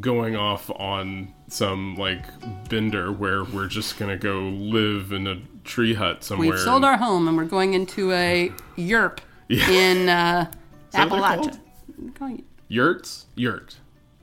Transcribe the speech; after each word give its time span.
going 0.00 0.36
off 0.36 0.70
on 0.70 1.32
some 1.48 1.96
like 1.96 2.24
bender 2.68 3.12
where 3.12 3.44
we're 3.44 3.66
just 3.68 3.98
gonna 3.98 4.16
go 4.16 4.40
live 4.40 5.12
in 5.12 5.26
a 5.26 5.40
tree 5.64 5.94
hut 5.94 6.24
somewhere. 6.24 6.50
We've 6.50 6.58
sold 6.58 6.84
our 6.84 6.96
home 6.96 7.28
and 7.28 7.36
we're 7.36 7.44
going 7.44 7.74
into 7.74 8.12
a 8.12 8.50
yurt 8.76 9.20
Yeah. 9.48 9.68
in 9.70 10.08
uh, 10.08 10.50
that 10.92 11.10
what 11.10 11.20
they're 11.20 11.52
Appalachia. 11.52 12.14
Calling 12.14 12.44
yurts. 12.68 13.26
Yurt. 13.34 13.76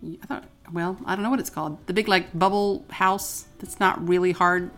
I 0.04 0.26
thought, 0.26 0.46
well, 0.72 0.98
I 1.06 1.14
don't 1.16 1.24
know 1.24 1.30
what 1.30 1.40
it's 1.40 1.50
called. 1.50 1.78
The 1.88 1.94
big 1.94 2.08
like 2.08 2.38
bubble 2.38 2.86
house 2.90 3.46
that's 3.60 3.80
not 3.80 4.08
really 4.08 4.32
hard. 4.32 4.72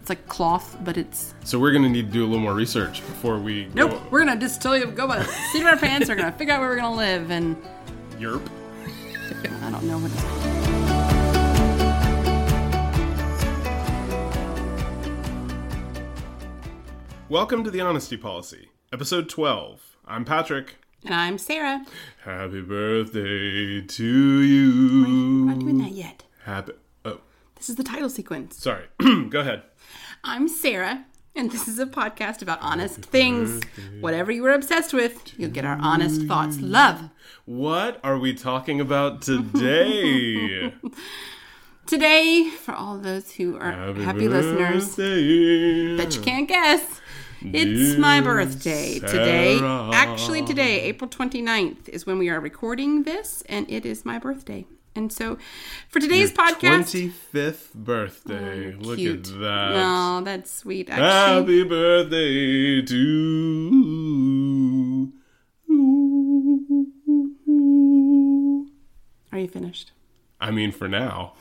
It's 0.00 0.08
like 0.08 0.26
cloth, 0.28 0.76
but 0.84 0.96
it's 0.96 1.32
So 1.44 1.58
we're 1.58 1.72
gonna 1.72 1.88
need 1.88 2.06
to 2.06 2.12
do 2.12 2.24
a 2.24 2.26
little 2.26 2.40
more 2.42 2.54
research 2.54 3.00
before 3.00 3.38
we 3.38 3.68
nope. 3.74 3.90
go 3.92 4.02
We're 4.10 4.24
gonna 4.24 4.38
just 4.40 4.60
tell 4.62 4.76
you 4.76 4.86
go 4.86 5.06
by 5.08 5.18
the 5.20 5.24
seat 5.52 5.62
of 5.62 5.66
our 5.68 5.76
pants. 5.76 6.08
We're 6.08 6.16
gonna 6.16 6.32
figure 6.32 6.54
out 6.54 6.60
where 6.60 6.68
we're 6.70 6.76
gonna 6.76 6.96
live, 6.96 7.30
and 7.30 7.56
Yerp. 8.18 8.46
I 9.30 9.70
don't 9.70 9.84
know 9.84 9.98
what 9.98 10.10
it's 10.10 10.20
called. 10.22 11.62
Welcome 17.28 17.64
to 17.64 17.70
the 17.70 17.80
Honesty 17.80 18.16
Policy, 18.16 18.70
episode 18.92 19.28
twelve. 19.28 19.96
I'm 20.06 20.24
Patrick. 20.24 20.76
And 21.04 21.14
I'm 21.14 21.38
Sara. 21.38 21.84
Happy 22.24 22.60
birthday 22.62 23.80
to 23.82 24.40
you. 24.42 25.04
I'm 25.04 25.46
not 25.48 25.58
doing 25.58 25.78
that 25.78 25.92
yet. 25.92 26.24
Happy. 26.44 26.72
Oh, 27.04 27.20
This 27.56 27.68
is 27.70 27.76
the 27.76 27.82
title 27.84 28.08
sequence. 28.10 28.56
sorry. 28.58 28.86
go 29.30 29.40
ahead. 29.40 29.62
I'm 30.24 30.46
Sara, 30.48 31.04
and 31.34 31.50
this 31.50 31.68
is 31.68 31.78
a 31.78 31.86
podcast 31.86 32.42
about 32.42 32.58
honest 32.60 33.02
things. 33.16 33.62
Whatever 34.00 34.32
you 34.32 34.42
were 34.42 34.52
obsessed 34.52 34.92
with, 34.92 35.32
you'll 35.38 35.50
get 35.50 35.64
our 35.64 35.78
honest 35.80 36.22
thoughts. 36.22 36.60
Love. 36.60 37.10
What 37.44 38.00
are 38.04 38.18
we 38.18 38.34
talking 38.34 38.80
about 38.80 39.22
today? 39.22 40.74
Today, 41.84 42.48
for 42.48 42.72
all 42.72 42.96
those 42.96 43.32
who 43.32 43.56
are 43.58 43.72
happy, 43.72 44.28
listeners, 44.28 44.96
birthday. 44.96 45.96
that 45.96 46.14
you 46.14 46.22
can't 46.22 46.48
guess, 46.48 47.00
it's 47.42 47.98
my 47.98 48.20
birthday 48.20 49.00
today. 49.00 49.58
Actually, 49.60 50.44
today, 50.44 50.80
April 50.82 51.10
29th, 51.10 51.88
is 51.88 52.06
when 52.06 52.18
we 52.18 52.30
are 52.30 52.40
recording 52.40 53.02
this, 53.02 53.42
and 53.46 53.68
it 53.68 53.84
is 53.84 54.04
my 54.04 54.18
birthday. 54.18 54.64
And 54.94 55.10
so, 55.10 55.38
for 55.88 56.00
today's 56.00 56.30
podcast, 56.32 56.92
25th 57.32 57.72
birthday. 57.74 58.74
Oh, 58.74 58.78
Look 58.80 58.98
cute. 58.98 59.26
at 59.26 59.40
that. 59.40 59.70
Oh, 59.74 60.20
that's 60.22 60.50
sweet. 60.52 60.90
Actually, 60.90 61.08
Happy 61.08 61.64
birthday 61.64 62.82
to 62.82 62.96
you. 62.96 65.12
are 69.32 69.38
you 69.38 69.48
finished? 69.48 69.92
I 70.40 70.50
mean, 70.50 70.72
for 70.72 70.88
now. 70.88 71.34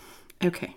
Okay. 0.44 0.76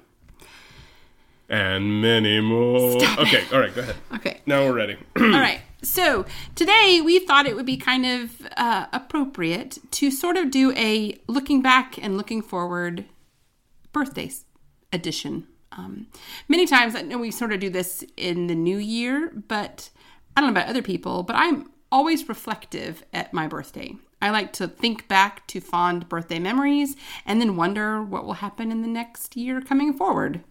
And 1.49 2.01
many 2.03 2.41
more. 2.41 2.97
Okay, 3.19 3.45
all 3.53 3.61
right, 3.61 3.75
go 3.75 3.83
ahead. 3.83 3.97
Okay. 4.15 4.41
Now 4.47 4.65
we're 4.65 4.73
ready. 4.75 4.97
All 5.17 5.23
right. 5.31 5.61
So 5.85 6.25
today 6.55 7.03
we 7.05 7.19
thought 7.19 7.47
it 7.47 7.57
would 7.57 7.67
be 7.67 7.77
kind 7.77 8.07
of 8.07 8.49
uh, 8.57 8.87
appropriate 8.93 9.79
to 9.93 10.11
sort 10.11 10.37
of 10.37 10.51
do 10.51 10.73
a 10.73 11.19
looking 11.29 11.61
back 11.61 11.99
and 12.03 12.17
looking 12.17 12.41
forward 12.41 13.05
birthdays 13.93 14.47
edition. 14.93 15.47
Um, 15.73 16.07
many 16.49 16.67
times 16.67 16.95
I 16.95 17.03
know 17.03 17.19
we 17.19 17.31
sort 17.31 17.53
of 17.53 17.61
do 17.61 17.69
this 17.69 18.05
in 18.17 18.47
the 18.47 18.55
new 18.55 18.79
year, 18.79 19.31
but 19.49 19.91
I 20.37 20.41
don't 20.41 20.55
know 20.55 20.61
about 20.61 20.71
other 20.71 20.83
people, 20.83 21.23
but 21.23 21.37
I'm 21.37 21.71
always 21.93 22.29
reflective 22.29 23.05
at 23.13 23.33
my 23.33 23.47
birthday. 23.47 23.95
I 24.23 24.31
like 24.31 24.55
to 24.55 24.67
think 24.67 25.07
back 25.07 25.47
to 25.49 25.61
fond 25.61 26.09
birthday 26.09 26.39
memories 26.39 26.97
and 27.27 27.41
then 27.43 27.57
wonder 27.57 28.03
what 28.03 28.25
will 28.25 28.35
happen 28.35 28.73
in 28.73 28.81
the 28.81 28.89
next 28.89 29.37
year 29.37 29.61
coming 29.61 29.93
forward. 29.93 30.43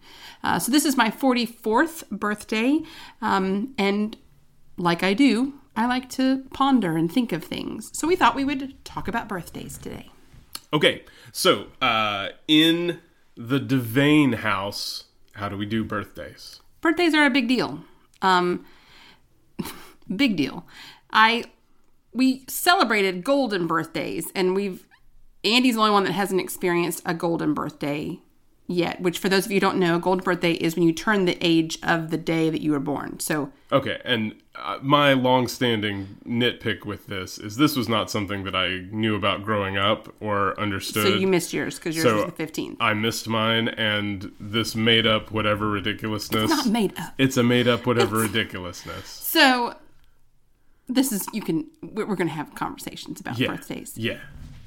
Uh, 0.44 0.60
so, 0.60 0.70
this 0.70 0.84
is 0.84 0.96
my 0.96 1.10
44th 1.10 2.08
birthday, 2.08 2.80
um, 3.20 3.74
and 3.76 4.16
like 4.76 5.02
I 5.02 5.14
do, 5.14 5.54
I 5.76 5.86
like 5.86 6.08
to 6.10 6.44
ponder 6.52 6.96
and 6.96 7.10
think 7.10 7.32
of 7.32 7.44
things. 7.44 7.90
So, 7.92 8.06
we 8.06 8.16
thought 8.16 8.34
we 8.34 8.44
would 8.44 8.84
talk 8.84 9.08
about 9.08 9.28
birthdays 9.28 9.78
today. 9.78 10.10
okay, 10.72 11.02
so 11.32 11.66
uh, 11.80 12.28
in 12.48 13.00
the 13.36 13.58
Devane 13.58 14.36
house, 14.36 15.04
how 15.32 15.48
do 15.48 15.56
we 15.56 15.66
do 15.66 15.84
birthdays? 15.84 16.60
birthdays 16.84 17.14
are 17.14 17.24
a 17.24 17.30
big 17.30 17.48
deal. 17.48 17.80
Um, 18.22 18.64
big 20.16 20.36
deal. 20.36 20.66
I 21.10 21.44
we 22.12 22.44
celebrated 22.46 23.24
golden 23.24 23.66
birthdays, 23.66 24.30
and 24.34 24.54
we've 24.54 24.86
Andy's 25.42 25.74
the 25.74 25.80
only 25.80 25.92
one 25.92 26.04
that 26.04 26.12
hasn't 26.12 26.40
experienced 26.40 27.02
a 27.04 27.14
golden 27.14 27.54
birthday 27.54 28.20
yet. 28.66 29.00
Which, 29.00 29.18
for 29.18 29.28
those 29.28 29.44
of 29.46 29.52
you 29.52 29.56
who 29.56 29.60
don't 29.60 29.78
know, 29.78 29.96
a 29.96 29.98
golden 30.00 30.24
birthday 30.24 30.52
is 30.52 30.74
when 30.76 30.84
you 30.84 30.92
turn 30.92 31.24
the 31.24 31.36
age 31.40 31.78
of 31.82 32.10
the 32.10 32.16
day 32.16 32.50
that 32.50 32.60
you 32.60 32.72
were 32.72 32.80
born. 32.80 33.20
So 33.20 33.50
Okay, 33.72 34.00
and 34.04 34.34
uh, 34.56 34.78
my 34.82 35.12
long-standing 35.14 36.18
nitpick 36.26 36.84
with 36.84 37.06
this 37.08 37.38
is 37.38 37.56
this 37.56 37.74
was 37.76 37.88
not 37.88 38.08
something 38.10 38.44
that 38.44 38.54
I 38.54 38.84
knew 38.92 39.16
about 39.16 39.44
growing 39.44 39.76
up 39.76 40.14
or 40.20 40.58
understood. 40.60 41.06
so 41.08 41.14
you 41.14 41.26
missed 41.26 41.52
yours 41.52 41.76
because 41.78 41.96
yours 41.96 42.06
So, 42.06 42.14
was 42.16 42.24
the 42.26 42.32
fifteenth. 42.32 42.76
I 42.80 42.94
missed 42.94 43.26
mine, 43.28 43.68
and 43.68 44.30
this 44.38 44.74
made 44.76 45.06
up 45.06 45.30
whatever 45.32 45.68
ridiculousness. 45.70 46.48
Not 46.50 46.66
made 46.66 46.96
up. 46.98 47.14
It's 47.18 47.36
a 47.36 47.42
made 47.42 47.66
up 47.66 47.84
whatever 47.86 48.18
ridiculousness. 48.18 49.06
So 49.08 49.74
this 50.88 51.10
is 51.12 51.26
you 51.32 51.42
can 51.42 51.66
we're 51.82 52.04
going 52.14 52.28
to 52.28 52.34
have 52.34 52.54
conversations 52.54 53.20
about 53.20 53.38
Yeah. 53.38 53.48
birthdays. 53.48 53.96
Yeah. 53.98 54.18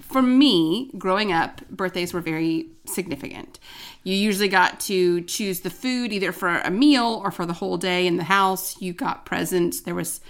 For 0.10 0.22
me, 0.22 0.92
growing 0.98 1.32
up, 1.32 1.68
birthdays 1.70 2.14
were 2.14 2.22
very 2.22 2.68
significant. 2.86 3.60
You 4.04 4.16
usually 4.16 4.48
got 4.48 4.80
to 4.82 5.22
choose 5.22 5.62
the 5.62 5.70
food 5.70 6.14
either 6.14 6.32
for 6.32 6.60
a 6.60 6.72
meal 6.72 7.22
or 7.24 7.32
for 7.32 7.46
the 7.46 7.54
whole 7.54 7.78
day 7.78 8.08
in 8.08 8.18
the 8.18 8.24
house. 8.24 8.82
You 8.82 8.94
got 8.94 9.26
presents. 9.26 9.82
There 9.82 9.96
was 9.96 10.22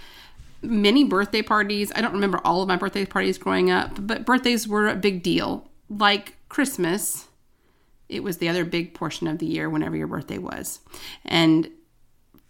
many 0.62 1.04
birthday 1.04 1.42
parties. 1.42 1.92
I 1.94 2.00
don't 2.00 2.12
remember 2.12 2.40
all 2.44 2.62
of 2.62 2.68
my 2.68 2.76
birthday 2.76 3.04
parties 3.04 3.38
growing 3.38 3.70
up, 3.70 4.06
but 4.06 4.24
birthdays 4.24 4.66
were 4.66 4.88
a 4.88 4.96
big 4.96 5.22
deal. 5.22 5.68
Like 5.88 6.36
Christmas, 6.48 7.28
it 8.08 8.22
was 8.22 8.38
the 8.38 8.48
other 8.48 8.64
big 8.64 8.94
portion 8.94 9.26
of 9.26 9.38
the 9.38 9.46
year 9.46 9.70
whenever 9.70 9.96
your 9.96 10.06
birthday 10.06 10.38
was. 10.38 10.80
And 11.24 11.70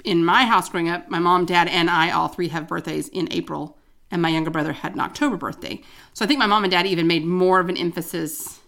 in 0.04 0.24
my 0.24 0.44
house 0.44 0.68
growing 0.68 0.88
up, 0.88 1.10
my 1.10 1.18
mom, 1.18 1.44
dad, 1.44 1.68
and 1.68 1.90
I 1.90 2.10
all 2.10 2.28
three 2.28 2.48
have 2.48 2.68
birthdays 2.68 3.08
in 3.08 3.28
April, 3.32 3.77
and 4.10 4.22
my 4.22 4.28
younger 4.28 4.50
brother 4.50 4.72
had 4.72 4.94
an 4.94 5.00
October 5.00 5.36
birthday. 5.36 5.80
So 6.14 6.24
I 6.24 6.28
think 6.28 6.38
my 6.38 6.46
mom 6.46 6.64
and 6.64 6.70
dad 6.70 6.86
even 6.86 7.06
made 7.06 7.24
more 7.24 7.60
of 7.60 7.68
an 7.68 7.76
emphasis 7.76 8.60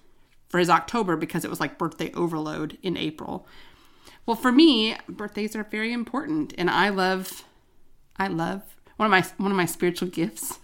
for 0.49 0.59
his 0.59 0.69
October 0.69 1.17
because 1.17 1.45
it 1.45 1.51
was 1.51 1.61
like 1.61 1.79
birthday 1.79 2.13
overload 2.13 2.77
in 2.83 2.97
April. 2.97 3.47
Well, 4.27 4.37
for 4.37 4.53
me, 4.53 4.97
birthdays 5.09 5.57
are 5.57 5.65
very 5.65 5.93
important, 5.93 6.53
and 6.59 6.69
I 6.69 6.91
love, 6.91 7.45
I 8.17 8.29
love 8.29 8.63
one 8.97 9.07
of 9.07 9.11
my 9.11 9.25
one 9.43 9.51
of 9.51 9.57
my 9.57 9.65
spiritual 9.65 10.09
gifts, 10.09 10.59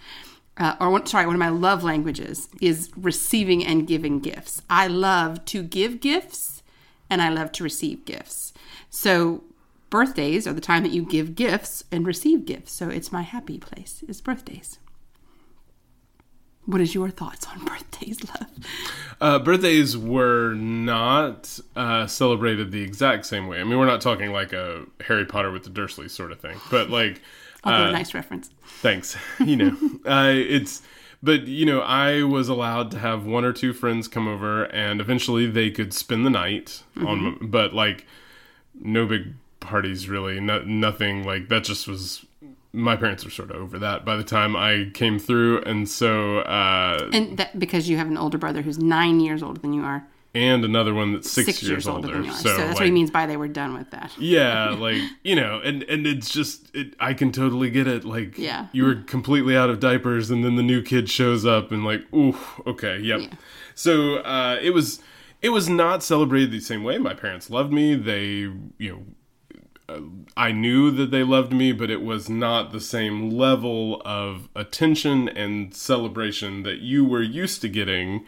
uh, 0.59 0.77
or 0.79 0.91
one, 0.91 1.07
sorry, 1.07 1.27
one 1.27 1.35
of 1.35 1.41
my 1.41 1.49
love 1.49 1.83
languages 1.83 2.49
is 2.61 2.91
receiving 2.97 3.65
and 3.65 3.87
giving 3.87 4.21
gifts. 4.21 4.61
I 4.69 4.89
love 4.89 5.45
to 5.47 5.63
give 5.63 6.01
gifts, 6.01 6.63
and 7.09 7.23
I 7.23 7.31
love 7.31 7.51
to 7.53 7.65
receive 7.65 8.05
gifts. 8.05 8.53
So 8.91 9.45
birthdays 9.91 10.47
are 10.47 10.53
the 10.53 10.61
time 10.61 10.83
that 10.83 10.93
you 10.93 11.03
give 11.05 11.35
gifts 11.35 11.85
and 11.93 12.07
receive 12.07 12.45
gifts. 12.45 12.73
So 12.73 12.89
it's 12.89 13.13
my 13.13 13.23
happy 13.23 13.59
place 13.59 14.05
is 14.09 14.21
birthdays. 14.21 14.79
What 16.65 16.81
is 16.81 16.95
your 16.95 17.11
thoughts 17.11 17.47
on 17.47 17.65
birthdays, 17.65 18.19
love? 18.25 18.47
Uh, 19.21 19.39
birthdays 19.39 19.97
were 19.97 20.55
not 20.55 21.59
uh, 21.77 22.07
celebrated 22.07 22.73
the 22.73 22.83
exact 22.83 23.25
same 23.27 23.47
way. 23.47 23.61
I 23.61 23.65
mean, 23.65 23.79
we're 23.79 23.87
not 23.87 24.01
talking 24.01 24.33
like 24.33 24.53
a 24.53 24.85
Harry 25.07 25.25
Potter 25.25 25.53
with 25.53 25.63
the 25.63 25.71
Dursleys 25.71 26.11
sort 26.11 26.33
of 26.33 26.41
thing, 26.41 26.59
but 26.71 26.91
like, 26.91 27.23
Although 27.63 27.87
uh, 27.87 27.91
nice 27.93 28.15
reference. 28.15 28.51
thanks. 28.81 29.17
You 29.45 29.57
know, 29.57 29.77
uh, 30.05 30.33
it's. 30.35 30.83
But 31.23 31.47
you 31.47 31.65
know, 31.65 31.81
I 31.81 32.23
was 32.25 32.49
allowed 32.49 32.91
to 32.93 32.99
have 32.99 33.25
one 33.25 33.45
or 33.45 33.53
two 33.53 33.73
friends 33.73 34.07
come 34.07 34.29
over, 34.29 34.65
and 34.65 35.01
eventually 35.01 35.47
they 35.47 35.71
could 35.71 35.95
spend 35.95 36.27
the 36.27 36.31
night 36.31 36.83
on. 37.05 37.39
But 37.41 37.73
like, 37.75 38.07
no 38.79 39.07
big 39.07 39.35
parties 39.61 40.09
really. 40.09 40.41
No, 40.41 40.61
nothing 40.63 41.25
like 41.25 41.49
that. 41.49 41.65
Just 41.65 41.87
was. 41.89 42.25
My 42.73 42.95
parents 42.95 43.25
were 43.25 43.31
sort 43.31 43.51
of 43.51 43.57
over 43.57 43.79
that 43.79 44.05
by 44.05 44.17
the 44.19 44.25
time 44.25 44.55
I 44.55 44.91
came 44.93 45.19
through, 45.19 45.63
and 45.63 45.89
so 45.89 46.41
uh, 46.41 47.09
And 47.11 47.39
that 47.39 47.59
because 47.59 47.89
you 47.89 47.97
have 47.97 48.07
an 48.09 48.19
older 48.19 48.37
brother 48.37 48.61
who's 48.61 48.79
nine 48.79 49.19
years 49.21 49.43
older 49.43 49.59
than 49.59 49.73
you 49.73 49.83
are, 49.83 50.07
and 50.35 50.63
another 50.63 50.93
one 50.93 51.15
that's 51.15 51.31
six, 51.31 51.63
years, 51.63 51.89
older. 51.89 52.09
than 52.09 52.25
you 52.25 52.31
are. 52.31 52.35
So, 52.35 52.51
So, 52.51 52.57
that's 52.59 52.69
like, 52.71 52.75
what 52.75 52.85
he 52.85 52.91
means 52.91 53.11
by 53.11 53.25
they 53.25 53.39
were 53.39 53.49
done 53.49 53.73
with 53.73 53.91
that. 53.93 54.13
Yeah, 54.19 54.71
like 54.79 55.01
you 55.25 55.35
know, 55.35 55.59
and 55.65 55.85
and 55.85 56.07
it's 56.07 56.29
just 56.29 56.69
it, 56.75 56.95
I 57.01 57.15
can 57.15 57.33
totally 57.33 57.71
get 57.71 57.87
it. 57.87 58.05
Like, 58.05 58.37
Yeah. 58.37 58.67
you 58.73 58.85
were 58.85 58.97
completely 58.97 59.57
out 59.57 59.71
of 59.71 59.81
diapers, 59.81 60.31
and 60.31 60.45
then 60.45 60.57
the 60.57 60.63
new 60.63 60.83
kid 60.83 61.09
shows 61.09 61.47
up, 61.47 61.73
and 61.73 61.83
like, 61.83 62.03
ooh, 62.13 62.37
okay, 62.67 62.99
yep. 62.99 63.21
Yeah. 63.23 63.29
So 63.75 64.17
uh, 64.17 64.59
it 64.61 64.75
was 64.75 65.01
it 65.41 65.49
was 65.49 65.67
not 65.71 66.03
celebrated 66.03 66.51
the 66.51 66.61
same 66.61 66.85
way. 66.85 66.99
My 66.99 67.15
parents 67.15 67.49
loved 67.49 67.73
me. 67.73 67.95
They 67.95 68.51
you 68.77 68.91
know. 68.91 69.03
I 70.37 70.53
knew 70.53 70.91
that 70.91 71.11
they 71.11 71.23
loved 71.23 71.53
me, 71.53 71.73
but 71.73 71.91
it 71.91 72.03
was 72.03 72.29
not 72.29 72.73
the 72.73 72.81
same 72.81 73.31
level 73.31 74.03
of 74.05 74.49
attention 74.55 75.29
and 75.29 75.75
celebration 75.75 76.65
that 76.65 76.81
you 76.81 77.05
were 77.05 77.23
used 77.23 77.61
to 77.63 77.69
getting. 77.69 78.27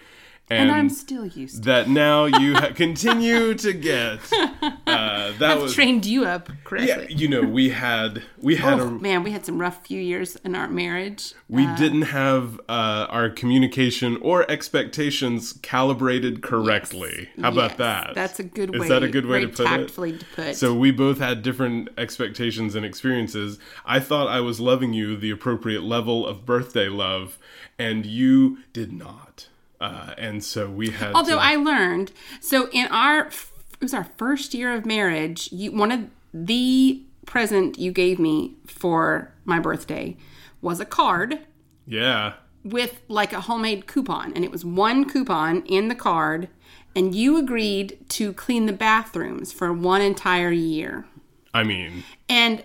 And 0.51 0.71
I'm 0.71 0.89
still 0.89 1.27
used 1.27 1.57
to 1.57 1.61
that 1.69 1.89
now 1.91 2.25
you 2.25 2.55
ha- 2.55 2.71
continue 2.75 3.55
to 3.55 3.73
get. 3.73 4.21
Uh, 4.33 5.33
that 5.39 5.43
I've 5.43 5.63
was 5.63 5.75
trained 5.75 6.07
you 6.07 6.25
up 6.25 6.49
correctly. 6.65 7.07
yeah. 7.11 7.17
You 7.17 7.29
know, 7.29 7.43
we 7.43 7.69
had 7.71 8.23
we 8.41 8.57
had 8.57 8.81
Oh, 8.81 8.87
a 8.89 8.91
man, 8.91 9.23
we 9.23 9.31
had 9.31 9.45
some 9.45 9.61
rough 9.61 9.87
few 9.87 10.01
years 10.01 10.37
in 10.37 10.55
our 10.55 10.69
marriage. 10.69 11.35
we 11.49 11.67
didn't 11.77 12.03
have 12.03 12.59
uh, 12.69 13.07
our 13.11 13.29
communication 13.29 14.17
or 14.23 14.51
expectations 14.51 15.53
calibrated 15.63 16.43
correctly. 16.43 17.29
How 17.41 17.49
about 17.51 17.71
Yes, 17.73 17.79
that? 17.79 18.15
That's 18.15 18.41
a 18.41 18.45
good 18.45 18.75
Is 18.75 18.81
way. 18.83 18.89
that 18.89 19.03
a 19.03 19.09
good 19.09 19.27
way 19.27 19.41
to 19.41 19.49
put 19.49 19.61
it? 19.61 19.65
tactfully 19.65 20.17
to 20.19 20.25
put. 20.35 20.57
So 20.57 20.75
we 20.75 20.91
both 20.91 21.19
had 21.19 21.43
different 21.43 21.91
expectations 21.99 22.75
and 22.75 22.87
experiences. 22.87 23.59
I 23.85 24.01
thought 24.01 24.29
I 24.29 24.41
was 24.41 24.61
loving 24.61 24.95
you 24.95 25.17
the 25.17 25.31
appropriate 25.31 25.83
level 25.83 26.27
of 26.27 26.47
birthday 26.47 26.89
love, 26.89 27.39
and 27.79 28.07
you 28.07 28.59
did 28.73 28.93
not. 28.93 29.49
Uh, 29.81 30.15
and 30.19 30.43
so 30.43 30.69
we 30.69 30.91
had. 30.91 31.15
Although 31.15 31.37
to, 31.37 31.43
I 31.43 31.57
learned, 31.57 32.13
so 32.41 32.69
in 32.71 32.89
our 32.89 33.27
it 33.27 33.83
was 33.83 33.95
our 33.95 34.09
first 34.17 34.55
year 34.55 34.75
of 34.75 34.85
marriage. 34.85 35.51
You 35.53 35.73
one 35.73 35.93
of 35.93 36.07
the 36.35 37.03
present 37.27 37.79
you 37.79 37.93
gave 37.93 38.19
me 38.19 38.57
for 38.67 39.33
my 39.45 39.59
birthday 39.61 40.17
was 40.61 40.81
a 40.81 40.85
card 40.85 41.39
yeah, 41.87 42.35
with 42.65 43.01
like 43.09 43.33
a 43.33 43.43
homemade 43.43 43.87
coupon, 43.87 44.33
and 44.35 44.45
it 44.45 44.51
was 44.51 44.65
one 44.65 45.09
coupon 45.09 45.63
in 45.67 45.89
the 45.89 45.95
card, 45.95 46.49
and 46.95 47.15
you 47.15 47.37
agreed 47.39 47.99
to 48.11 48.33
clean 48.33 48.67
the 48.67 48.73
bathrooms 48.73 49.53
for 49.53 49.73
one 49.73 50.03
entire 50.03 50.51
year. 50.51 51.07
I 51.55 51.63
mean, 51.63 52.05
And 52.29 52.63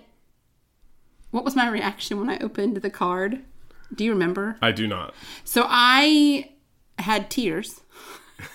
what 1.30 1.44
was 1.44 1.56
my 1.56 1.68
reaction 1.68 2.20
when 2.20 2.28
I 2.28 2.38
opened 2.38 2.76
the 2.76 2.90
card? 2.90 3.42
Do 3.94 4.04
you 4.04 4.12
remember? 4.12 4.56
I 4.60 4.72
do 4.72 4.86
not. 4.86 5.14
So 5.44 5.64
I 5.66 6.50
had 6.98 7.30
tears. 7.30 7.80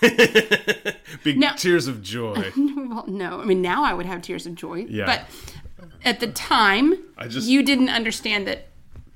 Big 1.24 1.38
Now- 1.38 1.52
tears 1.54 1.86
of 1.86 2.02
joy. 2.02 2.52
Well, 2.90 3.04
no. 3.06 3.40
I 3.40 3.44
mean, 3.44 3.62
now 3.62 3.84
I 3.84 3.94
would 3.94 4.06
have 4.06 4.20
tears 4.20 4.46
of 4.46 4.56
joy. 4.56 4.84
Yeah. 4.88 5.06
But 5.06 5.86
at 6.04 6.18
the 6.18 6.26
time, 6.26 6.94
I 7.16 7.28
just- 7.28 7.48
you 7.48 7.62
didn't 7.62 7.88
understand 7.88 8.46
that 8.48 8.66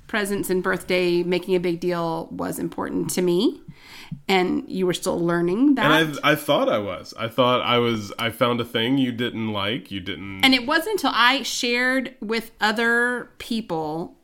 presents 0.07 0.49
and 0.49 0.63
birthday 0.63 1.25
making 1.25 1.57
a 1.57 1.61
big 1.61 1.81
deal 1.81 2.29
was 2.31 2.59
important 2.61 3.11
to 3.11 3.23
me. 3.23 3.61
And 4.29 4.63
you 4.69 4.87
were 4.87 4.95
still 4.95 5.19
learning 5.19 5.75
that. 5.75 5.91
And 5.91 6.21
I, 6.23 6.33
I 6.33 6.35
thought 6.37 6.69
I 6.69 6.79
was. 6.79 7.13
I 7.19 7.27
thought 7.27 7.63
I 7.63 7.79
was. 7.79 8.13
I 8.17 8.31
found 8.31 8.61
a 8.61 8.65
thing 8.65 8.97
you 8.97 9.11
didn't 9.11 9.53
like. 9.53 9.91
You 9.91 9.99
didn't. 9.99 10.45
And 10.45 10.55
it 10.55 10.67
wasn't 10.67 10.93
until 10.95 11.11
I 11.13 11.43
shared 11.43 12.15
with 12.21 12.53
other 12.61 13.31
people 13.39 14.15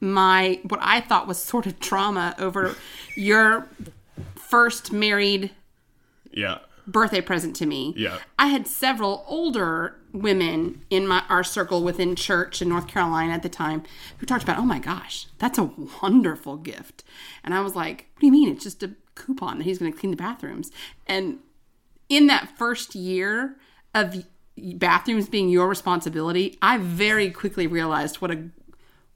my 0.00 0.60
what 0.64 0.80
I 0.82 1.00
thought 1.00 1.26
was 1.28 1.40
sort 1.40 1.66
of 1.66 1.78
trauma 1.78 2.34
over 2.38 2.74
your 3.14 3.68
first 4.48 4.92
married 4.92 5.50
yeah. 6.30 6.58
birthday 6.86 7.20
present 7.20 7.56
to 7.56 7.66
me. 7.66 7.94
Yeah. 7.96 8.18
I 8.38 8.48
had 8.48 8.66
several 8.66 9.24
older 9.26 9.96
women 10.12 10.82
in 10.88 11.06
my 11.06 11.22
our 11.28 11.44
circle 11.44 11.82
within 11.82 12.16
church 12.16 12.62
in 12.62 12.68
North 12.68 12.86
Carolina 12.86 13.32
at 13.32 13.42
the 13.42 13.48
time 13.48 13.82
who 14.18 14.26
talked 14.26 14.42
about, 14.42 14.58
"Oh 14.58 14.64
my 14.64 14.78
gosh, 14.78 15.26
that's 15.38 15.58
a 15.58 15.70
wonderful 16.02 16.56
gift." 16.56 17.04
And 17.44 17.54
I 17.54 17.60
was 17.60 17.74
like, 17.74 18.08
"What 18.14 18.20
do 18.20 18.26
you 18.26 18.32
mean? 18.32 18.48
It's 18.48 18.64
just 18.64 18.82
a 18.82 18.92
coupon 19.14 19.58
that 19.58 19.64
he's 19.64 19.78
going 19.78 19.92
to 19.92 19.98
clean 19.98 20.10
the 20.10 20.16
bathrooms." 20.16 20.70
And 21.06 21.38
in 22.08 22.26
that 22.28 22.56
first 22.56 22.94
year 22.94 23.56
of 23.94 24.24
bathrooms 24.56 25.28
being 25.28 25.48
your 25.48 25.68
responsibility, 25.68 26.56
I 26.62 26.78
very 26.78 27.30
quickly 27.30 27.66
realized 27.66 28.16
what 28.16 28.30
a 28.30 28.48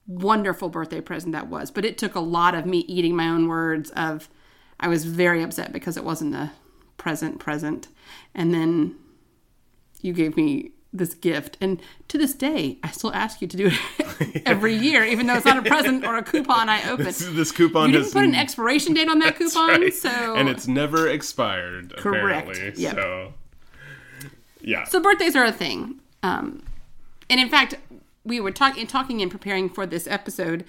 wonderful 0.07 0.69
birthday 0.69 1.01
present 1.01 1.31
that 1.33 1.47
was. 1.47 1.71
But 1.71 1.85
it 1.85 1.97
took 1.97 2.15
a 2.15 2.19
lot 2.19 2.53
of 2.53 2.65
me 2.65 2.79
eating 2.79 3.15
my 3.15 3.27
own 3.27 3.47
words 3.47 3.91
of 3.91 4.29
I 4.81 4.87
was 4.87 5.05
very 5.05 5.43
upset 5.43 5.71
because 5.71 5.95
it 5.95 6.03
wasn't 6.03 6.35
a 6.35 6.51
present 6.97 7.39
present. 7.39 7.87
And 8.35 8.53
then 8.53 8.95
you 10.01 10.13
gave 10.13 10.35
me 10.35 10.71
this 10.93 11.13
gift 11.13 11.57
and 11.61 11.81
to 12.09 12.17
this 12.17 12.33
day 12.33 12.77
I 12.83 12.91
still 12.91 13.13
ask 13.13 13.41
you 13.41 13.47
to 13.47 13.55
do 13.55 13.71
it 13.71 14.43
every 14.45 14.75
year 14.75 15.05
even 15.05 15.25
though 15.25 15.35
it's 15.35 15.45
not 15.45 15.57
a 15.57 15.61
present 15.61 16.03
or 16.03 16.17
a 16.17 16.23
coupon 16.23 16.67
I 16.67 16.89
open. 16.89 17.05
This, 17.05 17.19
this 17.19 17.51
coupon 17.51 17.89
You 17.91 17.99
didn't 17.99 18.11
put 18.11 18.23
an 18.23 18.35
expiration 18.35 18.93
date 18.93 19.07
on 19.07 19.19
that 19.19 19.35
coupon, 19.37 19.81
right. 19.81 19.93
so 19.93 20.35
and 20.35 20.49
it's 20.49 20.67
never 20.67 21.07
expired. 21.07 21.95
Correct. 21.97 22.49
Apparently. 22.49 22.83
Yep. 22.83 22.95
So. 22.95 23.33
Yeah. 24.59 24.83
So 24.83 24.99
birthdays 24.99 25.35
are 25.35 25.45
a 25.45 25.51
thing. 25.51 26.01
Um, 26.23 26.61
and 27.29 27.39
in 27.39 27.49
fact, 27.49 27.75
we 28.23 28.39
were 28.39 28.51
talking 28.51 28.85
talking 28.85 29.21
and 29.21 29.31
preparing 29.31 29.69
for 29.69 29.85
this 29.85 30.07
episode. 30.07 30.65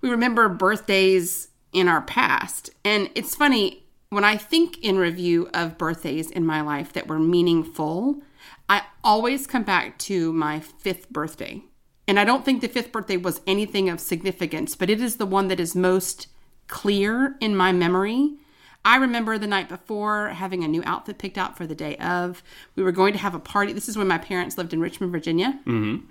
We 0.00 0.10
remember 0.10 0.48
birthdays 0.48 1.48
in 1.74 1.88
our 1.88 2.00
past, 2.00 2.70
and 2.84 3.10
it's 3.14 3.34
funny 3.34 3.84
when 4.08 4.24
I 4.24 4.36
think 4.36 4.78
in 4.78 4.96
review 4.96 5.50
of 5.52 5.76
birthdays 5.76 6.30
in 6.30 6.46
my 6.46 6.60
life 6.60 6.92
that 6.92 7.08
were 7.08 7.18
meaningful. 7.18 8.22
I 8.68 8.82
always 9.02 9.46
come 9.46 9.64
back 9.64 9.98
to 9.98 10.32
my 10.32 10.60
fifth 10.60 11.10
birthday, 11.10 11.62
and 12.08 12.18
I 12.18 12.24
don't 12.24 12.44
think 12.44 12.60
the 12.60 12.68
fifth 12.68 12.92
birthday 12.92 13.16
was 13.16 13.40
anything 13.46 13.90
of 13.90 14.00
significance, 14.00 14.76
but 14.76 14.88
it 14.88 15.00
is 15.00 15.16
the 15.16 15.26
one 15.26 15.48
that 15.48 15.60
is 15.60 15.74
most 15.74 16.28
clear 16.68 17.36
in 17.40 17.56
my 17.56 17.72
memory. 17.72 18.36
I 18.84 18.96
remember 18.96 19.38
the 19.38 19.46
night 19.46 19.68
before 19.68 20.28
having 20.28 20.62
a 20.62 20.68
new 20.68 20.82
outfit 20.84 21.18
picked 21.18 21.38
out 21.38 21.56
for 21.56 21.66
the 21.66 21.74
day 21.74 21.96
of. 21.96 22.42
We 22.76 22.82
were 22.82 22.92
going 22.92 23.14
to 23.14 23.18
have 23.18 23.34
a 23.34 23.40
party. 23.40 23.72
This 23.72 23.88
is 23.88 23.96
when 23.96 24.08
my 24.08 24.18
parents 24.18 24.58
lived 24.58 24.74
in 24.74 24.80
Richmond, 24.80 25.10
Virginia. 25.10 25.58
Mm-hmm. 25.66 26.06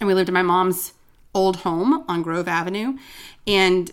And 0.00 0.06
we 0.06 0.14
lived 0.14 0.28
in 0.28 0.34
my 0.34 0.42
mom's 0.42 0.92
old 1.34 1.56
home 1.56 2.04
on 2.08 2.22
Grove 2.22 2.46
Avenue. 2.46 2.96
And 3.48 3.90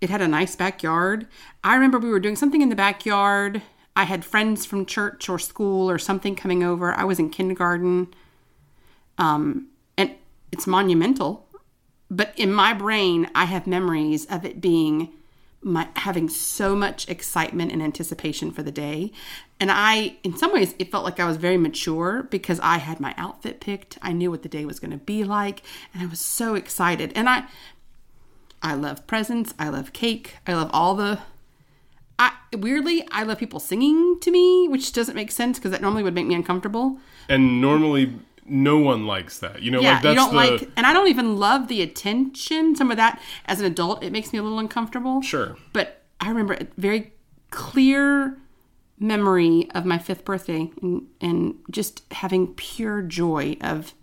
it 0.00 0.10
had 0.10 0.20
a 0.20 0.28
nice 0.28 0.54
backyard. 0.56 1.26
I 1.64 1.74
remember 1.74 1.98
we 1.98 2.10
were 2.10 2.20
doing 2.20 2.36
something 2.36 2.62
in 2.62 2.68
the 2.68 2.76
backyard. 2.76 3.62
I 3.96 4.04
had 4.04 4.24
friends 4.24 4.64
from 4.64 4.86
church 4.86 5.28
or 5.28 5.38
school 5.38 5.90
or 5.90 5.98
something 5.98 6.36
coming 6.36 6.62
over. 6.62 6.92
I 6.94 7.04
was 7.04 7.18
in 7.18 7.30
kindergarten. 7.30 8.14
Um, 9.18 9.68
and 9.96 10.12
it's 10.52 10.66
monumental. 10.66 11.48
But 12.10 12.32
in 12.36 12.52
my 12.52 12.72
brain, 12.74 13.28
I 13.34 13.44
have 13.46 13.66
memories 13.66 14.24
of 14.26 14.44
it 14.44 14.60
being 14.60 15.12
my 15.60 15.88
having 15.96 16.28
so 16.28 16.76
much 16.76 17.08
excitement 17.08 17.72
and 17.72 17.82
anticipation 17.82 18.52
for 18.52 18.62
the 18.62 18.70
day. 18.70 19.10
And 19.58 19.70
I 19.72 20.16
in 20.22 20.36
some 20.36 20.52
ways 20.52 20.74
it 20.78 20.90
felt 20.90 21.04
like 21.04 21.18
I 21.18 21.26
was 21.26 21.36
very 21.36 21.56
mature 21.56 22.22
because 22.22 22.60
I 22.60 22.78
had 22.78 23.00
my 23.00 23.12
outfit 23.16 23.60
picked. 23.60 23.98
I 24.00 24.12
knew 24.12 24.30
what 24.30 24.44
the 24.44 24.48
day 24.48 24.64
was 24.64 24.78
going 24.78 24.92
to 24.92 24.98
be 24.98 25.24
like 25.24 25.62
and 25.92 26.02
I 26.02 26.06
was 26.06 26.20
so 26.20 26.54
excited. 26.54 27.12
And 27.16 27.28
I 27.28 27.44
I 28.62 28.74
love 28.74 29.06
presents, 29.06 29.54
I 29.58 29.68
love 29.68 29.92
cake, 29.92 30.36
I 30.46 30.54
love 30.54 30.70
all 30.72 30.94
the 30.94 31.20
I 32.18 32.32
weirdly 32.56 33.06
I 33.12 33.22
love 33.22 33.38
people 33.38 33.60
singing 33.60 34.18
to 34.20 34.30
me, 34.30 34.68
which 34.68 34.92
doesn't 34.92 35.14
make 35.14 35.30
sense 35.30 35.58
because 35.58 35.70
that 35.70 35.80
normally 35.80 36.02
would 36.02 36.14
make 36.14 36.26
me 36.26 36.34
uncomfortable. 36.34 36.98
And 37.28 37.60
normally, 37.60 38.14
no 38.44 38.78
one 38.78 39.06
likes 39.06 39.38
that. 39.38 39.62
You 39.62 39.70
know, 39.70 39.80
Yeah, 39.80 39.94
like 39.94 40.02
that's 40.02 40.12
you 40.12 40.16
don't 40.16 40.30
the 40.30 40.36
like, 40.36 40.70
and 40.76 40.86
I 40.86 40.92
don't 40.92 41.08
even 41.08 41.36
love 41.36 41.68
the 41.68 41.82
attention. 41.82 42.74
Some 42.74 42.90
of 42.90 42.96
that, 42.96 43.20
as 43.46 43.60
an 43.60 43.66
adult, 43.66 44.02
it 44.02 44.10
makes 44.10 44.32
me 44.32 44.38
a 44.38 44.42
little 44.42 44.58
uncomfortable. 44.58 45.22
Sure. 45.22 45.56
But 45.72 46.02
I 46.20 46.28
remember 46.28 46.54
a 46.54 46.66
very 46.76 47.12
clear 47.50 48.38
memory 48.98 49.68
of 49.74 49.84
my 49.84 49.98
fifth 49.98 50.24
birthday 50.24 50.70
and, 50.82 51.06
and 51.20 51.54
just 51.70 52.02
having 52.12 52.48
pure 52.54 53.02
joy 53.02 53.56
of, 53.60 53.94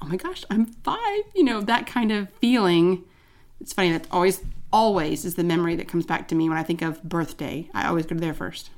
oh 0.00 0.06
my 0.06 0.16
gosh, 0.16 0.44
I'm 0.50 0.66
five. 0.66 1.22
You 1.34 1.44
know, 1.44 1.60
that 1.62 1.86
kind 1.86 2.12
of 2.12 2.28
feeling. 2.40 3.04
It's 3.64 3.72
funny 3.72 3.92
that 3.92 4.06
always, 4.10 4.42
always 4.74 5.24
is 5.24 5.36
the 5.36 5.42
memory 5.42 5.74
that 5.76 5.88
comes 5.88 6.04
back 6.04 6.28
to 6.28 6.34
me 6.34 6.50
when 6.50 6.58
I 6.58 6.62
think 6.62 6.82
of 6.82 7.02
birthday. 7.02 7.70
I 7.72 7.88
always 7.88 8.04
go 8.04 8.14
there 8.14 8.34
first. 8.34 8.68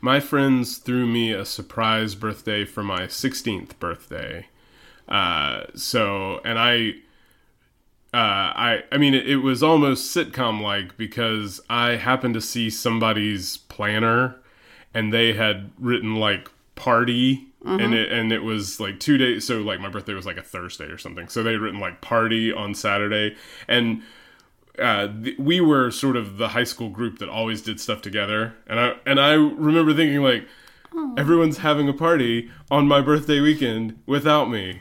My 0.00 0.18
friends 0.18 0.78
threw 0.78 1.06
me 1.06 1.30
a 1.30 1.44
surprise 1.44 2.16
birthday 2.16 2.64
for 2.64 2.82
my 2.82 3.02
16th 3.02 3.78
birthday. 3.78 4.48
Uh, 5.08 5.66
so, 5.76 6.40
and 6.44 6.58
I, 6.58 6.94
uh, 8.12 8.50
I, 8.58 8.84
I 8.90 8.98
mean, 8.98 9.14
it, 9.14 9.28
it 9.30 9.36
was 9.36 9.62
almost 9.62 10.12
sitcom 10.12 10.60
like 10.60 10.96
because 10.96 11.60
I 11.70 11.90
happened 11.90 12.34
to 12.34 12.40
see 12.40 12.68
somebody's 12.68 13.58
planner, 13.58 14.40
and 14.92 15.12
they 15.12 15.34
had 15.34 15.70
written 15.78 16.16
like 16.16 16.50
party, 16.74 17.46
and 17.64 17.94
it 17.94 18.10
and 18.10 18.32
it 18.32 18.42
was 18.42 18.80
like 18.80 18.98
two 18.98 19.18
days. 19.18 19.46
So, 19.46 19.60
like 19.60 19.78
my 19.78 19.88
birthday 19.88 20.14
was 20.14 20.26
like 20.26 20.36
a 20.36 20.42
Thursday 20.42 20.86
or 20.86 20.98
something. 20.98 21.28
So 21.28 21.44
they 21.44 21.52
had 21.52 21.60
written 21.60 21.78
like 21.78 22.00
party 22.00 22.52
on 22.52 22.74
Saturday, 22.74 23.36
and 23.68 24.02
uh, 24.78 25.08
th- 25.22 25.38
we 25.38 25.60
were 25.60 25.90
sort 25.90 26.16
of 26.16 26.38
the 26.38 26.48
high 26.48 26.64
school 26.64 26.88
group 26.88 27.18
that 27.18 27.28
always 27.28 27.62
did 27.62 27.80
stuff 27.80 28.02
together, 28.02 28.54
and 28.66 28.78
I 28.80 28.94
and 29.06 29.20
I 29.20 29.32
remember 29.32 29.92
thinking 29.94 30.22
like, 30.22 30.46
everyone's 31.18 31.58
having 31.58 31.88
a 31.88 31.92
party 31.92 32.50
on 32.70 32.86
my 32.88 33.00
birthday 33.00 33.40
weekend 33.40 34.00
without 34.06 34.50
me. 34.50 34.80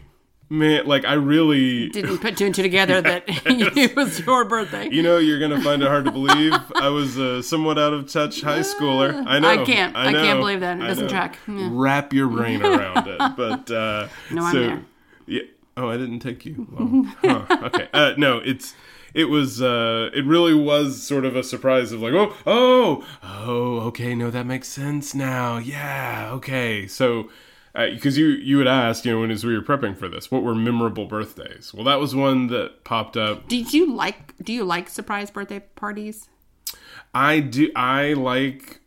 Man, 0.50 0.86
like 0.86 1.06
I 1.06 1.14
really, 1.14 1.88
Didn't 1.90 2.18
put 2.18 2.36
two 2.36 2.46
and 2.46 2.54
two 2.54 2.62
together 2.62 3.00
that 3.02 3.24
it 3.28 3.96
was 3.96 4.20
your 4.20 4.44
birthday. 4.44 4.90
you 4.90 5.02
know, 5.02 5.18
you're 5.18 5.40
gonna 5.40 5.62
find 5.62 5.82
it 5.82 5.88
hard 5.88 6.04
to 6.06 6.12
believe. 6.12 6.54
I 6.76 6.90
was 6.90 7.16
a 7.18 7.42
somewhat 7.42 7.80
out 7.80 7.94
of 7.94 8.12
touch 8.12 8.42
high 8.42 8.60
schooler. 8.60 9.24
I 9.26 9.40
know. 9.40 9.48
I 9.50 9.64
can't. 9.64 9.96
I 9.96 10.12
can't 10.12 10.40
believe 10.42 10.60
that. 10.60 10.78
It 10.78 10.84
I 10.84 10.88
doesn't 10.88 11.06
know. 11.06 11.10
track. 11.10 11.38
Yeah. 11.48 11.70
Wrap 11.72 12.12
your 12.12 12.28
brain 12.28 12.62
around 12.66 13.08
it. 13.08 13.18
But 13.38 13.72
uh, 13.72 14.10
No, 14.30 14.44
I'm 14.44 14.52
so, 14.54 14.60
there. 14.60 14.82
Yeah. 15.26 15.42
Oh, 15.78 15.88
I 15.90 15.96
didn't 15.96 16.20
take 16.20 16.46
you. 16.46 16.68
Well, 16.70 17.46
huh, 17.48 17.60
okay. 17.68 17.88
Uh, 17.94 18.14
no, 18.18 18.40
it's 18.40 18.74
it 19.14 19.26
was 19.26 19.62
uh 19.62 20.10
it 20.14 20.26
really 20.26 20.54
was 20.54 21.02
sort 21.02 21.26
of 21.26 21.36
a 21.36 21.44
surprise 21.44 21.92
of 21.92 22.02
like 22.02 22.14
oh 22.14 22.36
oh 22.46 23.06
oh 23.24 23.80
okay 23.82 24.14
no 24.16 24.30
that 24.30 24.46
makes 24.46 24.68
sense 24.68 25.14
now 25.16 25.58
yeah 25.58 26.30
okay 26.32 26.88
so 26.88 27.30
because 27.74 28.18
you 28.18 28.28
you 28.28 28.58
had 28.58 28.68
asked 28.68 29.06
you 29.06 29.12
know 29.14 29.22
when 29.22 29.32
as 29.32 29.46
we 29.46 29.56
were 29.56 29.64
prepping 29.64 29.98
for 29.98 30.10
this 30.10 30.30
what 30.30 30.44
were 30.44 30.54
memorable 30.54 31.06
birthdays 31.06 31.74
well 31.74 31.86
that 31.86 32.00
was 32.00 32.14
one 32.14 32.48
that 32.48 32.84
popped 32.84 33.16
up 33.16 33.48
Did 33.48 33.74
you 33.74 33.94
like? 33.94 34.36
Do 34.44 34.52
you 34.52 34.66
like 34.66 34.90
surprise 34.90 35.32
birthday 35.32 35.60
parties? 35.76 36.28
I 37.14 37.40
do. 37.40 37.72
I 37.76 38.14
like. 38.14 38.81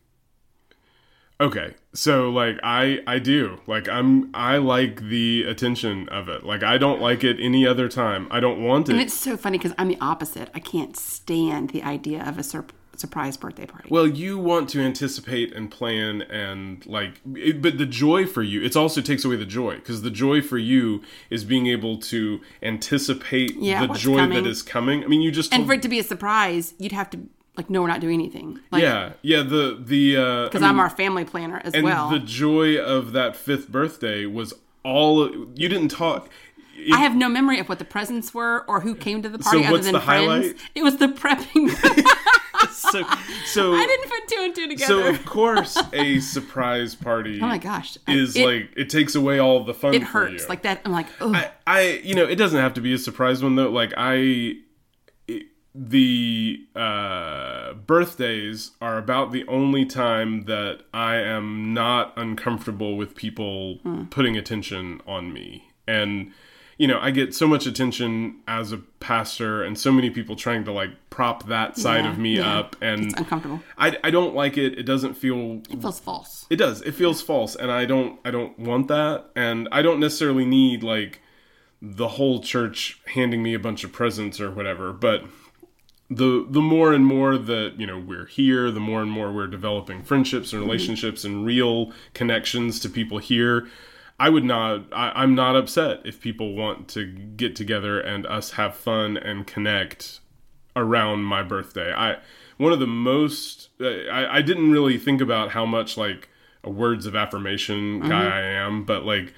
Okay, 1.39 1.73
so 1.93 2.29
like 2.29 2.57
I 2.63 3.01
I 3.05 3.19
do 3.19 3.59
like 3.67 3.89
I'm 3.89 4.29
I 4.33 4.55
like 4.57 5.01
the 5.09 5.43
attention 5.43 6.07
of 6.07 6.29
it. 6.29 6.45
Like 6.45 6.63
I 6.63 6.77
don't 6.77 7.01
like 7.01 7.25
it 7.25 7.37
any 7.41 7.67
other 7.67 7.89
time. 7.89 8.27
I 8.31 8.39
don't 8.39 8.63
want 8.63 8.87
it. 8.87 8.93
And 8.93 9.01
it's 9.01 9.13
so 9.13 9.35
funny 9.35 9.57
because 9.57 9.73
I'm 9.77 9.89
the 9.89 9.97
opposite. 9.99 10.49
I 10.53 10.59
can't 10.59 10.95
stand 10.95 11.71
the 11.71 11.83
idea 11.83 12.23
of 12.25 12.37
a 12.39 12.43
sur- 12.43 12.65
surprise 12.95 13.35
birthday 13.35 13.65
party. 13.65 13.89
Well, 13.91 14.07
you 14.07 14.39
want 14.39 14.69
to 14.69 14.79
anticipate 14.79 15.53
and 15.53 15.69
plan 15.69 16.21
and 16.21 16.85
like, 16.85 17.19
it, 17.33 17.61
but 17.61 17.77
the 17.77 17.85
joy 17.85 18.25
for 18.25 18.41
you, 18.41 18.63
it 18.63 18.73
also 18.77 19.01
takes 19.01 19.25
away 19.25 19.35
the 19.35 19.45
joy 19.45 19.75
because 19.75 20.03
the 20.03 20.09
joy 20.11 20.41
for 20.41 20.57
you 20.57 21.01
is 21.29 21.43
being 21.43 21.67
able 21.67 21.97
to 21.97 22.39
anticipate 22.63 23.55
Yeah, 23.57 23.85
the 23.85 23.93
joy 23.93 24.17
coming. 24.19 24.41
that 24.41 24.49
is 24.49 24.61
coming. 24.61 25.03
I 25.03 25.07
mean, 25.07 25.21
you 25.21 25.31
just 25.31 25.53
and 25.53 25.65
for 25.65 25.73
it 25.73 25.81
to 25.81 25.89
be 25.89 25.99
a 25.99 26.03
surprise, 26.03 26.73
you'd 26.79 26.93
have 26.93 27.09
to 27.09 27.19
like, 27.57 27.69
no, 27.69 27.81
we're 27.81 27.87
not 27.87 28.01
doing 28.01 28.15
anything. 28.19 28.59
Like, 28.71 28.83
yeah, 28.83 29.13
yeah. 29.21 29.41
The 29.43 29.77
the 29.79 30.17
uh, 30.17 30.43
because 30.45 30.61
I 30.61 30.65
mean, 30.65 30.71
I'm 30.71 30.79
our 30.79 30.89
family 30.89 31.25
planner 31.25 31.61
as 31.63 31.73
and 31.73 31.83
well. 31.83 32.09
the 32.09 32.19
joy 32.19 32.77
of 32.77 33.11
that 33.13 33.35
fifth 33.35 33.69
birthday 33.69 34.25
was 34.25 34.53
all 34.83 35.29
you 35.55 35.69
didn't 35.69 35.89
talk. 35.89 36.29
it- 36.75 36.93
I 36.93 36.99
have 36.99 37.15
no 37.15 37.29
memory 37.29 37.59
of 37.59 37.69
what 37.69 37.79
the 37.79 37.85
presents 37.85 38.33
were 38.33 38.65
or 38.67 38.81
who 38.81 38.95
came 38.95 39.21
to 39.21 39.29
the 39.29 39.39
party 39.39 39.63
other 39.63 39.71
what's 39.71 39.85
than 39.85 39.93
the 39.93 40.01
friends. 40.01 40.27
highlight? 40.27 40.55
It 40.75 40.83
was 40.83 40.97
the 40.97 41.07
prepping. 41.07 41.69
so 42.71 43.03
so 43.45 43.73
I 43.73 43.85
didn't 43.85 44.09
put 44.09 44.27
two 44.27 44.41
and 44.43 44.55
two 44.55 44.67
together. 44.67 45.03
so 45.03 45.09
of 45.09 45.25
course 45.25 45.77
a 45.93 46.19
surprise 46.19 46.95
party. 46.95 47.39
oh 47.41 47.47
my 47.47 47.57
gosh, 47.57 47.97
Is 48.07 48.35
it, 48.35 48.45
like 48.45 48.69
it 48.75 48.89
takes 48.89 49.15
away 49.15 49.39
all 49.39 49.63
the 49.63 49.73
fun. 49.73 49.93
it 49.93 50.03
hurts 50.03 50.49
like 50.49 50.63
that. 50.63 50.81
I'm 50.85 50.91
like, 50.91 51.07
oh, 51.21 51.33
I, 51.33 51.51
I 51.67 51.81
you 52.03 52.15
know 52.15 52.25
it 52.25 52.35
doesn't 52.35 52.59
have 52.59 52.73
to 52.75 52.81
be 52.81 52.93
a 52.93 52.97
surprise 52.97 53.43
one 53.43 53.55
though 53.55 53.69
like 53.69 53.93
i 53.97 54.55
the 55.77 56.65
uh 56.73 57.73
birthdays 57.73 58.71
are 58.79 58.97
about 58.97 59.33
the 59.33 59.45
only 59.47 59.85
time 59.85 60.45
that 60.45 60.79
i 60.93 61.15
am 61.15 61.73
not 61.73 62.13
uncomfortable 62.15 62.95
with 62.95 63.13
people 63.13 63.79
putting 64.09 64.37
attention 64.37 65.01
on 65.05 65.33
me 65.33 65.69
and 65.85 66.31
you 66.77 66.87
know 66.87 66.97
i 67.01 67.11
get 67.11 67.35
so 67.35 67.45
much 67.45 67.65
attention 67.65 68.39
as 68.47 68.71
a 68.71 68.77
pastor 69.01 69.63
and 69.63 69.77
so 69.77 69.91
many 69.91 70.09
people 70.09 70.33
trying 70.37 70.63
to 70.63 70.71
like 70.71 70.91
prop 71.09 71.45
that 71.47 71.77
side 71.77 72.05
Yeah, 72.05 72.11
of 72.11 72.17
me 72.17 72.37
yeah. 72.37 72.57
up 72.59 72.77
and 72.81 73.05
it's 73.07 73.13
uncomfortable. 73.15 73.59
I, 73.77 73.97
I 74.01 74.11
don't 74.11 74.33
like 74.33 74.57
it 74.57 74.79
it 74.79 74.83
doesn't 74.83 75.15
feel 75.15 75.61
It 75.69 75.81
feels 75.81 75.99
false. 75.99 76.45
it 76.49 76.55
does. 76.55 76.81
It 76.83 76.93
feels 76.93 77.21
false, 77.21 77.55
and 77.55 77.69
I 77.71 77.85
don't. 77.85 78.19
I 78.25 78.31
don't 78.31 78.57
want 78.59 78.87
that, 78.89 79.25
and 79.35 79.67
I 79.71 79.81
don't 79.81 79.99
necessarily 80.01 80.45
need 80.45 80.83
like 80.83 81.21
the 81.81 82.07
whole 82.09 82.41
church 82.41 82.99
handing 83.13 83.41
me 83.43 83.53
a 83.53 83.59
bunch 83.59 83.83
of 83.85 83.93
presents 83.93 84.41
or 84.41 84.51
whatever. 84.51 84.91
But 84.91 85.23
the 86.09 86.45
the 86.49 86.61
more 86.61 86.93
and 86.93 87.05
more 87.05 87.37
that 87.37 87.73
you 87.77 87.87
know 87.87 87.97
we're 87.97 88.27
here, 88.27 88.69
the 88.71 88.79
more 88.79 89.01
and 89.01 89.11
more 89.11 89.31
we're 89.31 89.47
developing 89.47 90.03
friendships 90.03 90.53
and 90.53 90.61
relationships 90.61 91.23
and 91.23 91.45
real 91.45 91.91
connections 92.13 92.79
to 92.81 92.89
people 92.89 93.17
here. 93.17 93.67
I 94.19 94.29
would 94.29 94.43
not. 94.43 94.85
I, 94.93 95.11
I'm 95.15 95.35
not 95.35 95.55
upset 95.55 96.01
if 96.05 96.21
people 96.21 96.53
want 96.53 96.87
to 96.89 97.05
get 97.05 97.55
together 97.55 97.99
and 97.99 98.25
us 98.27 98.51
have 98.51 98.75
fun 98.75 99.17
and 99.17 99.47
connect 99.47 100.19
around 100.75 101.23
my 101.23 101.41
birthday. 101.41 101.91
I 101.93 102.17
one 102.57 102.71
of 102.71 102.79
the 102.79 102.87
most 102.87 103.69
I, 103.81 104.37
I 104.37 104.41
didn't 104.41 104.71
really 104.71 104.97
think 104.97 105.21
about 105.21 105.51
how 105.51 105.65
much 105.65 105.97
like 105.97 106.29
a 106.63 106.69
words 106.69 107.05
of 107.05 107.15
affirmation 107.15 108.01
guy 108.01 108.25
I 108.25 108.41
am, 108.41 108.85
but 108.85 109.05
like 109.05 109.33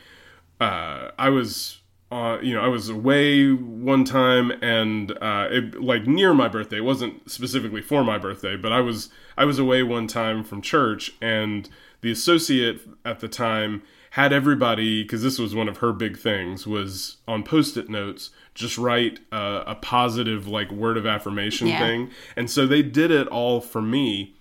uh, 0.59 1.11
I 1.17 1.29
was 1.29 1.76
uh, 2.11 2.37
you 2.41 2.53
know 2.53 2.61
I 2.61 2.67
was 2.67 2.89
away 2.89 3.51
one 3.51 4.03
time 4.05 4.51
and 4.61 5.11
uh, 5.21 5.47
it, 5.51 5.81
like 5.81 6.07
near 6.07 6.33
my 6.33 6.47
birthday. 6.47 6.77
It 6.77 6.85
wasn't 6.85 7.29
specifically 7.29 7.81
for 7.81 8.03
my 8.03 8.17
birthday, 8.17 8.55
but 8.55 8.71
I 8.71 8.79
was 8.79 9.09
I 9.37 9.45
was 9.45 9.59
away 9.59 9.83
one 9.83 10.07
time 10.07 10.43
from 10.43 10.61
church 10.61 11.11
and 11.21 11.69
the 12.01 12.11
associate 12.11 12.81
at 13.03 13.19
the 13.19 13.27
time 13.27 13.81
had 14.11 14.31
everybody 14.33 15.03
because 15.03 15.21
this 15.21 15.37
was 15.37 15.53
one 15.53 15.67
of 15.67 15.77
her 15.77 15.91
big 15.91 16.17
things 16.17 16.65
was 16.65 17.17
on 17.27 17.43
post-it 17.43 17.89
notes 17.89 18.29
just 18.55 18.77
write 18.77 19.19
a, 19.31 19.63
a 19.67 19.75
positive 19.75 20.47
like 20.47 20.71
word 20.71 20.97
of 20.97 21.05
affirmation 21.05 21.67
Yeah. 21.67 21.79
thing 21.79 22.11
and 22.35 22.49
so 22.49 22.65
they 22.65 22.81
did 22.81 23.11
it 23.11 23.27
all 23.27 23.59
for 23.61 23.81
me 23.81 24.33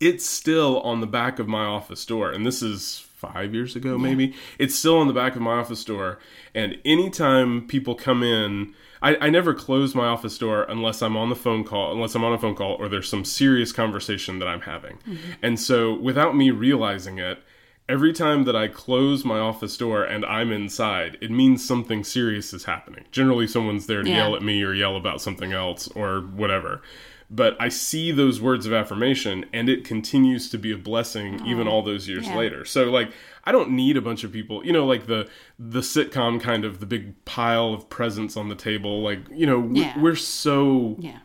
it's 0.00 0.26
still 0.26 0.80
on 0.80 1.00
the 1.00 1.06
back 1.06 1.38
of 1.38 1.46
my 1.48 1.64
office 1.64 2.04
door 2.04 2.30
and 2.30 2.44
this 2.44 2.62
is 2.62 3.06
five 3.20 3.54
years 3.54 3.76
ago 3.76 3.98
maybe 3.98 4.34
it's 4.58 4.74
still 4.74 4.96
on 4.98 5.06
the 5.06 5.12
back 5.12 5.36
of 5.36 5.42
my 5.42 5.52
office 5.52 5.84
door 5.84 6.18
and 6.54 6.76
anytime 6.84 7.66
people 7.66 7.94
come 7.94 8.22
in 8.22 8.72
I, 9.02 9.16
I 9.16 9.30
never 9.30 9.54
close 9.54 9.94
my 9.94 10.06
office 10.06 10.38
door 10.38 10.62
unless 10.62 11.02
i'm 11.02 11.16
on 11.16 11.28
the 11.28 11.36
phone 11.36 11.64
call 11.64 11.92
unless 11.92 12.14
i'm 12.14 12.24
on 12.24 12.32
a 12.32 12.38
phone 12.38 12.54
call 12.54 12.72
or 12.72 12.88
there's 12.88 13.08
some 13.08 13.24
serious 13.24 13.72
conversation 13.72 14.38
that 14.38 14.48
i'm 14.48 14.62
having 14.62 14.96
mm-hmm. 14.98 15.32
and 15.42 15.60
so 15.60 15.94
without 15.94 16.34
me 16.34 16.50
realizing 16.50 17.18
it 17.18 17.42
every 17.90 18.12
time 18.12 18.44
that 18.44 18.54
I 18.54 18.68
close 18.68 19.24
my 19.24 19.40
office 19.40 19.76
door 19.76 20.04
and 20.04 20.24
I'm 20.24 20.52
inside, 20.52 21.18
it 21.20 21.30
means 21.30 21.66
something 21.66 22.04
serious 22.04 22.54
is 22.54 22.62
happening. 22.64 23.04
Generally, 23.10 23.48
someone's 23.48 23.86
there 23.86 24.02
to 24.02 24.08
Yeah. 24.08 24.18
yell 24.18 24.36
at 24.36 24.42
me 24.42 24.62
or 24.62 24.72
yell 24.72 24.96
about 24.96 25.20
something 25.20 25.52
else 25.52 25.88
or 25.88 26.20
whatever. 26.20 26.82
But 27.32 27.56
I 27.60 27.68
see 27.68 28.10
those 28.10 28.40
words 28.40 28.66
of 28.66 28.72
affirmation 28.72 29.46
and 29.52 29.68
it 29.68 29.84
continues 29.84 30.50
to 30.50 30.58
be 30.58 30.72
a 30.72 30.76
blessing 30.76 31.40
even 31.46 31.68
all 31.68 31.82
those 31.82 32.08
years 32.08 32.26
yeah. 32.26 32.36
later. 32.36 32.64
So 32.64 32.84
like 32.90 33.12
I 33.44 33.52
don't 33.52 33.70
need 33.70 33.96
a 33.96 34.00
bunch 34.00 34.24
of 34.24 34.32
people, 34.32 34.66
you 34.66 34.72
know, 34.72 34.84
like 34.84 35.06
the 35.06 35.28
the 35.58 35.80
sitcom 35.80 36.40
kind 36.40 36.64
of 36.64 36.80
the 36.80 36.86
big 36.86 37.24
pile 37.24 37.72
of 37.72 37.88
presents 37.88 38.36
on 38.36 38.48
the 38.48 38.56
table. 38.56 39.02
Like, 39.02 39.20
you 39.30 39.46
know, 39.46 39.60
we- 39.60 39.80
Yeah. 39.80 39.96
we're 40.00 40.16
so 40.16 40.96
Yeah. 40.98 41.18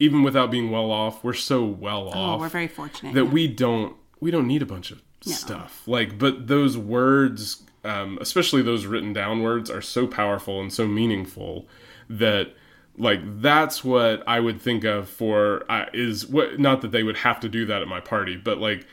even 0.00 0.22
without 0.24 0.50
being 0.50 0.70
well 0.72 0.90
off, 0.90 1.22
we're 1.22 1.32
so 1.34 1.64
well 1.64 2.10
Oh, 2.12 2.18
off 2.18 2.40
we're 2.40 2.48
very 2.48 2.68
fortunate. 2.68 3.14
that 3.14 3.24
yeah. 3.26 3.30
we 3.30 3.46
don't 3.46 3.94
we 4.18 4.30
don't 4.32 4.46
need 4.48 4.62
a 4.62 4.66
bunch 4.66 4.90
of 4.90 5.00
stuff 5.22 5.82
like 5.86 6.18
but 6.18 6.46
those 6.48 6.76
words 6.78 7.62
um, 7.84 8.18
especially 8.20 8.62
those 8.62 8.84
written 8.86 9.12
down 9.12 9.42
words 9.42 9.70
are 9.70 9.82
so 9.82 10.06
powerful 10.06 10.60
and 10.60 10.72
so 10.72 10.86
meaningful 10.86 11.68
that 12.08 12.54
like 13.00 13.20
that's 13.40 13.82
what 13.82 14.22
i 14.26 14.38
would 14.38 14.60
think 14.60 14.84
of 14.84 15.08
for 15.08 15.64
uh, 15.70 15.86
is 15.94 16.26
what 16.26 16.58
not 16.58 16.82
that 16.82 16.90
they 16.92 17.02
would 17.02 17.16
have 17.18 17.40
to 17.40 17.48
do 17.48 17.64
that 17.66 17.80
at 17.82 17.88
my 17.88 18.00
party 18.00 18.36
but 18.36 18.58
like 18.58 18.86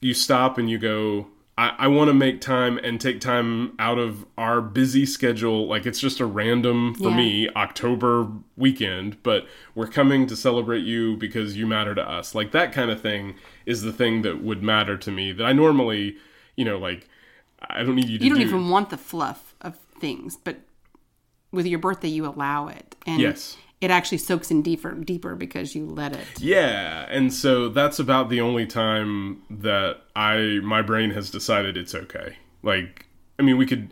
you 0.00 0.12
stop 0.12 0.58
and 0.58 0.68
you 0.68 0.78
go 0.78 1.26
i, 1.56 1.72
I 1.78 1.86
want 1.88 2.08
to 2.08 2.14
make 2.14 2.40
time 2.40 2.76
and 2.78 3.00
take 3.00 3.20
time 3.20 3.74
out 3.78 3.98
of 3.98 4.26
our 4.36 4.60
busy 4.60 5.06
schedule. 5.06 5.66
Like 5.66 5.86
it's 5.86 5.98
just 6.00 6.20
a 6.20 6.26
random 6.26 6.94
for 6.94 7.08
Yeah. 7.10 7.16
me 7.16 7.48
october 7.56 8.28
weekend 8.56 9.22
but 9.22 9.46
we're 9.74 9.86
coming 9.86 10.26
to 10.26 10.36
celebrate 10.36 10.84
you 10.84 11.16
because 11.16 11.56
you 11.56 11.66
matter 11.66 11.94
to 11.94 12.02
us. 12.18 12.34
Like 12.34 12.50
that 12.52 12.72
kind 12.72 12.90
of 12.90 13.00
thing 13.00 13.36
is 13.64 13.82
the 13.82 13.92
thing 13.92 14.22
that 14.22 14.42
would 14.42 14.62
matter 14.62 14.96
to 14.98 15.10
me 15.10 15.32
that 15.32 15.44
i 15.44 15.52
normally 15.52 16.16
you 16.56 16.64
know 16.64 16.78
like 16.78 17.08
i 17.70 17.82
don't 17.82 17.94
need 17.96 18.08
you 18.08 18.18
to 18.18 18.24
you 18.24 18.30
don't 18.30 18.40
do. 18.40 18.46
even 18.46 18.68
want 18.68 18.90
the 18.90 18.98
fluff 18.98 19.54
of 19.62 19.78
things, 19.98 20.36
but 20.36 20.56
with 21.52 21.66
your 21.66 21.78
birthday, 21.78 22.08
you 22.08 22.26
allow 22.26 22.68
it, 22.68 22.94
and 23.06 23.20
Yes. 23.20 23.56
it 23.80 23.90
actually 23.90 24.18
soaks 24.18 24.50
in 24.50 24.62
deeper, 24.62 24.92
deeper 24.92 25.34
because 25.34 25.74
you 25.74 25.86
let 25.86 26.12
it. 26.12 26.26
Yeah, 26.38 27.06
and 27.08 27.32
so 27.32 27.68
that's 27.68 27.98
about 27.98 28.28
the 28.30 28.40
only 28.40 28.66
time 28.66 29.42
that 29.50 29.98
I 30.14 30.60
my 30.62 30.82
brain 30.82 31.10
has 31.10 31.30
decided 31.30 31.76
it's 31.76 31.94
okay. 31.94 32.36
Like, 32.62 33.06
I 33.38 33.42
mean, 33.42 33.56
we 33.58 33.66
could. 33.66 33.90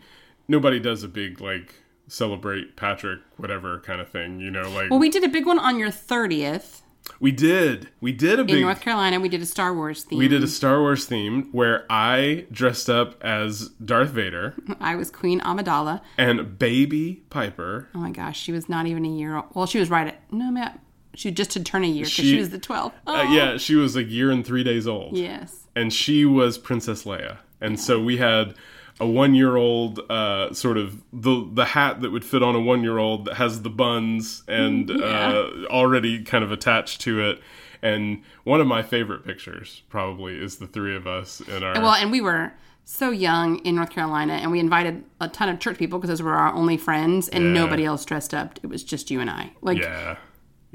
Nobody 0.49 0.79
does 0.79 1.03
a 1.03 1.09
big 1.09 1.41
like 1.41 1.75
celebrate 2.07 2.77
Patrick 2.77 3.21
whatever 3.39 3.81
kind 3.81 4.01
of 4.01 4.09
thing, 4.11 4.39
you 4.41 4.51
know. 4.51 4.69
Like 4.71 4.91
Well, 4.91 4.99
we 4.99 5.09
did 5.09 5.25
a 5.25 5.29
big 5.29 5.47
one 5.47 5.59
on 5.59 5.79
your 5.79 5.91
thirtieth 5.91 6.83
we 7.21 7.31
did, 7.33 7.89
we 8.01 8.13
did 8.13 8.39
a 8.41 8.45
big 8.45 8.57
in. 8.57 8.63
North 8.63 8.81
Carolina. 8.81 9.21
We 9.21 9.29
did 9.29 9.43
a 9.43 9.47
Star 9.47 9.75
Wars 9.75 10.05
theme. 10.05 10.19
we 10.19 10.29
did 10.29 10.43
a 10.43 10.49
Star 10.49 10.81
Wars 10.81 11.05
theme 11.07 11.49
where 11.53 11.85
I 11.91 12.47
dressed 12.51 12.89
up 12.91 13.23
as 13.23 13.69
Darth 13.85 14.11
Vader 14.11 14.55
I 14.81 14.97
was 14.97 15.11
Queen 15.11 15.41
Amidala. 15.41 16.01
and 16.19 16.59
Baby 16.59 17.23
Piper. 17.31 17.89
Oh 17.95 17.99
my 17.99 18.11
gosh, 18.11 18.39
she 18.41 18.53
was 18.53 18.69
not 18.69 18.87
even 18.87 19.05
a 19.05 19.09
year 19.09 19.37
old. 19.37 19.47
Well, 19.55 19.67
she 19.67 19.79
was 19.79 19.91
right 19.91 20.09
at 20.09 20.33
no, 20.33 20.51
ma- 20.51 20.73
she 21.15 21.31
just 21.31 21.55
had 21.55 21.65
turned 21.65 21.85
a 21.85 21.89
year 21.89 22.05
because 22.05 22.13
she, 22.13 22.31
She- 22.33 22.39
was 22.39 22.51
the 22.51 22.59
twelfth. 22.59 22.97
Oh, 23.07 23.17
Uh, 23.21 23.33
yeah, 23.33 23.57
she 23.59 23.75
was 23.77 23.97
a 23.97 24.03
year 24.03 24.31
and 24.31 24.45
three 24.45 24.65
days 24.65 24.87
old. 24.87 25.17
Yes. 25.17 25.67
and 25.77 25.93
she 25.93 26.25
was 26.25 26.59
Princess 26.59 27.05
Leia. 27.05 27.39
And 27.61 27.79
so 27.81 28.01
we 28.03 28.17
had 28.17 28.55
a 29.01 29.07
one 29.07 29.35
year 29.35 29.57
old 29.57 29.99
uh, 30.11 30.53
sort 30.55 30.77
of 30.79 31.03
the 31.13 31.49
the 31.53 31.65
hat 31.65 32.01
that 32.03 32.11
would 32.13 32.25
fit 32.25 32.43
on 32.43 32.55
a 32.55 32.61
one 32.61 32.83
year 32.83 32.99
old 32.99 33.25
that 33.27 33.35
has 33.35 33.63
the 33.63 33.71
buns 33.71 34.43
and 34.49 34.91
uh, 34.91 35.49
already 35.69 36.23
kind 36.23 36.45
of 36.45 36.53
attached 36.53 37.01
to 37.03 37.21
it. 37.21 37.41
And 37.83 38.23
one 38.45 38.61
of 38.61 38.67
my 38.67 38.83
favorite 38.83 39.27
pictures 39.27 39.83
probably 39.91 40.43
is 40.43 40.57
the 40.57 40.67
three 40.67 40.97
of 40.97 41.07
us 41.07 41.41
in 41.41 41.63
our 41.63 41.75
Well, 41.75 41.93
and 41.95 42.11
we 42.11 42.21
were 42.21 42.53
so 42.87 43.11
young 43.11 43.59
in 43.59 43.75
North 43.77 43.91
Carolina, 43.91 44.35
and 44.35 44.51
we 44.51 44.61
invited 44.61 45.05
a 45.21 45.29
ton 45.29 45.49
of 45.49 45.59
church 45.59 45.77
people 45.79 45.99
because 45.99 46.09
those 46.09 46.23
were 46.23 46.35
our 46.35 46.53
only 46.55 46.77
friends, 46.77 47.29
and 47.29 47.45
Yeah. 47.45 47.51
nobody 47.53 47.85
else 47.85 48.05
dressed 48.05 48.33
up. 48.33 48.59
It 48.63 48.69
was 48.69 48.83
just 48.85 49.11
you 49.11 49.21
and 49.21 49.29
I. 49.29 49.51
Like, 49.61 49.79
Yeah. 49.79 50.17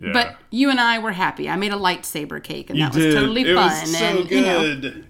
Yeah. 0.02 0.12
but 0.14 0.38
you 0.52 0.70
and 0.70 0.80
I 0.80 1.00
were 1.00 1.12
happy. 1.12 1.50
I 1.50 1.56
made 1.56 1.72
a 1.74 1.78
lightsaber 1.78 2.42
cake, 2.44 2.70
and 2.70 2.78
You 2.80 2.86
that 2.86 2.96
was 2.96 3.04
did. 3.04 3.14
totally 3.16 3.42
it 3.42 3.56
fun. 3.56 3.70
Was 3.82 3.98
so 3.98 4.06
and 4.06 4.30
good. 4.30 4.32
you 4.38 4.42
know, 4.42 4.60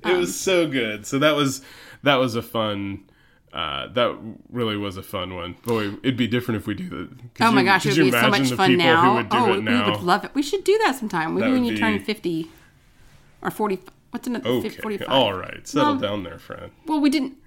um, 0.04 0.12
it 0.16 0.18
was 0.18 0.40
so 0.40 0.68
good. 0.68 1.06
So 1.06 1.20
that 1.20 1.36
was 1.36 1.62
that 2.04 2.16
was 2.16 2.36
a 2.36 2.42
fun. 2.42 3.06
Uh, 3.52 3.88
that 3.94 4.16
really 4.52 4.78
was 4.78 4.96
a 4.96 5.04
fun 5.04 5.34
one. 5.34 5.56
Boy, 5.66 5.88
it'd 6.04 6.18
be 6.18 6.28
different 6.28 6.62
if 6.62 6.68
we 6.68 6.76
do 6.76 6.90
that. 6.90 7.10
Could 7.34 7.46
oh 7.46 7.52
my 7.52 7.62
you- 7.62 7.66
gosh, 7.68 7.86
it 7.86 7.98
would 7.98 8.04
be 8.04 8.12
so 8.12 8.18
imagine 8.20 8.32
much 8.32 8.50
the 8.50 8.56
fun 8.58 8.70
people 8.70 8.86
now. 8.86 9.10
Who 9.10 9.16
would 9.16 9.30
do 9.30 9.38
oh, 9.38 9.54
it 9.54 9.64
now? 9.64 9.86
we 9.86 9.92
would 9.92 10.02
love 10.02 10.24
it. 10.24 10.32
We 10.36 10.44
should 10.44 10.64
do 10.64 10.80
that 10.86 10.96
sometime. 10.96 11.36
Maybe 11.36 11.52
when 11.52 11.64
you 11.64 11.78
turn 11.78 12.00
fifty 12.00 12.50
or 13.42 13.50
forty. 13.52 13.80
What's 14.12 14.28
another 14.28 14.50
okay. 14.50 14.70
forty-five? 14.70 15.10
All 15.10 15.34
right. 15.34 15.68
Settle 15.68 15.94
Well- 15.94 16.00
down 16.00 16.24
there, 16.24 16.40
friend. 16.40 16.72
Well, 16.86 17.00
we 17.00 17.10
didn't. 17.10 17.38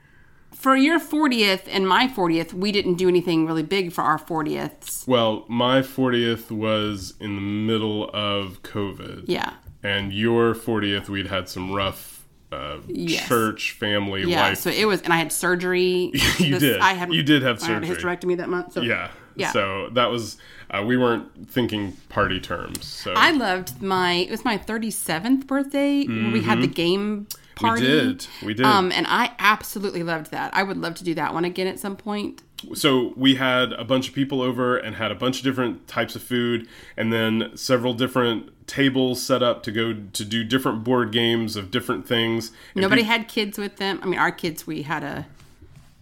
For 0.54 0.76
your 0.76 1.00
40th 1.00 1.62
and 1.66 1.88
my 1.88 2.06
40th, 2.06 2.52
we 2.52 2.72
didn't 2.72 2.94
do 2.94 3.08
anything 3.08 3.46
really 3.46 3.62
big 3.62 3.90
for 3.90 4.02
our 4.02 4.18
40ths. 4.18 5.08
Well, 5.08 5.46
my 5.48 5.80
40th 5.80 6.50
was 6.50 7.14
in 7.18 7.36
the 7.36 7.40
middle 7.40 8.10
of 8.10 8.62
COVID. 8.62 9.24
Yeah. 9.26 9.54
And 9.82 10.12
your 10.12 10.54
40th, 10.54 11.08
we'd 11.08 11.28
had 11.28 11.48
some 11.48 11.72
rough 11.72 12.11
uh, 12.52 12.78
Yes. 12.86 13.26
church, 13.28 13.72
family, 13.72 14.24
Yeah. 14.24 14.40
life. 14.42 14.58
So 14.58 14.70
it 14.70 14.84
was, 14.86 15.00
and 15.02 15.12
I 15.12 15.16
had 15.16 15.32
surgery. 15.32 16.12
You 16.38 16.58
did. 16.58 16.80
I 16.80 16.92
had, 16.94 17.12
You 17.12 17.22
did 17.22 17.42
have 17.42 17.62
I 17.62 17.66
had 17.66 17.82
a 17.82 17.86
surgery. 17.86 18.16
hysterectomy 18.16 18.36
that 18.38 18.48
month. 18.48 18.72
So 18.74 18.82
yeah. 18.82 19.08
Yeah. 19.34 19.50
So 19.52 19.88
that 19.94 20.10
was, 20.10 20.36
uh, 20.70 20.82
we 20.86 20.96
weren't 20.98 21.48
thinking 21.50 21.92
party 22.10 22.38
terms. 22.38 22.84
So 22.84 23.14
I 23.16 23.30
loved 23.30 23.80
my, 23.80 24.12
it 24.12 24.30
was 24.30 24.44
my 24.44 24.58
37th 24.58 25.46
birthday 25.46 26.04
where 26.06 26.30
we 26.30 26.42
had 26.42 26.60
the 26.60 26.66
game 26.66 27.26
party. 27.54 27.82
Mm-hmm. 27.86 28.06
we 28.06 28.12
did. 28.12 28.26
We 28.46 28.54
did. 28.54 28.66
Um, 28.66 28.92
and 28.92 29.06
I 29.08 29.30
absolutely 29.38 30.02
loved 30.02 30.32
that. 30.32 30.54
I 30.54 30.62
would 30.62 30.76
love 30.76 30.94
to 30.96 31.04
do 31.04 31.14
that 31.14 31.32
one 31.32 31.44
again 31.46 31.66
at 31.66 31.78
some 31.78 31.96
point. 31.96 32.42
So 32.74 33.12
we 33.16 33.34
had 33.36 33.72
a 33.74 33.84
bunch 33.84 34.08
of 34.08 34.14
people 34.14 34.40
over 34.42 34.76
and 34.76 34.96
had 34.96 35.10
a 35.10 35.14
bunch 35.14 35.38
of 35.38 35.44
different 35.44 35.86
types 35.88 36.14
of 36.16 36.22
food 36.22 36.68
and 36.96 37.12
then 37.12 37.50
several 37.56 37.94
different 37.94 38.50
tables 38.66 39.22
set 39.22 39.42
up 39.42 39.62
to 39.64 39.72
go 39.72 39.92
to 40.12 40.24
do 40.24 40.44
different 40.44 40.84
board 40.84 41.12
games 41.12 41.56
of 41.56 41.70
different 41.70 42.06
things 42.06 42.52
And 42.74 42.82
Nobody 42.82 43.02
peop- 43.02 43.10
had 43.10 43.28
kids 43.28 43.58
with 43.58 43.76
them. 43.76 43.98
I 44.02 44.06
mean, 44.06 44.18
our 44.18 44.30
kids, 44.32 44.66
we 44.66 44.82
had 44.82 45.02
a, 45.02 45.26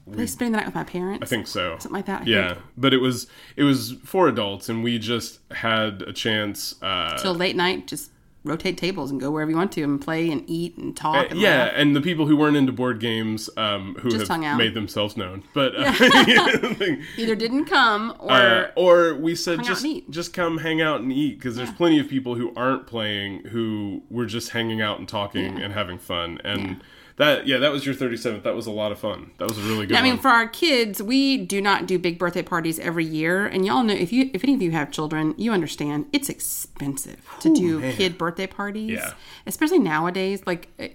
were 0.06 0.16
they 0.16 0.26
spending 0.26 0.52
the 0.52 0.58
night 0.58 0.66
with 0.66 0.74
my 0.74 0.84
parents? 0.84 1.22
i 1.22 1.26
think 1.26 1.46
so 1.46 1.76
Something 1.78 1.92
like 1.92 2.06
that. 2.06 2.22
I 2.22 2.24
yeah 2.26 2.48
think. 2.54 2.64
but 2.76 2.92
it 2.92 2.98
was 2.98 3.26
it 3.56 3.62
was 3.62 3.92
for 4.04 4.28
adults 4.28 4.68
and 4.68 4.82
we 4.82 4.98
just 4.98 5.38
had 5.52 6.02
a 6.02 6.12
chance 6.12 6.74
uh 6.82 7.16
Till 7.18 7.34
late 7.34 7.54
night, 7.56 7.86
just 7.86 8.10
rotate 8.42 8.78
tables 8.78 9.10
and 9.10 9.20
go 9.20 9.30
wherever 9.30 9.50
you 9.50 9.56
want 9.56 9.70
to 9.72 9.82
and 9.82 10.00
play 10.00 10.30
and 10.30 10.42
eat 10.48 10.76
and 10.78 10.96
talk. 10.96 11.30
And 11.30 11.38
yeah, 11.38 11.64
laugh. 11.64 11.72
and 11.76 11.94
the 11.94 12.00
people 12.00 12.26
who 12.26 12.36
weren't 12.36 12.56
into 12.56 12.72
board 12.72 12.98
games, 12.98 13.50
um, 13.56 13.96
who 14.00 14.10
Just 14.10 14.28
hung 14.28 14.42
have 14.42 14.54
out. 14.54 14.58
made 14.58 14.74
themselves 14.74 15.16
known, 15.16 15.42
but 15.52 15.72
uh, 15.76 15.92
Either 17.16 17.34
didn't 17.34 17.66
come 17.66 18.14
or 18.18 18.32
Uh, 18.32 18.70
or 18.76 19.14
we 19.14 19.34
said 19.34 19.62
just 19.62 19.86
just 20.08 20.32
come 20.32 20.58
hang 20.58 20.80
out 20.80 21.00
and 21.00 21.12
eat 21.12 21.38
because 21.38 21.56
there's 21.56 21.72
plenty 21.72 21.98
of 21.98 22.08
people 22.08 22.34
who 22.34 22.52
aren't 22.56 22.86
playing 22.86 23.44
who 23.46 24.02
were 24.10 24.26
just 24.26 24.50
hanging 24.50 24.80
out 24.80 24.98
and 24.98 25.08
talking 25.08 25.60
and 25.60 25.72
having 25.74 25.98
fun 25.98 26.38
and 26.44 26.82
that 27.20 27.46
yeah 27.46 27.58
that 27.58 27.70
was 27.70 27.84
your 27.84 27.94
37th 27.94 28.42
that 28.42 28.56
was 28.56 28.66
a 28.66 28.70
lot 28.70 28.90
of 28.92 28.98
fun 28.98 29.30
that 29.36 29.46
was 29.46 29.58
a 29.58 29.60
really 29.62 29.86
good 29.86 29.96
I 29.96 30.02
mean, 30.02 30.14
one 30.14 30.22
for 30.22 30.28
our 30.28 30.48
kids, 30.48 31.02
we 31.02 31.36
do 31.36 31.60
not 31.60 31.86
do 31.86 31.98
big 31.98 32.18
birthday 32.18 32.42
parties 32.42 32.78
every 32.78 33.04
year, 33.04 33.46
and 33.46 33.66
y'all 33.66 33.82
know 33.82 33.92
if 33.92 34.12
you 34.12 34.30
if 34.32 34.42
any 34.42 34.54
of 34.54 34.62
you 34.62 34.70
have 34.70 34.90
children, 34.90 35.34
you 35.36 35.52
understand 35.52 36.06
it's 36.12 36.30
expensive 36.30 37.20
to 37.40 37.54
do 37.54 37.92
kid 37.92 38.16
birthday 38.16 38.46
parties. 38.46 38.98
Yeah. 38.98 39.12
especially 39.46 39.78
nowadays, 39.78 40.42
like 40.46 40.68
eh, 40.78 40.88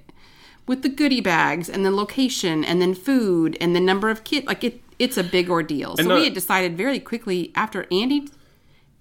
with 0.68 0.82
the 0.82 0.90
goodie 0.90 1.22
bags 1.22 1.70
and 1.70 1.86
the 1.86 1.92
location 1.92 2.66
and 2.66 2.82
then 2.82 2.96
food 2.96 3.56
and 3.62 3.76
the 3.76 3.80
number 3.80 4.10
of 4.10 4.24
kids. 4.24 4.48
Like 4.48 4.64
it, 4.64 4.82
it's 4.98 5.18
a 5.18 5.24
big 5.24 5.50
ordeal. 5.50 5.96
So 5.98 6.12
uh, 6.12 6.16
we 6.16 6.24
had 6.24 6.34
decided 6.34 6.76
very 6.76 7.00
quickly 7.00 7.52
after 7.56 7.86
Andy, 7.92 8.30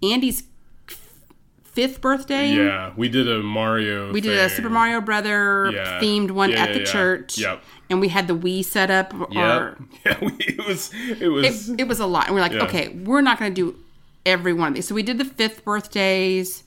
Andy's 0.03 0.43
fifth 1.75 2.01
birthday. 2.01 2.49
yeah 2.49 2.93
we 2.97 3.09
did 3.09 3.29
a 3.29 3.43
Mario 3.43 4.13
We 4.13 4.21
did 4.21 4.39
a 4.39 4.49
Super 4.49 4.71
Mario 4.71 5.01
Brother 5.01 5.71
Yeah. 5.73 6.01
themed 6.01 6.31
one 6.31 6.51
Yeah, 6.51 6.63
at 6.63 6.69
the 6.69 6.75
yeah, 6.81 6.87
yeah. 6.87 6.93
church. 6.93 7.39
Yep. 7.39 7.63
And 7.91 8.01
we 8.01 8.09
had 8.09 8.27
the 8.29 8.35
Wii 8.37 8.65
set 8.65 8.91
up. 8.91 9.13
Or, 9.15 9.27
yeah 9.31 9.75
yeah 10.07 10.19
we, 10.21 10.33
it 10.39 10.67
was 10.67 10.91
it 11.21 11.29
was 11.29 11.69
it, 11.71 11.81
it 11.81 11.89
was 11.89 12.01
a 12.01 12.07
lot. 12.07 12.27
And 12.27 12.35
we're 12.35 12.41
like, 12.43 12.53
okay, 12.55 12.89
we're 12.89 13.21
not 13.21 13.39
going 13.39 13.53
to 13.55 13.73
do 13.73 13.79
every 14.25 14.53
one 14.53 14.69
of 14.69 14.75
these. 14.75 14.89
So 14.89 14.95
we 14.95 15.03
did 15.03 15.19
the 15.19 15.25
fifth 15.25 15.65
birthdays. 15.65 16.63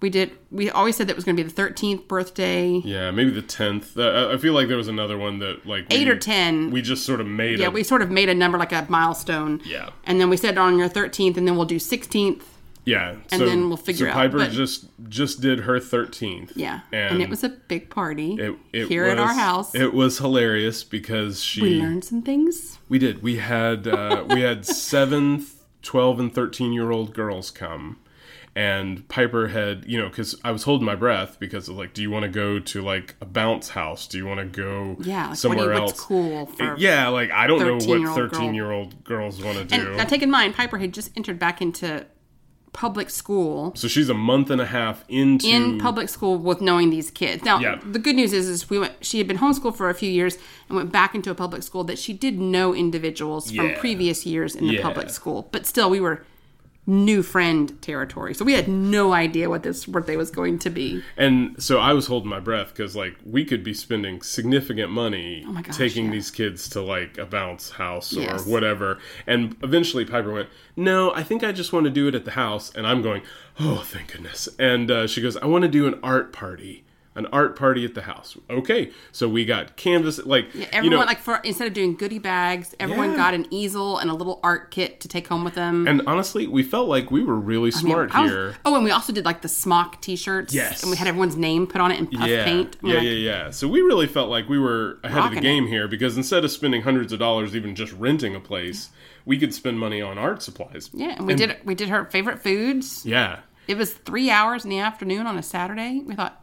We 0.00 0.10
did. 0.10 0.32
We 0.50 0.68
always 0.68 0.96
said 0.96 1.06
that 1.06 1.14
was 1.14 1.24
going 1.24 1.36
to 1.36 1.42
be 1.44 1.48
the 1.48 1.54
thirteenth 1.54 2.08
birthday. 2.08 2.80
yeah 2.84 3.12
maybe 3.12 3.30
the 3.30 3.40
10th 3.40 3.96
uh, 3.96 4.02
I- 4.30 4.34
I 4.34 4.36
feel 4.36 4.52
like 4.52 4.66
there 4.66 4.76
was 4.76 4.88
another 4.88 5.16
one 5.16 5.38
that 5.38 5.64
like 5.64 5.86
Eight 5.90 6.08
we- 6.08 6.12
or 6.12 6.16
ten. 6.18 6.70
we 6.72 6.82
just 6.82 7.06
sort 7.06 7.20
of 7.20 7.26
made 7.28 7.60
yeah, 7.60 7.68
a, 7.68 7.70
we 7.70 7.84
sort 7.84 8.02
of 8.02 8.10
made 8.10 8.28
a 8.28 8.34
number 8.34 8.58
like 8.58 8.72
a 8.72 8.84
milestone. 8.88 9.60
Yeah. 9.64 9.90
And 10.04 10.20
then 10.20 10.28
we 10.28 10.36
said 10.36 10.58
on 10.58 10.76
your 10.76 10.88
thirteenth, 10.88 11.36
and 11.36 11.46
then 11.46 11.54
we'll 11.56 11.66
do 11.66 11.78
sixteenth. 11.78 12.51
Yeah 12.84 13.10
and 13.30 13.38
so, 13.38 13.46
then 13.46 13.68
we'll 13.68 13.76
figure 13.76 14.06
so 14.06 14.10
out, 14.10 14.14
Piper 14.14 14.46
just 14.48 14.86
just 15.08 15.40
did 15.40 15.60
her 15.60 15.78
13th 15.78 16.52
Yeah. 16.56 16.80
and, 16.92 17.14
And, 17.14 17.22
it 17.22 17.28
was 17.28 17.44
a 17.44 17.48
big 17.50 17.90
party 17.90 18.34
it, 18.34 18.56
it 18.72 18.88
here 18.88 19.04
at 19.04 19.18
our 19.18 19.34
house. 19.34 19.74
It 19.74 19.94
was 19.94 20.18
hilarious 20.18 20.82
because 20.82 21.42
she 21.42 21.62
we 21.62 21.80
learned 21.80 22.04
some 22.04 22.22
things. 22.22 22.78
We 22.88 22.98
did. 22.98 23.22
We 23.22 23.36
had 23.36 23.86
uh, 23.86 24.24
we 24.28 24.40
had 24.40 24.66
seven, 24.90 25.46
12, 25.82 26.20
and 26.20 26.34
thirteen 26.34 26.72
year 26.72 26.90
old 26.90 27.14
girls 27.14 27.50
come, 27.50 27.98
and 28.54 29.08
Piper 29.08 29.48
had 29.48 29.84
you 29.86 29.98
know 30.00 30.08
because 30.08 30.38
I 30.44 30.50
was 30.50 30.64
holding 30.64 30.84
my 30.86 30.94
breath 30.94 31.38
because 31.40 31.68
of 31.68 31.76
like, 31.76 31.94
do 31.94 32.02
you 32.02 32.10
want 32.10 32.24
to 32.24 32.28
go 32.28 32.58
to 32.58 32.82
like 32.82 33.14
a 33.20 33.24
bounce 33.24 33.70
house? 33.70 34.06
Do 34.06 34.18
you 34.18 34.26
want 34.26 34.40
to 34.40 34.46
go 34.46 34.96
Yeah, 35.00 35.28
like, 35.28 35.36
somewhere 35.36 35.72
you, 35.72 35.78
else? 35.80 35.92
what's 35.92 36.00
cool 36.00 36.46
for 36.46 36.76
yeah, 36.76 37.08
like 37.08 37.30
I 37.30 37.46
don't 37.46 37.60
know 37.60 37.74
what 37.74 37.82
13-year-old 37.82 38.04
girl. 38.16 38.28
thirteen 38.28 38.54
year 38.54 38.70
old 38.72 39.04
girls 39.04 39.42
want 39.42 39.58
to 39.58 39.64
do. 39.64 39.74
And 39.74 39.96
now, 39.96 40.04
take 40.04 40.22
in 40.22 40.30
mind, 40.30 40.54
Piper 40.54 40.78
had 40.78 40.92
just 40.92 41.10
entered 41.16 41.38
back 41.38 41.62
into 41.62 42.06
public 42.72 43.10
school. 43.10 43.72
so 43.76 43.86
she's 43.86 44.08
a 44.08 44.14
month 44.14 44.48
and 44.50 44.60
a 44.60 44.64
half 44.66 45.04
into 45.08 45.46
in 45.46 45.78
public 45.78 46.08
school 46.08 46.38
with 46.38 46.60
knowing 46.62 46.88
these 46.90 47.10
kids. 47.10 47.44
Now, 47.44 47.58
Yeah. 47.58 47.78
the 47.84 47.98
good 47.98 48.16
news 48.16 48.32
is, 48.32 48.48
is 48.48 48.70
we 48.70 48.78
went. 48.78 48.94
She 49.02 49.18
had 49.18 49.28
been 49.28 49.38
homeschooled 49.38 49.76
for 49.76 49.90
a 49.90 49.94
few 49.94 50.10
years 50.10 50.38
and 50.68 50.76
went 50.76 50.90
back 50.90 51.14
into 51.14 51.30
a 51.30 51.34
public 51.34 51.62
school 51.62 51.84
that 51.84 51.98
she 51.98 52.12
did 52.14 52.38
know 52.40 52.74
individuals 52.74 53.50
from 53.52 53.74
previous 53.74 54.24
years 54.24 54.54
in 54.54 54.66
the 54.66 54.74
Yeah. 54.74 54.82
public 54.82 55.10
school. 55.10 55.48
But 55.52 55.66
still, 55.66 55.90
we 55.90 56.00
were 56.00 56.24
new 56.86 57.22
friend 57.22 57.80
territory, 57.80 58.34
so 58.34 58.44
we 58.44 58.54
had 58.54 58.66
no 58.66 59.12
idea 59.12 59.48
what 59.48 59.62
this 59.62 59.86
birthday 59.86 60.16
was 60.16 60.30
going 60.32 60.58
to 60.58 60.68
be. 60.70 61.02
And 61.16 61.62
so 61.62 61.78
I 61.78 61.92
was 61.92 62.06
holding 62.08 62.28
my 62.28 62.40
breath 62.40 62.68
because 62.70 62.96
like 62.96 63.16
we 63.24 63.44
could 63.44 63.62
be 63.62 63.72
spending 63.72 64.20
significant 64.22 64.90
money 64.90 65.44
Oh 65.46 65.52
gosh, 65.62 65.76
taking 65.76 66.06
yeah. 66.06 66.10
these 66.12 66.30
kids 66.30 66.68
to 66.70 66.80
like 66.82 67.18
a 67.18 67.26
bounce 67.26 67.70
house 67.70 68.12
Yes. 68.12 68.46
or 68.46 68.50
whatever. 68.50 68.98
And 69.26 69.56
eventually 69.62 70.04
Piper 70.04 70.32
went, 70.32 70.48
"No, 70.76 71.14
I 71.14 71.22
think 71.22 71.44
I 71.44 71.52
just 71.52 71.72
want 71.72 71.84
to 71.84 71.90
do 71.90 72.08
it 72.08 72.14
at 72.16 72.24
the 72.24 72.32
house." 72.32 72.72
And 72.74 72.84
I'm 72.86 73.00
going, 73.00 73.22
"Oh, 73.60 73.84
thank 73.86 74.12
goodness!" 74.12 74.48
And 74.58 74.90
uh, 74.90 75.06
she 75.06 75.22
goes, 75.22 75.36
"I 75.36 75.46
want 75.46 75.62
to 75.62 75.68
do 75.68 75.86
an 75.86 76.00
art 76.02 76.32
party." 76.32 76.84
An 77.14 77.26
art 77.26 77.58
party 77.58 77.84
at 77.84 77.94
the 77.94 78.00
house. 78.00 78.38
Okay, 78.48 78.90
so 79.12 79.28
we 79.28 79.44
got 79.44 79.76
canvas, 79.76 80.18
like 80.24 80.46
Everyone 80.72 80.84
you 80.84 80.90
know, 80.90 80.98
like 81.00 81.18
for 81.18 81.36
instead 81.44 81.68
of 81.68 81.74
doing 81.74 81.94
goodie 81.94 82.18
bags, 82.18 82.74
everyone 82.80 83.10
Yeah. 83.10 83.16
got 83.16 83.34
an 83.34 83.46
easel 83.50 83.98
and 83.98 84.08
a 84.10 84.14
little 84.14 84.40
art 84.42 84.70
kit 84.70 84.98
to 85.00 85.08
take 85.08 85.28
home 85.28 85.44
with 85.44 85.54
them. 85.54 85.86
and 85.86 86.00
honestly, 86.06 86.46
we 86.46 86.62
felt 86.62 86.88
like 86.88 87.10
we 87.10 87.22
were 87.22 87.36
really 87.38 87.70
smart 87.70 88.14
I 88.14 88.22
was- 88.22 88.30
here. 88.30 88.56
oh, 88.64 88.74
and 88.76 88.82
we 88.84 88.90
also 88.92 89.12
did 89.12 89.26
like 89.26 89.42
the 89.42 89.48
smock 89.48 90.00
T-shirts. 90.00 90.54
Yes. 90.54 90.82
and 90.82 90.90
we 90.90 90.96
had 90.96 91.06
everyone's 91.06 91.36
name 91.36 91.66
put 91.66 91.82
on 91.82 91.90
it 91.92 91.98
in 91.98 92.06
puff 92.06 92.26
yeah, 92.26 92.44
paint. 92.44 92.76
I 92.82 92.86
mean, 92.86 92.92
yeah, 92.94 92.98
like, 93.00 93.06
yeah, 93.06 93.12
yeah. 93.12 93.50
So 93.50 93.68
we 93.68 93.82
really 93.82 94.06
felt 94.06 94.30
like 94.30 94.48
we 94.48 94.58
were 94.58 94.98
ahead 95.04 95.24
of 95.26 95.34
the 95.34 95.40
game 95.42 95.64
it. 95.66 95.68
here 95.68 95.88
because 95.88 96.16
instead 96.16 96.46
of 96.46 96.50
spending 96.50 96.80
hundreds 96.80 97.12
of 97.12 97.18
dollars 97.18 97.54
even 97.54 97.74
just 97.74 97.92
renting 97.92 98.34
a 98.34 98.40
place, 98.40 98.88
we 99.26 99.36
could 99.38 99.52
spend 99.52 99.78
money 99.78 100.00
on 100.00 100.16
art 100.16 100.42
supplies. 100.42 100.88
yeah. 100.94 101.14
And 101.18 101.26
we 101.26 101.34
did 101.34 101.58
we 101.64 101.74
did 101.74 101.90
her 101.90 102.06
favorite 102.06 102.42
foods. 102.42 103.04
Yeah. 103.04 103.40
It 103.68 103.76
was 103.76 103.92
three 103.92 104.30
hours 104.30 104.64
in 104.64 104.70
the 104.70 104.78
afternoon 104.78 105.26
on 105.26 105.36
a 105.38 105.42
Saturday. 105.42 106.02
We 106.04 106.14
thought, 106.16 106.41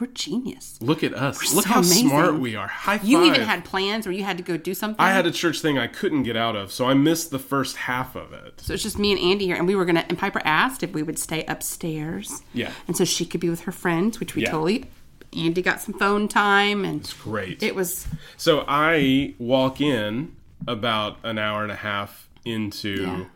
we're 0.00 0.06
genius. 0.08 0.78
Look 0.80 1.02
at 1.02 1.14
us. 1.14 1.54
Look 1.54 1.64
so 1.64 1.70
how 1.70 1.80
amazing. 1.80 2.08
smart 2.08 2.34
we 2.38 2.56
are. 2.56 2.66
High 2.68 2.98
five. 2.98 3.06
You 3.08 3.24
even 3.24 3.42
had 3.42 3.64
plans 3.64 4.06
where 4.06 4.12
you 4.12 4.24
had 4.24 4.36
to 4.38 4.42
go 4.44 4.56
do 4.56 4.74
something. 4.74 4.96
I 5.04 5.12
had 5.12 5.26
a 5.26 5.30
church 5.30 5.60
thing 5.60 5.78
I 5.78 5.86
couldn't 5.86 6.22
get 6.24 6.36
out 6.36 6.56
of, 6.56 6.72
so 6.72 6.86
I 6.86 6.94
missed 6.94 7.30
the 7.30 7.38
first 7.38 7.76
half 7.76 8.14
of 8.16 8.32
it. 8.32 8.60
so 8.60 8.72
it's 8.74 8.82
just 8.82 8.98
me 8.98 9.12
and 9.12 9.20
Andy 9.20 9.46
here, 9.46 9.56
and 9.56 9.66
we 9.66 9.74
were 9.74 9.84
gonna. 9.84 10.04
And 10.08 10.18
Piper 10.18 10.40
asked 10.44 10.82
if 10.82 10.92
we 10.92 11.02
would 11.02 11.18
stay 11.18 11.44
upstairs. 11.46 12.42
Yeah. 12.52 12.70
And 12.86 12.96
so 12.96 13.04
she 13.04 13.24
could 13.26 13.40
be 13.40 13.48
with 13.50 13.60
her 13.62 13.72
friends, 13.72 14.20
which 14.20 14.34
we 14.34 14.42
Yeah. 14.42 14.50
totally. 14.50 14.86
Andy 15.36 15.60
got 15.60 15.80
some 15.82 15.94
phone 15.94 16.26
time, 16.28 16.84
and 16.84 17.00
it's 17.02 17.12
Great. 17.12 17.62
it 17.62 17.74
was 17.74 18.06
So 18.38 18.64
I 18.66 19.34
walk 19.38 19.80
in 19.80 20.34
about 20.66 21.18
an 21.22 21.38
hour 21.38 21.62
and 21.62 21.70
a 21.70 21.76
half 21.76 22.28
into, 22.46 23.26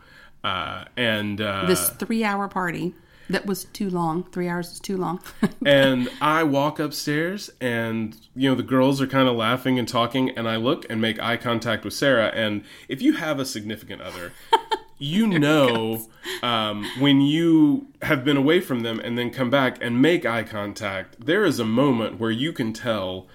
uh, 0.42 0.84
and 0.96 1.38
uh, 1.40 1.66
this 1.66 1.90
three-hour 1.90 2.48
party 2.48 2.94
that 3.30 3.46
was 3.46 3.64
too 3.64 3.90
long. 3.90 4.24
Three 4.24 4.48
hours 4.48 4.72
is 4.72 4.80
too 4.80 4.96
long. 4.96 5.20
and 5.66 6.08
I 6.20 6.42
walk 6.42 6.78
upstairs, 6.78 7.50
and 7.60 8.16
you 8.34 8.48
know 8.48 8.54
the 8.54 8.62
girls 8.62 9.00
are 9.00 9.06
kind 9.06 9.28
of 9.28 9.36
laughing 9.36 9.78
and 9.78 9.88
talking, 9.88 10.30
and 10.30 10.48
I 10.48 10.56
look 10.56 10.86
and 10.90 11.00
make 11.00 11.20
eye 11.20 11.36
contact 11.36 11.84
with 11.84 11.94
Sara. 11.94 12.28
And 12.28 12.64
if 12.88 13.02
you 13.02 13.14
have 13.14 13.38
a 13.38 13.44
significant 13.44 14.02
other, 14.02 14.32
you 14.98 15.26
know 15.26 16.06
um, 16.42 16.86
when 16.98 17.20
you 17.20 17.88
have 18.02 18.24
been 18.24 18.36
away 18.36 18.60
from 18.60 18.80
them 18.80 19.00
and 19.00 19.18
then 19.18 19.30
come 19.30 19.50
back 19.50 19.78
and 19.80 20.00
make 20.00 20.24
eye 20.26 20.44
contact, 20.44 21.24
there 21.24 21.44
is 21.44 21.58
a 21.58 21.64
moment 21.64 22.18
where 22.18 22.30
you 22.30 22.52
can 22.52 22.72
tell 22.72 23.26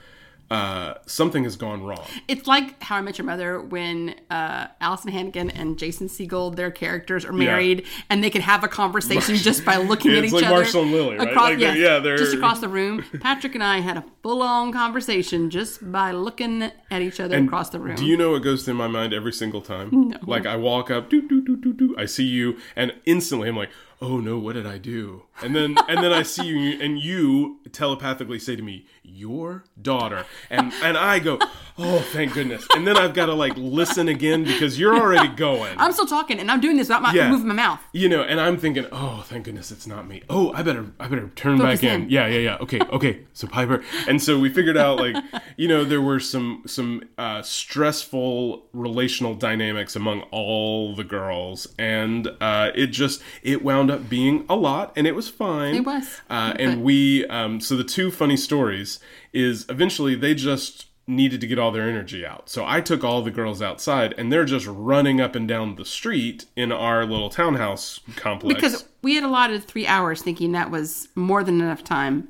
uh, 0.49 0.93
something 1.05 1.43
has 1.43 1.55
gone 1.57 1.83
wrong. 1.83 2.05
It's 2.27 2.47
like 2.47 2.81
How 2.81 2.95
I 2.97 3.01
Met 3.01 3.17
Your 3.17 3.25
Mother 3.25 3.59
when 3.61 4.15
uh, 4.29 4.67
Alyson 4.81 5.11
Hannigan 5.11 5.49
and 5.49 5.77
Jason 5.77 6.07
Segel, 6.07 6.55
their 6.55 6.71
characters 6.71 7.25
are 7.25 7.33
married, 7.33 7.85
and 8.09 8.23
they 8.23 8.29
can 8.29 8.41
have 8.41 8.63
a 8.63 8.67
conversation 8.67 9.35
just 9.35 9.65
by 9.65 9.75
looking 9.77 10.11
Yeah, 10.11 10.17
at 10.19 10.23
each 10.25 10.31
like 10.31 10.45
other. 10.45 10.55
Marshall 10.55 10.83
and 10.83 10.91
Lily, 10.91 11.17
right? 11.17 11.27
Across, 11.29 11.49
Like 11.49 11.59
they're- 11.59 11.75
yes, 11.75 11.77
yeah, 11.77 11.99
they're- 11.99 12.17
just 12.17 12.33
across 12.33 12.59
the 12.59 12.69
room. 12.69 13.03
Patrick 13.19 13.55
and 13.55 13.63
I 13.63 13.79
had 13.79 13.97
a 13.97 14.05
full-on 14.23 14.71
conversation 14.71 15.49
just 15.49 15.91
by 15.91 16.11
looking 16.11 16.63
at 16.91 17.01
each 17.01 17.19
other 17.19 17.37
across 17.37 17.69
the 17.71 17.79
room. 17.79 17.95
Do 17.97 18.05
you 18.05 18.15
know 18.15 18.31
what 18.31 18.41
goes 18.43 18.63
through 18.63 18.75
my 18.75 18.87
mind 18.87 19.13
every 19.13 19.33
single 19.33 19.61
time? 19.61 19.89
No. 19.91 20.17
Like 20.25 20.45
I 20.45 20.55
walk 20.55 20.89
up, 20.89 21.09
doo, 21.09 21.27
doo, 21.27 21.41
doo, 21.41 21.57
doo, 21.57 21.73
doo, 21.73 21.95
I 21.97 22.05
see 22.05 22.25
you, 22.25 22.57
and 22.75 22.93
instantly 23.05 23.49
I'm 23.49 23.57
like, 23.57 23.69
oh 24.01 24.19
no, 24.19 24.37
what 24.37 24.53
did 24.53 24.65
I 24.67 24.77
do? 24.77 25.23
And 25.43 25.55
then 25.55 25.75
and 25.87 26.03
then 26.03 26.11
I 26.11 26.23
see 26.23 26.45
you, 26.47 26.81
and 26.81 26.99
you 26.99 27.59
telepathically 27.71 28.39
say 28.39 28.55
to 28.55 28.61
me, 28.63 28.85
your 29.03 29.63
daughter, 29.81 30.25
and 30.49 30.73
and 30.83 30.97
I 30.97 31.19
go, 31.19 31.37
oh 31.77 31.99
thank 32.11 32.33
goodness. 32.33 32.65
And 32.75 32.87
then 32.87 32.97
I've 32.97 33.13
got 33.13 33.27
to 33.27 33.33
like 33.33 33.53
listen 33.55 34.07
again 34.07 34.43
because 34.43 34.79
you're 34.79 34.95
already 34.95 35.27
going. 35.35 35.75
I'm 35.77 35.91
still 35.91 36.07
talking, 36.07 36.39
and 36.39 36.49
I'm 36.49 36.59
doing 36.59 36.75
this 36.77 36.87
without 36.87 37.01
my 37.03 37.13
Yeah. 37.13 37.29
moving 37.29 37.47
my 37.47 37.53
mouth. 37.53 37.79
you 37.93 38.09
know, 38.09 38.21
and 38.23 38.39
I'm 38.41 38.57
thinking, 38.57 38.85
oh, 38.91 39.23
thank 39.27 39.45
goodness 39.45 39.71
it's 39.71 39.85
not 39.87 40.07
me. 40.07 40.23
Oh, 40.29 40.51
I 40.53 40.63
better, 40.63 40.87
I 40.99 41.07
better 41.07 41.29
turn 41.35 41.57
Focus 41.59 41.81
back 41.81 41.89
in. 41.93 42.03
in. 42.03 42.09
Yeah, 42.09 42.27
yeah, 42.27 42.39
yeah. 42.39 42.57
Okay, 42.61 42.79
okay. 42.81 43.25
So 43.33 43.47
Piper, 43.47 43.83
and 44.07 44.21
so 44.21 44.39
we 44.39 44.49
figured 44.49 44.77
out, 44.77 44.97
like, 44.99 45.15
you 45.55 45.67
know, 45.67 45.83
there 45.83 46.01
were 46.01 46.19
some 46.19 46.63
some 46.65 47.03
uh, 47.17 47.41
stressful 47.87 48.65
relational 48.73 49.35
dynamics 49.35 49.95
among 49.95 50.21
all 50.31 50.95
the 50.95 51.03
girls, 51.03 51.67
and 51.77 52.27
uh, 52.41 52.71
it 52.75 52.87
just 52.87 53.21
it 53.43 53.63
wound 53.63 53.91
up 53.91 54.09
being 54.09 54.45
a 54.49 54.55
lot, 54.55 54.91
and 54.95 55.05
it 55.05 55.15
was 55.15 55.26
fine. 55.29 55.75
It 55.75 55.85
was. 55.85 56.21
uh, 56.29 56.53
and 56.57 56.83
we, 56.83 57.25
um, 57.27 57.59
so 57.59 57.75
the 57.75 57.83
two 57.83 58.11
funny 58.11 58.37
stories 58.37 58.99
is 59.33 59.65
eventually 59.69 60.15
they 60.15 60.33
just 60.33 60.87
needed 61.09 61.39
to 61.39 61.47
get 61.47 61.57
all 61.57 61.71
their 61.71 61.89
energy 61.89 62.25
out. 62.25 62.49
So 62.49 62.65
I 62.65 62.81
took 62.81 63.03
all 63.03 63.21
the 63.21 63.31
girls 63.31 63.61
outside 63.61 64.13
and 64.17 64.31
they're 64.31 64.43
just 64.45 64.67
running 64.67 65.21
up 65.21 65.35
and 65.35 65.47
down 65.47 65.75
the 65.75 65.85
street 65.85 66.45
in 66.55 66.71
our 66.71 67.05
little 67.05 67.29
townhouse 67.29 68.01
complex. 68.17 68.55
Because 68.55 68.85
we 69.01 69.15
had 69.15 69.23
allotted 69.23 69.63
three 69.63 69.87
hours, 69.87 70.21
thinking 70.21 70.51
that 70.51 70.69
was 70.69 71.07
more 71.15 71.43
than 71.43 71.61
enough 71.61 71.83
time. 71.83 72.27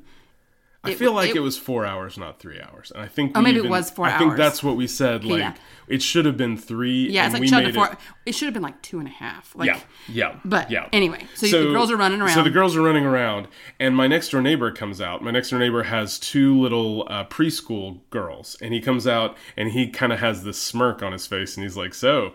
I 0.84 0.94
feel 0.94 1.12
like 1.12 1.30
it- 1.30 1.36
it, 1.36 1.40
was 1.40 1.58
four 1.58 1.84
hours, 1.84 2.16
not 2.16 2.38
three 2.38 2.60
hours. 2.60 2.92
And 2.94 3.02
I 3.02 3.08
think 3.08 3.32
Oh, 3.34 3.40
maybe 3.42 3.58
it 3.58 3.68
was 3.68 3.90
four 3.90 4.06
I 4.06 4.16
think 4.16 4.36
that's 4.36 4.62
what 4.62 4.76
we 4.76 4.86
said. 4.86 5.24
Like 5.24 5.40
yeah. 5.40 5.54
it 5.88 6.02
should 6.02 6.24
have 6.24 6.36
been 6.36 6.56
three. 6.56 7.08
Yeah, 7.10 7.24
it's 7.24 7.32
like 7.34 7.40
we 7.40 7.48
shut 7.48 7.64
made 7.64 7.72
before. 7.74 7.88
it- 7.92 7.98
It, 8.26 8.34
should 8.36 8.46
have 8.46 8.54
been 8.54 8.62
like 8.62 8.80
two 8.80 8.98
and 9.00 9.08
a 9.08 9.10
half. 9.10 9.54
Like, 9.56 9.66
Yeah, 9.66 9.80
yeah. 10.08 10.36
But 10.44 10.70
yeah. 10.70 10.88
anyway, 10.92 11.26
so, 11.34 11.46
the 11.48 11.72
girls 11.72 11.90
are 11.90 11.96
running 11.96 12.20
around. 12.20 12.34
So 12.34 12.42
the 12.44 12.50
girls 12.50 12.76
are 12.76 12.82
running 12.82 13.04
around, 13.04 13.48
and 13.80 13.96
my 13.96 14.06
next 14.06 14.28
door 14.30 14.40
neighbor 14.40 14.70
comes 14.70 15.00
out. 15.00 15.22
My 15.22 15.32
next 15.32 15.50
door 15.50 15.58
neighbor 15.58 15.82
has 15.82 16.18
two 16.18 16.58
little 16.60 17.06
uh, 17.10 17.24
preschool 17.24 17.98
girls, 18.10 18.56
and 18.62 18.72
he 18.72 18.80
comes 18.80 19.06
out 19.06 19.36
and 19.56 19.72
he 19.72 19.88
kind 19.90 20.12
of 20.12 20.20
has 20.20 20.44
this 20.44 20.58
smirk 20.62 21.02
on 21.02 21.12
his 21.12 21.26
face, 21.26 21.56
and 21.56 21.64
he's 21.64 21.76
like, 21.76 21.92
"So, 21.92 22.34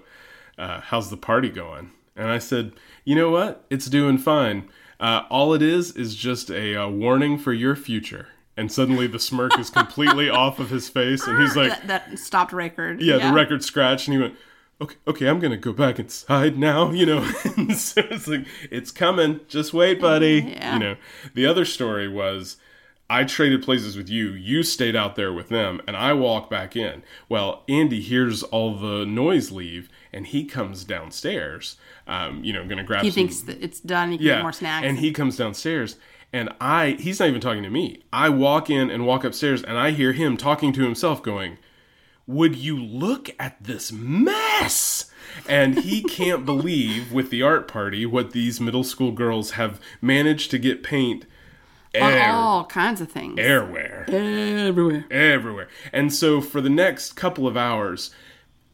uh, 0.58 0.82
how's 0.82 1.10
the 1.10 1.18
party 1.18 1.50
going?" 1.50 1.92
And 2.16 2.28
I 2.28 2.40
said, 2.40 2.74
"You 3.06 3.16
know 3.16 3.30
what? 3.30 3.66
It's 3.70 3.86
doing 3.86 4.18
fine. 4.18 4.70
Uh, 5.04 5.26
all 5.30 5.54
it 5.54 5.62
is 5.62 5.92
is 5.96 6.16
just 6.16 6.50
a 6.50 6.76
uh, 6.76 6.88
warning 6.88 7.38
for 7.38 7.54
your 7.54 7.76
future." 7.76 8.28
And 8.56 8.72
suddenly 8.72 9.08
the 9.08 9.20
smirk 9.20 9.58
is 9.60 9.70
completely 9.70 10.30
off 10.42 10.60
of 10.60 10.70
his 10.70 10.88
face, 10.88 11.26
and 11.28 11.42
he's 11.42 11.56
like, 11.56 11.70
that, 11.70 11.88
that 11.88 12.20
stopped 12.20 12.54
record. 12.54 13.02
yeah, 13.02 13.18
the 13.30 13.34
record 13.34 13.64
scratched, 13.64 14.08
and 14.08 14.16
he 14.16 14.22
went, 14.22 14.36
"Okay, 14.80 14.96
okay, 15.08 15.28
I'm 15.28 15.40
gonna 15.40 15.58
go 15.58 15.74
back 15.74 16.00
inside 16.00 16.58
now." 16.58 16.92
You 17.00 17.06
know, 17.06 17.32
and 17.58 17.76
so 17.76 18.02
it's 18.10 18.28
like 18.28 18.46
it's 18.72 18.92
coming. 18.92 19.40
Just 19.48 19.74
wait, 19.74 20.00
buddy. 20.00 20.54
Yeah. 20.56 20.74
You 20.74 20.80
know, 20.80 20.96
the 21.34 21.46
other 21.46 21.66
story 21.66 22.08
was. 22.08 22.58
I 23.10 23.26
traded 23.26 23.62
places 23.62 23.96
with 23.98 24.10
you. 24.10 24.30
You 24.32 24.64
stayed 24.64 24.96
out 24.96 25.16
there 25.18 25.32
with 25.34 25.50
them, 25.50 25.82
and 25.86 25.96
I 25.96 26.14
walk 26.14 26.50
back 26.50 26.76
in. 26.76 27.04
Well, 27.30 27.64
Andy 27.68 28.00
hears 28.00 28.42
all 28.44 28.76
the 28.76 29.06
noise 29.06 29.52
leave, 29.52 29.90
and 30.14 30.28
he 30.28 30.46
comes 30.46 30.84
downstairs. 30.84 31.78
Um, 32.08 32.44
you 32.44 32.54
know, 32.54 32.64
going 32.66 32.78
to 32.78 32.84
grab. 32.84 33.04
He 33.04 33.10
some, 33.10 33.16
thinks 33.16 33.42
that 33.42 33.62
it's 33.64 33.80
done. 33.80 34.12
He 34.12 34.18
can 34.18 34.26
yeah, 34.28 34.36
get 34.36 34.42
more 34.42 34.54
snacks. 34.54 34.86
and 34.86 35.00
he 35.00 35.12
comes 35.12 35.38
downstairs, 35.38 35.96
and 36.32 36.50
I 36.62 36.92
he's 37.00 37.20
not 37.20 37.30
even 37.30 37.42
talking 37.42 37.64
to 37.64 37.70
me. 37.70 38.04
I 38.12 38.30
walk 38.30 38.70
in 38.70 38.90
and 38.90 39.06
walk 39.06 39.24
upstairs, 39.24 39.64
and 39.64 39.78
I 39.78 39.92
hear 39.92 40.14
him 40.14 40.38
talking 40.38 40.74
to 40.74 40.84
himself, 40.84 41.24
going, 41.24 41.58
"Would 42.28 42.56
you 42.56 42.78
look 42.82 43.30
at 43.40 43.64
this 43.64 43.92
mess?" 43.92 45.10
And 45.48 45.80
he 45.80 46.04
can't 46.10 46.46
believe 46.46 47.12
with 47.12 47.30
the 47.30 47.42
art 47.42 47.68
party 47.68 48.06
what 48.06 48.32
these 48.32 48.60
middle 48.62 48.84
school 48.84 49.12
girls 49.12 49.52
have 49.52 49.80
managed 50.02 50.52
to 50.52 50.60
get 50.60 50.84
paint 50.84 51.26
on 52.00 52.12
air, 52.12 52.32
all 52.32 52.66
kinds 52.66 53.02
of 53.02 53.12
things. 53.12 53.40
everywhere 53.40 54.06
Everywhere. 54.08 55.06
everywhere. 55.12 55.68
And 55.92 56.12
so 56.14 56.42
for 56.42 56.60
the 56.60 56.70
next 56.70 57.14
couple 57.14 57.48
of 57.48 57.56
hours, 57.56 58.14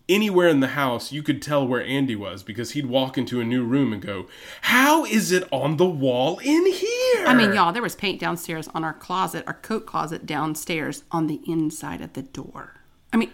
anywhere 0.10 0.50
in 0.50 0.60
the 0.60 0.69
house, 0.69 1.12
you 1.12 1.24
could 1.24 1.41
tell 1.41 1.65
where 1.65 1.84
Andy 1.86 2.15
was 2.15 2.43
because 2.43 2.72
he'd 2.72 2.88
walk 2.88 3.17
into 3.17 3.39
a 3.39 3.45
new 3.45 3.63
room 3.63 3.93
and 3.93 4.02
go, 4.02 4.28
"How 4.62 5.06
is 5.06 5.32
it 5.32 5.48
on 5.52 5.78
the 5.78 5.86
wall 5.86 6.39
in 6.39 6.65
here?" 6.65 7.26
I 7.26 7.34
mean, 7.34 7.54
y'all, 7.54 7.72
there 7.72 7.82
was 7.82 7.95
paint 7.95 8.19
downstairs 8.19 8.67
on 8.74 8.84
our 8.84 8.93
closet, 8.93 9.43
our 9.48 9.54
coat 9.54 9.86
closet 9.86 10.26
downstairs 10.26 11.04
on 11.12 11.28
the 11.28 11.41
inside 11.45 12.02
of 12.02 12.13
the 12.13 12.24
door. 12.24 12.82
I 13.13 13.17
mean, 13.17 13.32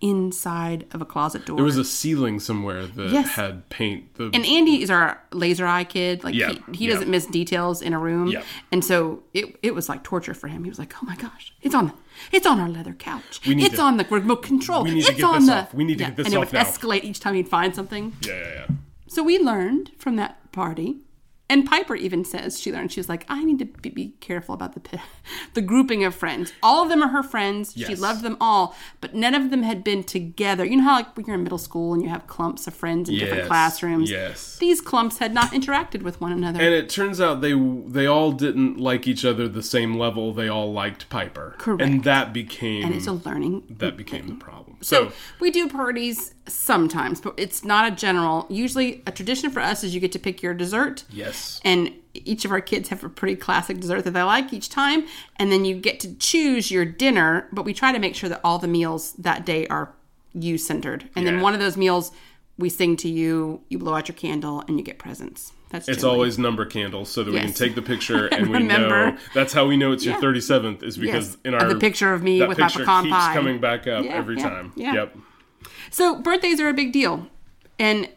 inside 0.00 0.86
of 0.92 1.00
a 1.00 1.04
closet 1.04 1.46
door. 1.46 1.56
there 1.56 1.64
was 1.64 1.76
a 1.76 1.84
ceiling 1.84 2.38
somewhere 2.40 2.86
that 2.86 3.10
Yes. 3.10 3.28
had 3.30 3.68
paint. 3.68 4.14
The 4.14 4.24
and 4.32 4.44
Andy 4.46 4.82
is 4.82 4.90
our 4.90 5.20
laser 5.32 5.66
eye 5.66 5.84
kid. 5.84 6.22
Like 6.24 6.34
Yeah, 6.34 6.52
he, 6.52 6.60
he 6.72 6.86
yeah. 6.86 6.92
doesn't 6.94 7.10
miss 7.10 7.26
details 7.26 7.82
in 7.82 7.92
a 7.92 7.98
room. 7.98 8.28
Yeah. 8.28 8.42
And 8.72 8.84
so 8.84 9.22
it 9.34 9.58
it 9.62 9.74
was 9.74 9.88
like 9.88 10.02
torture 10.02 10.34
for 10.34 10.48
him. 10.48 10.64
He 10.64 10.70
was 10.70 10.78
like, 10.78 10.94
"Oh 11.02 11.06
my 11.06 11.16
gosh, 11.16 11.52
it's 11.62 11.74
on 11.74 11.86
the 11.88 11.92
it's 12.32 12.46
on 12.46 12.60
our 12.60 12.68
leather 12.68 12.92
couch. 12.94 13.40
need 13.46 13.62
It's 13.62 13.76
to- 13.76 13.82
on 13.82 13.96
the 13.96 14.04
remote 14.10 14.42
control. 14.42 14.84
we 14.84 14.90
need 14.94 15.02
to 15.04 15.08
it's 15.08 15.16
get 15.16 15.24
on 15.24 15.40
this 15.40 15.46
the 15.48 15.56
off. 15.62 15.74
We 15.74 15.84
need 15.84 15.98
to 15.98 16.04
Yeah, 16.04 16.08
get 16.10 16.16
this 16.18 16.26
and 16.26 16.34
it 16.34 16.38
would 16.38 16.52
now. 16.52 16.62
escalate 16.62 17.04
each 17.04 17.20
time 17.20 17.34
he'd 17.34 17.48
find 17.48 17.74
something. 17.74 18.12
yeah, 18.22 18.32
yeah, 18.34 18.52
yeah. 18.54 18.66
So 19.08 19.22
we 19.22 19.38
learned 19.38 19.92
from 19.98 20.16
that 20.16 20.52
party. 20.52 20.96
And 21.48 21.64
Piper 21.64 21.94
even 21.94 22.24
says 22.24 22.60
she 22.60 22.72
learned. 22.72 22.90
She 22.90 22.98
was 22.98 23.08
like, 23.08 23.24
"I 23.28 23.44
need 23.44 23.60
to 23.60 23.66
be, 23.66 23.88
be 23.90 24.08
careful 24.20 24.52
about 24.52 24.74
the 24.74 25.00
the 25.54 25.60
grouping 25.62 26.02
of 26.02 26.12
friends. 26.12 26.52
All 26.60 26.82
of 26.82 26.88
them 26.88 27.02
are 27.02 27.08
her 27.08 27.22
friends. 27.22 27.72
She 27.76 27.94
loved 27.94 28.22
them 28.22 28.36
all, 28.40 28.74
but 29.00 29.14
none 29.14 29.32
of 29.34 29.50
them 29.50 29.62
had 29.62 29.84
been 29.84 30.02
together. 30.02 30.64
You 30.64 30.78
know 30.78 30.82
how 30.82 30.96
like 30.96 31.16
when 31.16 31.24
you're 31.26 31.36
in 31.36 31.44
middle 31.44 31.56
school 31.58 31.94
and 31.94 32.02
you 32.02 32.08
have 32.08 32.26
clumps 32.26 32.66
of 32.66 32.74
friends 32.74 33.08
in 33.08 33.16
different 33.18 33.46
classrooms. 33.46 34.10
yes. 34.10 34.56
These 34.58 34.80
clumps 34.80 35.18
had 35.18 35.32
not 35.32 35.52
interacted 35.52 36.02
with 36.02 36.20
one 36.20 36.32
another. 36.32 36.60
And 36.60 36.74
it 36.74 36.88
turns 36.88 37.20
out 37.20 37.40
they 37.42 37.52
they 37.52 38.06
all 38.06 38.32
didn't 38.32 38.78
like 38.80 39.06
each 39.06 39.24
other 39.24 39.46
the 39.46 39.62
same 39.62 39.94
level. 39.96 40.32
They 40.32 40.48
all 40.48 40.72
liked 40.72 41.08
Piper, 41.10 41.54
Correct. 41.58 41.80
and 41.82 42.02
that 42.02 42.32
became 42.32 42.84
and 42.86 42.92
it's 42.94 43.06
a 43.06 43.12
learning. 43.12 43.62
that 43.78 43.96
became 43.96 44.26
the 44.26 44.34
problem. 44.34 44.65
So 44.80 45.08
So 45.08 45.12
we 45.40 45.50
do 45.50 45.68
parties 45.68 46.34
sometimes, 46.46 47.20
but 47.20 47.34
it's 47.36 47.64
not 47.64 47.90
a 47.90 47.94
general. 47.94 48.46
Usually, 48.48 49.02
a 49.06 49.12
tradition 49.12 49.50
for 49.50 49.60
us 49.60 49.82
is 49.84 49.94
you 49.94 50.00
get 50.00 50.12
to 50.12 50.18
pick 50.18 50.42
your 50.42 50.54
dessert. 50.54 51.04
yes, 51.10 51.60
and 51.64 51.92
each 52.14 52.44
of 52.44 52.50
our 52.50 52.60
kids 52.60 52.88
have 52.88 53.04
a 53.04 53.08
pretty 53.08 53.36
classic 53.36 53.78
dessert 53.78 54.02
that 54.04 54.12
they 54.12 54.22
like 54.22 54.50
each 54.52 54.70
time 54.70 55.06
and 55.38 55.52
then 55.52 55.66
you 55.66 55.74
get 55.76 56.00
to 56.00 56.14
choose 56.14 56.70
your 56.70 56.82
dinner 56.86 57.46
but 57.52 57.66
we 57.66 57.74
try 57.74 57.92
to 57.92 57.98
make 57.98 58.14
sure 58.14 58.30
that 58.30 58.40
all 58.42 58.58
the 58.58 58.66
meals 58.66 59.12
that 59.18 59.44
day 59.44 59.66
are 59.66 59.92
you 60.32 60.56
centered 60.56 61.10
and 61.14 61.26
then 61.26 61.42
one 61.42 61.52
of 61.52 61.60
those 61.60 61.76
meals 61.76 62.12
we 62.56 62.70
sing 62.70 62.96
to 62.96 63.06
you 63.06 63.60
you 63.68 63.78
blow 63.78 63.94
out 63.94 64.08
your 64.08 64.16
candle 64.16 64.64
and 64.66 64.78
you 64.78 64.82
get 64.82 64.98
presents 64.98 65.52
that's 65.70 65.88
It's 65.88 65.98
generally- 65.98 66.14
always 66.16 66.38
number 66.38 66.64
candles 66.64 67.10
so 67.10 67.24
that 67.24 67.32
we 67.32 67.40
can 67.40 67.52
take 67.52 67.74
the 67.74 67.82
picture 67.82 68.26
and 68.32 68.46
we 68.48 68.58
Remember. 68.58 69.12
know 69.12 69.18
that's 69.34 69.52
how 69.52 69.66
we 69.66 69.76
know 69.76 69.92
it's 69.92 70.04
your 70.04 70.14
Yeah. 70.14 70.20
37th 70.20 70.82
is 70.82 70.96
because 70.96 71.30
Yes. 71.30 71.36
in 71.44 71.54
our 71.54 71.68
the 71.68 71.76
picture 71.78 72.12
of 72.12 72.22
me 72.22 72.40
with 72.46 72.58
my 72.58 72.68
pecan 72.68 73.04
keeps 73.04 73.16
pie. 73.16 73.34
coming 73.34 73.60
back 73.60 73.86
up 73.86 74.04
Yeah, 74.04 74.12
every 74.12 74.36
yeah, 74.36 74.48
time. 74.48 74.72
yeah. 74.76 74.94
Yep. 74.94 75.16
so 75.90 76.20
birthdays 76.20 76.60
are 76.60 76.68
a 76.68 76.74
big 76.74 76.92
deal 76.92 77.26
and 77.78 78.08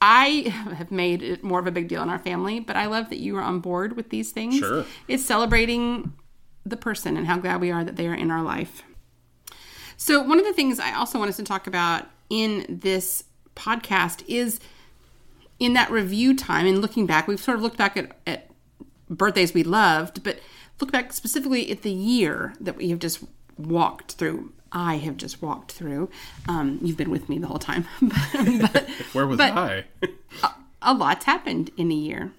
I 0.00 0.52
have 0.76 0.90
made 0.92 1.22
it 1.22 1.42
more 1.42 1.58
of 1.58 1.66
a 1.66 1.72
big 1.72 1.88
deal 1.88 2.02
in 2.02 2.08
our 2.08 2.20
family, 2.20 2.60
but 2.60 2.76
I 2.76 2.86
love 2.86 3.08
that 3.10 3.18
you 3.18 3.36
are 3.36 3.42
on 3.42 3.58
board 3.60 3.96
with 3.96 4.10
these 4.10 4.30
things. 4.30 4.56
Sure. 4.58 4.84
It's 5.08 5.24
celebrating 5.24 6.12
the 6.64 6.76
person 6.76 7.16
and 7.16 7.26
how 7.26 7.38
glad 7.38 7.60
we 7.60 7.70
are 7.72 7.82
that 7.82 7.96
they 7.96 8.06
are 8.06 8.14
in 8.14 8.30
our 8.30 8.42
life. 8.42 8.82
So, 9.96 10.22
one 10.22 10.38
of 10.38 10.44
the 10.44 10.52
things 10.52 10.78
I 10.78 10.92
also 10.94 11.18
want 11.18 11.30
us 11.30 11.36
to 11.38 11.42
talk 11.42 11.66
about 11.66 12.06
in 12.30 12.64
this 12.68 13.24
podcast 13.56 14.22
is 14.28 14.60
in 15.58 15.72
that 15.74 15.90
review 15.90 16.36
time 16.36 16.66
and 16.66 16.80
looking 16.80 17.06
back, 17.06 17.26
we've 17.26 17.40
sort 17.40 17.56
of 17.56 17.62
looked 17.62 17.76
back 17.76 17.96
at, 17.96 18.12
at 18.26 18.50
birthdays 19.10 19.54
we 19.54 19.62
loved, 19.62 20.22
but 20.22 20.38
look 20.80 20.92
back 20.92 21.12
specifically 21.12 21.70
at 21.70 21.82
the 21.82 21.90
year 21.90 22.54
that 22.60 22.76
we 22.76 22.90
have 22.90 22.98
just 22.98 23.24
walked 23.56 24.12
through. 24.12 24.52
I 24.70 24.96
have 24.96 25.16
just 25.16 25.40
walked 25.40 25.72
through. 25.72 26.10
Um, 26.46 26.78
you've 26.82 26.96
been 26.96 27.10
with 27.10 27.28
me 27.28 27.38
the 27.38 27.46
whole 27.46 27.58
time. 27.58 27.86
but, 28.00 28.88
Where 29.12 29.26
was 29.26 29.38
but- 29.38 29.52
I? 29.52 29.84
a 30.82 30.94
lot's 30.94 31.24
happened 31.24 31.70
in 31.76 31.90
a 31.90 31.94
year. 31.94 32.32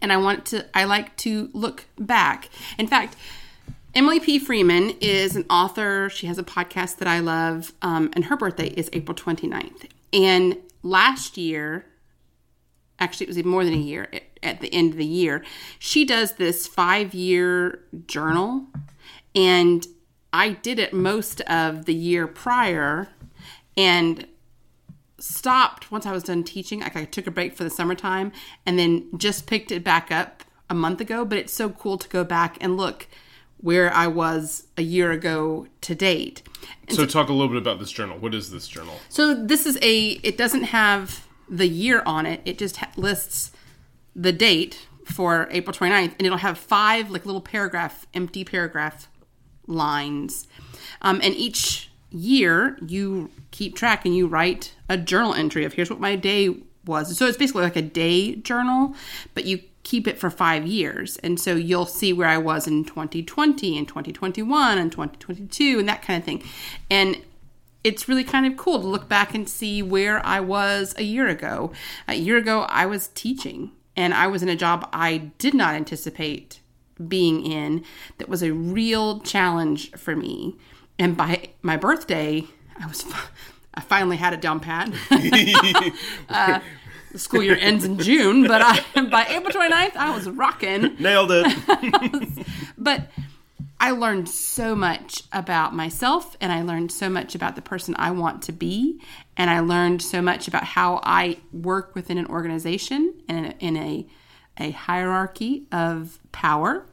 And 0.00 0.12
I 0.12 0.16
want 0.16 0.46
to, 0.46 0.66
I 0.74 0.84
like 0.84 1.16
to 1.18 1.50
look 1.52 1.84
back. 1.98 2.48
In 2.78 2.86
fact, 2.86 3.16
Emily 3.94 4.20
P. 4.20 4.38
Freeman 4.38 4.90
is 5.00 5.36
an 5.36 5.44
author. 5.50 6.08
She 6.10 6.26
has 6.26 6.38
a 6.38 6.44
podcast 6.44 6.96
that 6.98 7.08
I 7.08 7.18
love, 7.18 7.72
um, 7.82 8.10
and 8.14 8.26
her 8.26 8.36
birthday 8.36 8.68
is 8.68 8.88
April 8.92 9.16
29th. 9.16 9.88
And 10.12 10.56
last 10.82 11.36
year, 11.36 11.84
actually, 13.00 13.24
it 13.24 13.28
was 13.28 13.38
even 13.38 13.50
more 13.50 13.64
than 13.64 13.74
a 13.74 13.78
year 13.78 14.08
at, 14.12 14.22
at 14.42 14.60
the 14.60 14.72
end 14.72 14.92
of 14.92 14.98
the 14.98 15.06
year, 15.06 15.44
she 15.78 16.04
does 16.04 16.32
this 16.32 16.66
five 16.66 17.14
year 17.14 17.80
journal. 18.06 18.66
And 19.34 19.86
I 20.32 20.50
did 20.50 20.78
it 20.78 20.92
most 20.92 21.40
of 21.42 21.86
the 21.86 21.94
year 21.94 22.26
prior 22.26 23.08
and 23.76 24.26
stopped 25.18 25.90
once 25.90 26.06
I 26.06 26.12
was 26.12 26.24
done 26.24 26.44
teaching. 26.44 26.80
Like 26.80 26.96
I 26.96 27.04
took 27.04 27.26
a 27.26 27.30
break 27.30 27.54
for 27.54 27.64
the 27.64 27.70
summertime 27.70 28.32
and 28.64 28.78
then 28.78 29.08
just 29.18 29.46
picked 29.46 29.70
it 29.70 29.84
back 29.84 30.10
up 30.10 30.44
a 30.68 30.74
month 30.74 31.00
ago. 31.00 31.24
But 31.24 31.38
it's 31.38 31.52
so 31.52 31.70
cool 31.70 31.98
to 31.98 32.08
go 32.08 32.24
back 32.24 32.56
and 32.60 32.76
look 32.76 33.08
where 33.58 33.92
I 33.92 34.06
was 34.06 34.66
a 34.76 34.82
year 34.82 35.10
ago 35.12 35.66
to 35.82 35.94
date. 35.94 36.42
So, 36.88 37.04
talk 37.06 37.28
a 37.28 37.32
little 37.32 37.48
bit 37.48 37.58
about 37.58 37.78
this 37.78 37.92
journal. 37.92 38.18
What 38.18 38.34
is 38.34 38.50
this 38.50 38.66
journal? 38.66 38.96
So 39.08 39.34
this 39.34 39.66
is 39.66 39.78
a. 39.82 40.12
It 40.22 40.36
doesn't 40.36 40.64
have 40.64 41.26
the 41.50 41.66
year 41.66 42.02
on 42.06 42.24
it. 42.24 42.40
It 42.44 42.58
just 42.58 42.78
lists 42.96 43.50
the 44.14 44.32
date 44.32 44.86
for 45.04 45.48
April 45.50 45.74
29th, 45.74 46.14
and 46.18 46.22
it'll 46.22 46.38
have 46.38 46.56
five 46.56 47.10
like 47.10 47.26
little 47.26 47.40
paragraph, 47.40 48.06
empty 48.14 48.44
paragraph 48.44 49.08
lines, 49.66 50.46
um, 51.02 51.20
and 51.22 51.34
each 51.34 51.90
year 52.10 52.76
you 52.86 53.30
keep 53.50 53.76
track 53.76 54.04
and 54.04 54.16
you 54.16 54.26
write 54.26 54.74
a 54.88 54.96
journal 54.96 55.34
entry 55.34 55.64
of 55.64 55.74
here's 55.74 55.90
what 55.90 56.00
my 56.00 56.16
day 56.16 56.54
was. 56.84 57.16
So 57.16 57.26
it's 57.26 57.36
basically 57.36 57.62
like 57.62 57.76
a 57.76 57.82
day 57.82 58.36
journal, 58.36 58.94
but 59.34 59.44
you 59.44 59.60
keep 59.82 60.06
it 60.06 60.18
for 60.18 60.30
five 60.30 60.66
years. 60.66 61.16
And 61.18 61.38
so 61.40 61.54
you'll 61.54 61.86
see 61.86 62.12
where 62.12 62.28
I 62.28 62.38
was 62.38 62.66
in 62.66 62.84
2020 62.84 63.78
and 63.78 63.88
2021 63.88 64.78
and 64.78 64.92
2022 64.92 65.78
and 65.78 65.88
that 65.88 66.02
kind 66.02 66.18
of 66.18 66.24
thing. 66.24 66.42
And 66.90 67.22
it's 67.82 68.08
really 68.08 68.24
kind 68.24 68.46
of 68.46 68.56
cool 68.56 68.80
to 68.80 68.86
look 68.86 69.08
back 69.08 69.34
and 69.34 69.48
see 69.48 69.82
where 69.82 70.24
I 70.24 70.40
was 70.40 70.94
a 70.98 71.02
year 71.02 71.28
ago. 71.28 71.72
A 72.06 72.14
year 72.14 72.36
ago, 72.36 72.62
I 72.68 72.86
was 72.86 73.08
teaching 73.08 73.72
and 73.96 74.14
I 74.14 74.26
was 74.26 74.42
in 74.42 74.48
a 74.48 74.56
job 74.56 74.88
I 74.92 75.30
did 75.38 75.54
not 75.54 75.74
anticipate 75.74 76.60
being 77.08 77.44
in 77.44 77.84
that 78.18 78.28
was 78.28 78.42
a 78.42 78.52
real 78.52 79.20
challenge 79.20 79.90
for 79.92 80.14
me. 80.14 80.56
And 80.98 81.16
by 81.16 81.50
my 81.62 81.76
birthday, 81.76 82.44
I 82.78 82.86
was 82.86 83.04
I 83.74 83.80
finally 83.80 84.16
had 84.16 84.34
it 84.34 84.40
down 84.40 84.60
pat. 84.60 84.92
uh, 86.28 86.60
the 87.12 87.18
school 87.18 87.42
year 87.42 87.56
ends 87.58 87.84
in 87.84 87.98
June, 87.98 88.46
but 88.46 88.60
I, 88.62 89.02
by 89.10 89.26
April 89.28 89.52
29th, 89.52 89.96
I 89.96 90.14
was 90.14 90.28
rocking. 90.28 90.96
Nailed 90.98 91.30
it. 91.32 92.46
but 92.78 93.08
I 93.80 93.92
learned 93.92 94.28
so 94.28 94.76
much 94.76 95.22
about 95.32 95.74
myself 95.74 96.36
and 96.38 96.52
I 96.52 96.60
learned 96.60 96.92
so 96.92 97.08
much 97.08 97.34
about 97.34 97.56
the 97.56 97.62
person 97.62 97.96
I 97.98 98.10
want 98.10 98.42
to 98.42 98.52
be. 98.52 99.00
And 99.38 99.48
I 99.48 99.60
learned 99.60 100.02
so 100.02 100.20
much 100.20 100.46
about 100.46 100.64
how 100.64 101.00
I 101.02 101.38
work 101.50 101.94
within 101.94 102.18
an 102.18 102.26
organization 102.26 103.14
and 103.26 103.54
in 103.58 103.78
a, 103.78 104.06
a 104.58 104.72
hierarchy 104.72 105.66
of 105.72 106.18
power. 106.30 106.84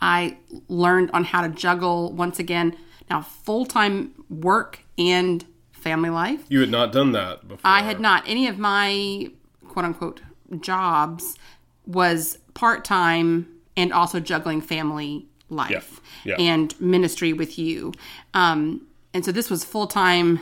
I 0.00 0.36
learned 0.68 1.10
on 1.12 1.24
how 1.24 1.40
to 1.42 1.48
juggle, 1.48 2.12
once 2.12 2.38
again, 2.38 2.76
now 3.10 3.22
full 3.22 3.66
time 3.66 4.14
work 4.30 4.84
and 4.96 5.44
family 5.72 6.10
life. 6.10 6.44
You 6.48 6.60
had 6.60 6.70
not 6.70 6.92
done 6.92 7.10
that 7.12 7.48
before. 7.48 7.60
I 7.64 7.82
had 7.82 7.98
not. 7.98 8.22
Any 8.28 8.46
of 8.46 8.58
my 8.58 9.32
quote 9.66 9.84
unquote 9.84 10.20
jobs 10.60 11.36
was 11.84 12.38
part 12.54 12.84
time 12.84 13.48
and 13.76 13.92
also 13.92 14.20
juggling 14.20 14.60
family 14.60 15.26
life 15.50 16.00
Yeah. 16.24 16.36
Yeah. 16.38 16.44
and 16.52 16.80
ministry 16.80 17.32
with 17.32 17.58
you. 17.58 17.92
Um, 18.34 18.86
and 19.12 19.24
so 19.24 19.32
this 19.32 19.50
was 19.50 19.64
full 19.64 19.86
time 19.86 20.40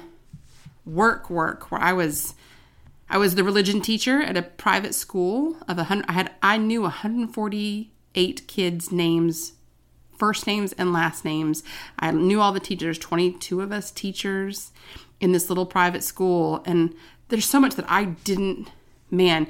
work 0.84 1.28
work 1.30 1.70
where 1.70 1.80
I 1.80 1.92
was 1.92 2.34
I 3.10 3.16
was 3.18 3.34
the 3.34 3.44
religion 3.44 3.80
teacher 3.80 4.20
at 4.22 4.36
a 4.36 4.42
private 4.42 4.94
school 4.94 5.56
of 5.66 5.78
a 5.78 5.84
hundred 5.84 6.06
I 6.08 6.12
had 6.12 6.30
I 6.42 6.58
knew 6.58 6.82
148 6.82 8.46
kids 8.48 8.92
names 8.92 9.52
first 10.18 10.46
names 10.48 10.72
and 10.72 10.92
last 10.92 11.24
names. 11.24 11.62
I 11.98 12.10
knew 12.10 12.40
all 12.40 12.50
the 12.52 12.58
teachers, 12.58 12.98
22 12.98 13.60
of 13.60 13.70
us 13.70 13.92
teachers 13.92 14.72
in 15.20 15.30
this 15.30 15.48
little 15.48 15.64
private 15.64 16.02
school. 16.02 16.60
And 16.66 16.92
there's 17.28 17.44
so 17.44 17.60
much 17.60 17.76
that 17.76 17.84
I 17.88 18.06
didn't, 18.06 18.68
man, 19.12 19.46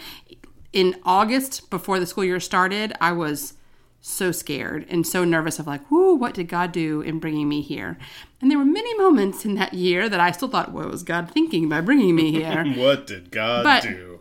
in 0.75 0.97
August 1.05 1.71
before 1.71 1.99
the 1.99 2.05
school 2.05 2.23
year 2.23 2.39
started, 2.39 2.93
I 3.01 3.13
was 3.13 3.55
so 4.01 4.31
scared 4.33 4.87
and 4.89 5.07
so 5.07 5.25
nervous 5.25 5.59
of 5.59 5.67
like, 5.67 5.91
whoo, 5.91 6.15
what 6.15 6.35
did 6.35 6.49
God 6.49 6.73
do 6.73 7.01
in 7.01 7.19
bringing 7.19 7.49
me 7.49 7.61
here? 7.61 7.99
And 8.41 8.51
there 8.51 8.59
were 8.59 8.65
many 8.65 8.97
moments 8.97 9.45
in 9.45 9.55
that 9.57 9.75
year 9.75 10.09
that 10.09 10.21
I 10.21 10.31
still 10.31 10.49
thought, 10.49 10.73
what 10.73 10.89
was 10.91 11.03
God 11.03 11.31
thinking 11.31 11.69
by 11.69 11.81
bringing 11.81 12.15
me 12.15 12.31
here? 12.33 12.65
What 12.77 13.07
did 13.07 13.31
God 13.31 13.65
But- 13.65 13.83
do? 13.83 14.21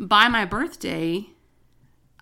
by 0.00 0.26
my 0.28 0.44
birthday, 0.44 1.26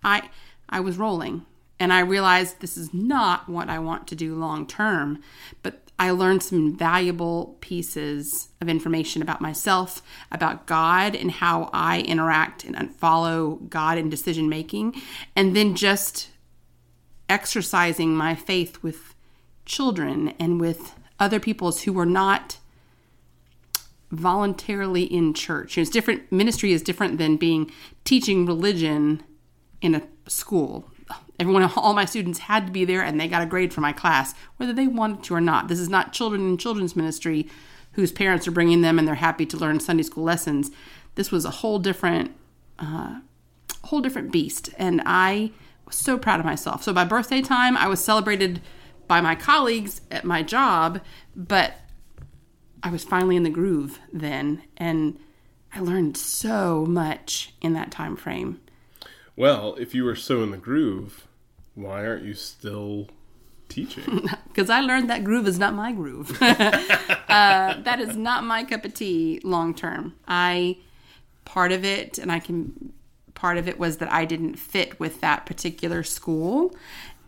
I 0.03 0.29
I 0.69 0.79
was 0.79 0.97
rolling 0.97 1.45
and 1.79 1.91
I 1.91 1.99
realized 2.01 2.59
this 2.59 2.77
is 2.77 2.93
not 2.93 3.49
what 3.49 3.67
I 3.69 3.79
want 3.79 4.07
to 4.07 4.15
do 4.15 4.35
long 4.35 4.67
term, 4.67 5.19
but 5.63 5.79
I 5.99 6.11
learned 6.11 6.43
some 6.43 6.75
valuable 6.77 7.57
pieces 7.61 8.49
of 8.61 8.69
information 8.69 9.21
about 9.21 9.41
myself, 9.41 10.01
about 10.31 10.65
God 10.67 11.15
and 11.15 11.31
how 11.31 11.69
I 11.73 12.01
interact 12.01 12.63
and 12.63 12.95
follow 12.95 13.55
God 13.69 13.97
in 13.97 14.09
decision 14.09 14.49
making, 14.49 15.01
and 15.35 15.55
then 15.55 15.75
just 15.75 16.29
exercising 17.33 18.15
my 18.15 18.35
faith 18.35 18.83
with 18.83 19.15
children 19.65 20.35
and 20.39 20.61
with 20.61 20.93
other 21.19 21.39
peoples 21.39 21.81
who 21.81 21.91
were 21.91 22.05
not 22.05 22.59
voluntarily 24.11 25.01
in 25.01 25.33
church. 25.33 25.75
It's 25.79 25.89
different. 25.89 26.31
Ministry 26.31 26.71
is 26.73 26.83
different 26.83 27.17
than 27.17 27.37
being 27.37 27.71
teaching 28.03 28.45
religion 28.45 29.23
in 29.81 29.95
a 29.95 30.03
school. 30.27 30.91
Everyone, 31.39 31.63
all 31.75 31.95
my 31.95 32.05
students 32.05 32.37
had 32.37 32.67
to 32.67 32.71
be 32.71 32.85
there, 32.85 33.01
and 33.01 33.19
they 33.19 33.27
got 33.27 33.41
a 33.41 33.47
grade 33.47 33.73
for 33.73 33.81
my 33.81 33.93
class, 33.93 34.35
whether 34.57 34.71
they 34.73 34.85
wanted 34.85 35.23
to 35.23 35.33
or 35.33 35.41
not. 35.41 35.69
This 35.69 35.79
is 35.79 35.89
not 35.89 36.13
children 36.13 36.47
in 36.47 36.59
children's 36.59 36.95
ministry, 36.95 37.49
whose 37.93 38.11
parents 38.11 38.47
are 38.47 38.51
bringing 38.51 38.81
them, 38.81 38.99
and 38.99 39.07
they're 39.07 39.15
happy 39.15 39.47
to 39.47 39.57
learn 39.57 39.79
Sunday 39.79 40.03
school 40.03 40.23
lessons. 40.23 40.69
This 41.15 41.31
was 41.31 41.45
a 41.45 41.49
whole 41.49 41.79
different, 41.79 42.35
uh, 42.77 43.21
whole 43.85 44.01
different 44.01 44.31
beast, 44.31 44.69
and 44.77 45.01
I 45.03 45.49
so 45.95 46.17
proud 46.17 46.39
of 46.39 46.45
myself. 46.45 46.83
So 46.83 46.93
by 46.93 47.05
birthday 47.05 47.41
time, 47.41 47.77
I 47.77 47.87
was 47.87 48.03
celebrated 48.03 48.61
by 49.07 49.21
my 49.21 49.35
colleagues 49.35 50.01
at 50.11 50.23
my 50.23 50.43
job, 50.43 51.01
but 51.35 51.75
I 52.81 52.89
was 52.89 53.03
finally 53.03 53.35
in 53.35 53.43
the 53.43 53.49
groove 53.49 53.99
then, 54.11 54.63
and 54.77 55.19
I 55.73 55.79
learned 55.79 56.17
so 56.17 56.85
much 56.85 57.53
in 57.61 57.73
that 57.73 57.91
time 57.91 58.15
frame. 58.15 58.59
Well, 59.35 59.75
if 59.79 59.95
you 59.95 60.03
were 60.03 60.15
so 60.15 60.43
in 60.43 60.51
the 60.51 60.57
groove, 60.57 61.27
why 61.75 62.05
aren't 62.05 62.25
you 62.25 62.33
still 62.33 63.07
teaching? 63.69 64.29
Because 64.53 64.69
I 64.69 64.81
learned 64.81 65.09
that 65.09 65.23
groove 65.23 65.47
is 65.47 65.57
not 65.57 65.73
my 65.73 65.91
groove. 65.91 66.29
uh, 66.41 66.53
that 67.27 67.99
is 67.99 68.15
not 68.15 68.43
my 68.43 68.63
cup 68.65 68.85
of 68.85 68.93
tea 68.93 69.41
long 69.43 69.73
term. 69.73 70.13
I 70.27 70.77
part 71.43 71.71
of 71.71 71.83
it, 71.83 72.19
and 72.19 72.31
I 72.31 72.37
can 72.37 72.93
part 73.43 73.57
of 73.57 73.67
it 73.67 73.77
was 73.77 73.97
that 73.97 74.09
I 74.09 74.23
didn't 74.23 74.55
fit 74.55 74.97
with 75.01 75.19
that 75.19 75.45
particular 75.45 76.01
school, 76.01 76.73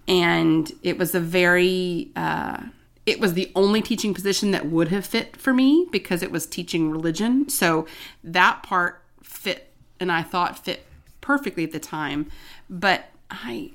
and 0.07 0.71
it 0.81 0.97
was 0.97 1.13
a 1.13 1.19
very. 1.19 2.09
Uh, 2.15 2.67
it 3.05 3.19
was 3.19 3.33
the 3.33 3.51
only 3.53 3.81
teaching 3.81 4.13
position 4.13 4.51
that 4.51 4.65
would 4.65 4.87
have 4.87 5.05
fit 5.05 5.35
for 5.35 5.53
me 5.53 5.87
because 5.91 6.23
it 6.23 6.31
was 6.31 6.45
teaching 6.45 6.89
religion. 6.89 7.49
So 7.49 7.85
that 8.23 8.63
part 8.63 9.03
fit, 9.21 9.73
and 9.99 10.09
I 10.09 10.23
thought 10.23 10.63
fit 10.63 10.85
perfectly 11.19 11.65
at 11.65 11.73
the 11.73 11.81
time. 11.81 12.31
But 12.69 13.09
I, 13.29 13.73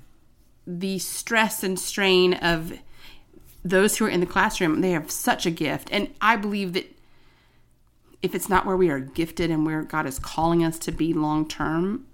the 0.66 0.98
stress 0.98 1.62
and 1.62 1.78
strain 1.78 2.32
of 2.34 2.72
those 3.62 3.98
who 3.98 4.06
are 4.06 4.08
in 4.08 4.20
the 4.20 4.26
classroom, 4.26 4.80
they 4.80 4.92
have 4.92 5.10
such 5.10 5.44
a 5.44 5.50
gift. 5.50 5.90
And 5.92 6.08
I 6.22 6.36
believe 6.36 6.72
that 6.72 6.90
if 8.22 8.34
it's 8.34 8.48
not 8.48 8.64
where 8.64 8.78
we 8.78 8.88
are 8.88 8.98
gifted 8.98 9.50
and 9.50 9.66
where 9.66 9.82
God 9.82 10.06
is 10.06 10.18
calling 10.18 10.64
us 10.64 10.78
to 10.80 10.90
be 10.90 11.12
long 11.12 11.46
term, 11.46 12.06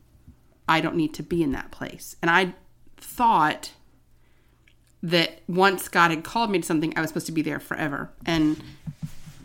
I 0.68 0.80
don't 0.80 0.96
need 0.96 1.14
to 1.14 1.22
be 1.22 1.42
in 1.42 1.52
that 1.52 1.70
place. 1.70 2.16
And 2.22 2.30
I 2.30 2.54
thought 2.96 3.72
that 5.02 5.40
once 5.46 5.88
God 5.88 6.10
had 6.10 6.24
called 6.24 6.50
me 6.50 6.58
to 6.58 6.66
something, 6.66 6.92
I 6.96 7.00
was 7.00 7.10
supposed 7.10 7.26
to 7.26 7.32
be 7.32 7.42
there 7.42 7.60
forever. 7.60 8.10
And 8.24 8.60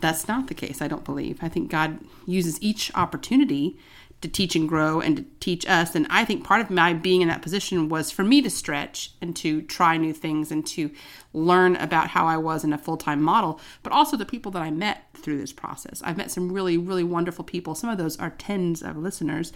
that's 0.00 0.26
not 0.26 0.48
the 0.48 0.54
case, 0.54 0.82
I 0.82 0.88
don't 0.88 1.04
believe. 1.04 1.38
I 1.42 1.48
think 1.48 1.70
God 1.70 1.98
uses 2.26 2.60
each 2.60 2.90
opportunity 2.94 3.78
to 4.22 4.28
teach 4.28 4.56
and 4.56 4.68
grow 4.68 5.00
and 5.00 5.16
to 5.16 5.24
teach 5.40 5.68
us. 5.68 5.94
And 5.94 6.06
I 6.08 6.24
think 6.24 6.44
part 6.44 6.60
of 6.60 6.70
my 6.70 6.92
being 6.92 7.22
in 7.22 7.28
that 7.28 7.42
position 7.42 7.88
was 7.88 8.10
for 8.10 8.22
me 8.22 8.40
to 8.42 8.50
stretch 8.50 9.12
and 9.20 9.34
to 9.36 9.62
try 9.62 9.96
new 9.96 10.12
things 10.12 10.50
and 10.50 10.66
to 10.68 10.90
learn 11.32 11.76
about 11.76 12.08
how 12.08 12.26
I 12.26 12.36
was 12.36 12.64
in 12.64 12.72
a 12.72 12.78
full 12.78 12.96
time 12.96 13.20
model, 13.20 13.60
but 13.82 13.92
also 13.92 14.16
the 14.16 14.24
people 14.24 14.52
that 14.52 14.62
I 14.62 14.70
met 14.70 15.08
through 15.14 15.38
this 15.38 15.52
process. 15.52 16.02
I've 16.04 16.16
met 16.16 16.30
some 16.30 16.52
really, 16.52 16.78
really 16.78 17.04
wonderful 17.04 17.44
people. 17.44 17.74
Some 17.74 17.90
of 17.90 17.98
those 17.98 18.18
are 18.18 18.30
tens 18.30 18.82
of 18.82 18.96
listeners. 18.96 19.52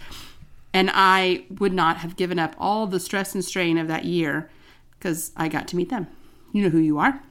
And 0.73 0.91
I 0.93 1.45
would 1.49 1.73
not 1.73 1.97
have 1.97 2.15
given 2.15 2.37
up 2.39 2.55
all 2.59 2.85
the 2.87 2.99
stress 2.99 3.33
and 3.33 3.43
strain 3.43 3.77
of 3.77 3.87
that 3.87 4.05
year 4.05 4.49
because 4.99 5.31
I 5.35 5.47
got 5.47 5.67
to 5.69 5.75
meet 5.75 5.89
them. 5.89 6.07
You 6.53 6.63
know 6.63 6.69
who 6.69 6.79
you 6.79 6.97
are. 6.99 7.21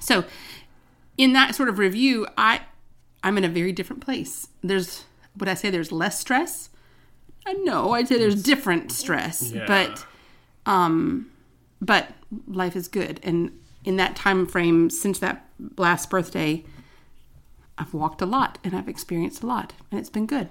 So, 0.00 0.24
in 1.16 1.32
that 1.32 1.54
sort 1.54 1.68
of 1.68 1.78
review, 1.78 2.26
I 2.36 2.62
I'm 3.22 3.38
in 3.38 3.44
a 3.44 3.48
very 3.48 3.72
different 3.72 4.02
place. 4.04 4.48
There's 4.62 5.04
would 5.36 5.48
I 5.48 5.54
say 5.54 5.70
there's 5.70 5.90
less 5.92 6.20
stress? 6.20 6.70
I 7.46 7.52
know 7.54 7.92
I'd 7.92 8.08
say 8.08 8.18
there's 8.18 8.42
different 8.42 8.90
stress, 8.92 9.50
Yeah. 9.52 9.64
but 9.66 10.06
um, 10.66 11.30
but 11.80 12.10
life 12.48 12.74
is 12.76 12.88
good, 12.88 13.20
and 13.22 13.50
in 13.84 13.96
that 13.96 14.16
time 14.16 14.46
frame 14.46 14.90
since 14.90 15.18
that 15.20 15.46
last 15.76 16.08
birthday, 16.10 16.64
I've 17.78 17.92
walked 17.94 18.22
a 18.22 18.26
lot 18.26 18.58
and 18.64 18.74
I've 18.74 18.88
experienced 18.88 19.42
a 19.42 19.46
lot, 19.46 19.72
and 19.90 20.00
it's 20.00 20.10
been 20.10 20.26
good. 20.26 20.48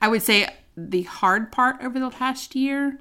I 0.00 0.08
would 0.08 0.22
say 0.22 0.48
the 0.76 1.02
hard 1.02 1.50
part 1.52 1.76
over 1.82 1.98
the 1.98 2.10
past 2.10 2.54
year 2.54 2.98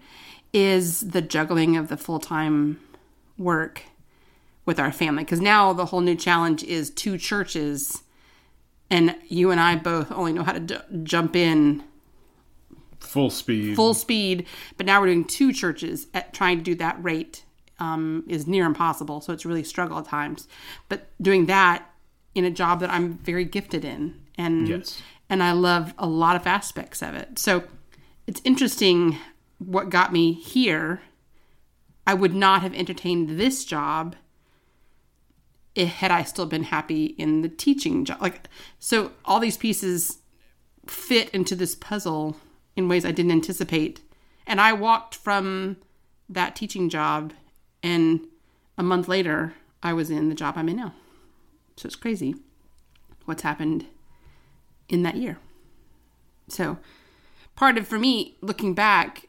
is 0.53 1.01
the 1.01 1.21
juggling 1.21 1.77
of 1.77 1.88
the 1.89 1.97
full 1.97 2.19
time 2.19 2.80
work 3.38 3.84
with 4.65 4.80
our 4.80 4.91
family 4.91 5.23
because 5.23 5.39
now 5.41 5.73
the 5.73 5.86
whole 5.88 6.01
new 6.01 6.15
challenge 6.15 6.63
is 6.63 6.89
two 6.89 7.17
churches 7.17 8.03
and 8.89 9.15
you 9.27 9.51
and 9.51 9.60
I 9.60 9.75
both 9.75 10.12
only 10.12 10.34
know 10.34 10.43
how 10.43 10.53
to 10.53 10.60
d- 10.60 10.77
jump 11.03 11.36
in 11.36 11.84
full 12.99 13.30
speed. 13.30 13.75
full 13.75 13.93
speed, 13.93 14.45
but 14.77 14.86
now 14.86 14.99
we're 14.99 15.08
doing 15.08 15.25
two 15.25 15.53
churches 15.53 16.08
at 16.13 16.34
trying 16.34 16.58
to 16.58 16.63
do 16.63 16.75
that 16.75 17.01
rate 17.03 17.43
um, 17.80 18.23
is 18.27 18.47
near 18.47 18.65
impossible. 18.65 19.21
So 19.21 19.34
it's 19.34 19.45
really 19.45 19.62
a 19.62 19.65
struggle 19.65 19.99
at 19.99 20.06
times. 20.06 20.47
But 20.89 21.08
doing 21.21 21.45
that 21.45 21.89
in 22.34 22.45
a 22.45 22.51
job 22.51 22.80
that 22.80 22.89
I'm 22.89 23.13
very 23.19 23.45
gifted 23.45 23.84
in, 23.86 24.19
and 24.38 24.67
Yes. 24.67 25.01
And 25.30 25.44
I 25.44 25.52
love 25.52 25.94
a 25.98 26.08
lot 26.08 26.36
of 26.36 26.48
aspects 26.48 27.02
of 27.02 27.16
it. 27.16 27.40
So 27.40 27.63
it's 28.26 28.42
interesting 28.44 29.18
what 29.60 29.90
got 29.90 30.13
me 30.13 30.34
here. 30.34 31.02
I 32.06 32.13
would 32.13 32.34
not 32.34 32.62
have 32.62 32.74
entertained 32.74 33.38
this 33.40 33.66
job 33.66 34.16
had 35.76 36.10
I 36.10 36.24
still 36.24 36.48
been 36.48 36.63
happy 36.63 37.06
in 37.06 37.42
the 37.42 37.50
teaching 37.50 38.06
job. 38.06 38.22
Like 38.22 38.48
so, 38.80 39.12
all 39.26 39.40
these 39.40 39.58
pieces 39.58 40.20
fit 40.88 41.30
into 41.30 41.56
this 41.56 41.76
puzzle 41.76 42.38
in 42.76 42.88
ways 42.88 43.06
I 43.06 43.12
didn't 43.12 43.32
anticipate. 43.32 44.02
And 44.48 44.60
I 44.62 44.74
walked 44.74 45.16
from 45.16 45.78
that 46.30 46.56
teaching 46.56 46.90
job, 46.90 47.34
and 47.84 48.22
a 48.78 48.84
month 48.84 49.08
later, 49.08 49.54
I 49.84 49.94
was 49.94 50.10
in 50.10 50.30
the 50.30 50.36
job 50.36 50.56
I'm 50.58 50.70
in 50.70 50.78
now. 50.78 50.94
So 51.76 51.88
it's 51.88 51.96
crazy 51.96 52.36
what's 53.26 53.44
happened 53.44 53.86
in 54.89 55.04
that 55.04 55.15
year. 55.15 55.38
So, 56.47 56.78
part 57.56 57.78
of 57.78 57.88
for 57.88 58.00
me 58.00 58.38
looking 58.41 58.73
back 58.73 59.28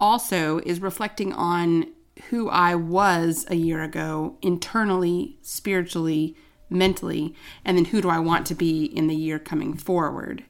also 0.00 0.60
is 0.60 0.80
reflecting 0.80 1.32
on 1.32 1.86
who 2.28 2.48
I 2.48 2.74
was 2.74 3.46
a 3.48 3.56
year 3.56 3.82
ago 3.82 4.36
internally, 4.42 5.38
spiritually, 5.42 6.36
mentally, 6.68 7.34
and 7.64 7.76
then 7.76 7.86
who 7.86 8.00
do 8.00 8.08
I 8.08 8.18
want 8.18 8.46
to 8.46 8.54
be 8.54 8.84
in 8.84 9.08
the 9.08 9.16
year 9.16 9.38
coming 9.38 9.74
forward. 9.74 10.44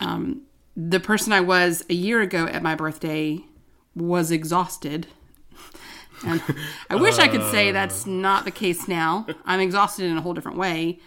Um, 0.00 0.42
the 0.76 1.00
person 1.00 1.32
I 1.32 1.40
was 1.40 1.84
a 1.90 1.94
year 1.94 2.20
ago 2.20 2.46
at 2.46 2.62
my 2.62 2.74
birthday 2.74 3.44
was 3.94 4.30
exhausted. 4.30 5.06
And 6.26 6.42
I 6.90 6.96
wish 6.96 7.16
I 7.20 7.28
could 7.28 7.48
say 7.52 7.70
that's 7.70 8.04
not 8.04 8.44
the 8.44 8.50
case 8.50 8.88
now. 8.88 9.24
I'm 9.44 9.60
exhausted 9.60 10.04
in 10.04 10.16
a 10.16 10.20
whole 10.20 10.34
different 10.34 10.58
way. 10.58 10.98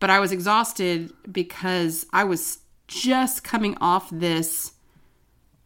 But 0.00 0.10
I 0.10 0.18
was 0.18 0.32
exhausted 0.32 1.12
because 1.30 2.06
I 2.12 2.24
was 2.24 2.60
just 2.88 3.44
coming 3.44 3.76
off 3.80 4.08
this. 4.10 4.72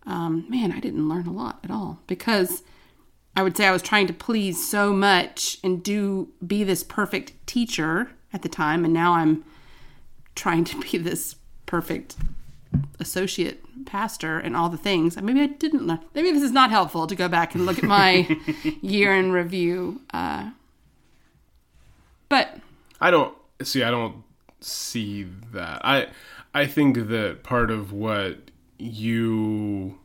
Um, 0.06 0.44
man, 0.50 0.70
I 0.70 0.80
didn't 0.80 1.08
learn 1.08 1.26
a 1.26 1.32
lot 1.32 1.60
at 1.64 1.70
all 1.70 2.00
because 2.06 2.62
I 3.36 3.42
would 3.42 3.56
say 3.56 3.66
I 3.66 3.72
was 3.72 3.82
trying 3.82 4.06
to 4.08 4.12
please 4.12 4.68
so 4.68 4.92
much 4.92 5.58
and 5.64 5.82
do 5.82 6.28
be 6.46 6.62
this 6.62 6.84
perfect 6.84 7.32
teacher 7.46 8.10
at 8.32 8.42
the 8.42 8.48
time, 8.48 8.84
and 8.84 8.92
now 8.92 9.14
I'm 9.14 9.44
trying 10.34 10.64
to 10.64 10.80
be 10.80 10.98
this 10.98 11.36
perfect 11.66 12.16
associate 13.00 13.64
pastor 13.86 14.38
and 14.38 14.56
all 14.56 14.68
the 14.68 14.76
things. 14.76 15.20
Maybe 15.20 15.40
I 15.40 15.46
didn't 15.46 15.86
learn. 15.86 16.00
Maybe 16.14 16.30
this 16.30 16.42
is 16.42 16.52
not 16.52 16.70
helpful 16.70 17.06
to 17.06 17.14
go 17.14 17.28
back 17.28 17.54
and 17.54 17.66
look 17.66 17.78
at 17.78 17.84
my 17.84 18.36
year 18.82 19.14
in 19.14 19.32
review. 19.32 20.00
Uh, 20.12 20.50
but 22.28 22.58
I 23.00 23.10
don't 23.10 23.36
see. 23.62 23.82
I 23.82 23.90
don't 23.90 24.22
see 24.60 25.24
that. 25.52 25.84
I 25.84 26.08
I 26.54 26.66
think 26.66 27.08
that 27.08 27.42
part 27.42 27.70
of 27.70 27.92
what 27.92 28.50
you, 28.78 29.98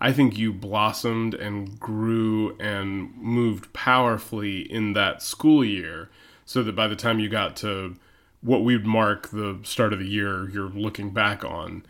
I 0.00 0.12
think 0.12 0.36
you 0.36 0.52
blossomed 0.52 1.34
and 1.34 1.78
grew 1.78 2.56
and 2.58 3.14
moved 3.16 3.72
powerfully 3.72 4.60
in 4.70 4.92
that 4.92 5.22
school 5.22 5.64
year, 5.64 6.10
so 6.44 6.62
that 6.62 6.76
by 6.76 6.88
the 6.88 6.96
time 6.96 7.18
you 7.18 7.28
got 7.28 7.56
to 7.56 7.96
what 8.42 8.62
we'd 8.64 8.86
mark 8.86 9.28
the 9.28 9.58
start 9.62 9.92
of 9.92 9.98
the 9.98 10.08
year, 10.08 10.48
you're 10.50 10.68
looking 10.68 11.10
back 11.10 11.44
on. 11.44 11.84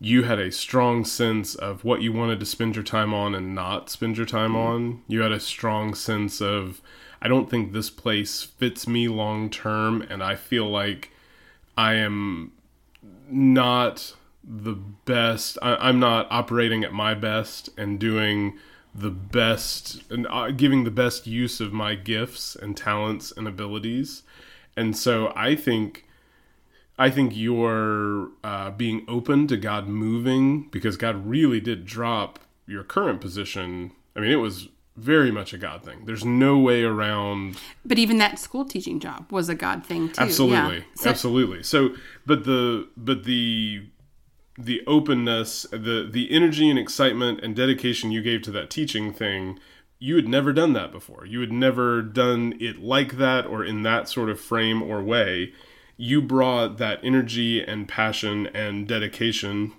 You 0.00 0.24
had 0.24 0.38
a 0.38 0.50
strong 0.50 1.04
sense 1.04 1.54
of 1.54 1.84
what 1.84 2.02
you 2.02 2.12
wanted 2.12 2.40
to 2.40 2.46
spend 2.46 2.74
your 2.74 2.84
time 2.84 3.14
on 3.14 3.34
and 3.34 3.54
not 3.54 3.90
spend 3.90 4.16
your 4.16 4.26
time 4.26 4.52
mm. 4.52 4.56
on. 4.56 5.02
You 5.06 5.20
had 5.20 5.32
a 5.32 5.40
strong 5.40 5.94
sense 5.94 6.40
of 6.40 6.82
I 7.24 7.28
don't 7.28 7.48
think 7.48 7.72
this 7.72 7.88
place 7.88 8.42
fits 8.42 8.86
me 8.86 9.08
long 9.08 9.48
term, 9.48 10.02
and 10.02 10.22
I 10.22 10.36
feel 10.36 10.68
like 10.68 11.10
I 11.76 11.94
am 11.94 12.52
not 13.30 14.14
the 14.44 14.74
best. 14.74 15.56
I, 15.62 15.76
I'm 15.76 15.98
not 15.98 16.26
operating 16.30 16.84
at 16.84 16.92
my 16.92 17.14
best 17.14 17.70
and 17.78 17.98
doing 17.98 18.58
the 18.94 19.10
best 19.10 20.02
and 20.10 20.26
uh, 20.28 20.50
giving 20.50 20.84
the 20.84 20.90
best 20.90 21.26
use 21.26 21.60
of 21.60 21.72
my 21.72 21.94
gifts 21.94 22.54
and 22.54 22.76
talents 22.76 23.32
and 23.34 23.48
abilities. 23.48 24.22
And 24.76 24.94
so 24.94 25.32
I 25.34 25.56
think 25.56 26.06
I 26.98 27.08
think 27.08 27.34
you're 27.34 28.28
uh, 28.44 28.70
being 28.70 29.04
open 29.08 29.46
to 29.48 29.56
God 29.56 29.88
moving 29.88 30.68
because 30.70 30.98
God 30.98 31.26
really 31.26 31.58
did 31.58 31.86
drop 31.86 32.38
your 32.66 32.84
current 32.84 33.22
position. 33.22 33.92
I 34.14 34.20
mean, 34.20 34.30
it 34.30 34.36
was 34.36 34.68
very 34.96 35.30
much 35.30 35.52
a 35.52 35.58
God 35.58 35.82
thing. 35.84 36.04
There's 36.06 36.24
no 36.24 36.58
way 36.58 36.82
around. 36.84 37.56
but 37.84 37.98
even 37.98 38.18
that 38.18 38.38
school 38.38 38.64
teaching 38.64 39.00
job 39.00 39.30
was 39.32 39.48
a 39.48 39.54
God 39.54 39.84
thing 39.84 40.08
too. 40.08 40.20
Absolutely, 40.20 40.78
Yeah. 40.78 40.82
So- 40.94 41.10
absolutely. 41.10 41.62
So, 41.62 41.90
but 42.26 42.44
the 42.44 42.88
but 42.96 43.24
the 43.24 43.86
the 44.56 44.82
openness, 44.86 45.66
the 45.72 46.08
the 46.10 46.30
energy 46.30 46.70
and 46.70 46.78
excitement 46.78 47.40
and 47.42 47.56
dedication 47.56 48.12
you 48.12 48.22
gave 48.22 48.42
to 48.42 48.50
that 48.52 48.70
teaching 48.70 49.12
thing, 49.12 49.58
you 49.98 50.14
had 50.16 50.28
never 50.28 50.52
done 50.52 50.74
that 50.74 50.92
before. 50.92 51.26
You 51.26 51.40
had 51.40 51.50
never 51.52 52.00
done 52.02 52.54
it 52.60 52.78
like 52.80 53.16
that 53.16 53.46
or 53.46 53.64
in 53.64 53.82
that 53.82 54.08
sort 54.08 54.30
of 54.30 54.40
frame 54.40 54.80
or 54.82 55.02
way. 55.02 55.52
You 55.96 56.20
brought 56.22 56.78
that 56.78 57.00
energy 57.02 57.62
and 57.62 57.88
passion 57.88 58.46
and 58.48 58.86
dedication 58.86 59.72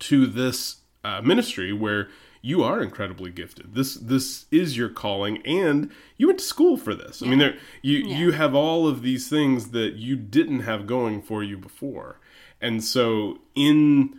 to 0.00 0.26
this 0.26 0.78
uh, 1.04 1.20
ministry 1.22 1.72
where 1.72 2.08
you 2.42 2.62
are 2.62 2.82
incredibly 2.82 3.30
gifted. 3.30 3.74
This 3.74 3.94
this 3.94 4.46
is 4.50 4.76
your 4.76 4.88
calling, 4.88 5.42
and 5.46 5.90
you 6.16 6.26
went 6.26 6.38
to 6.38 6.44
school 6.44 6.76
for 6.76 6.94
this. 6.94 7.22
I 7.22 7.26
mean, 7.26 7.38
there 7.38 7.56
you 7.82 7.98
you 7.98 8.32
have 8.32 8.54
all 8.54 8.86
of 8.86 9.02
these 9.02 9.28
things 9.28 9.70
that 9.70 9.94
you 9.94 10.16
didn't 10.16 10.60
have 10.60 10.86
going 10.86 11.22
for 11.22 11.42
you 11.42 11.58
before, 11.58 12.18
and 12.60 12.82
so 12.82 13.38
in, 13.54 14.18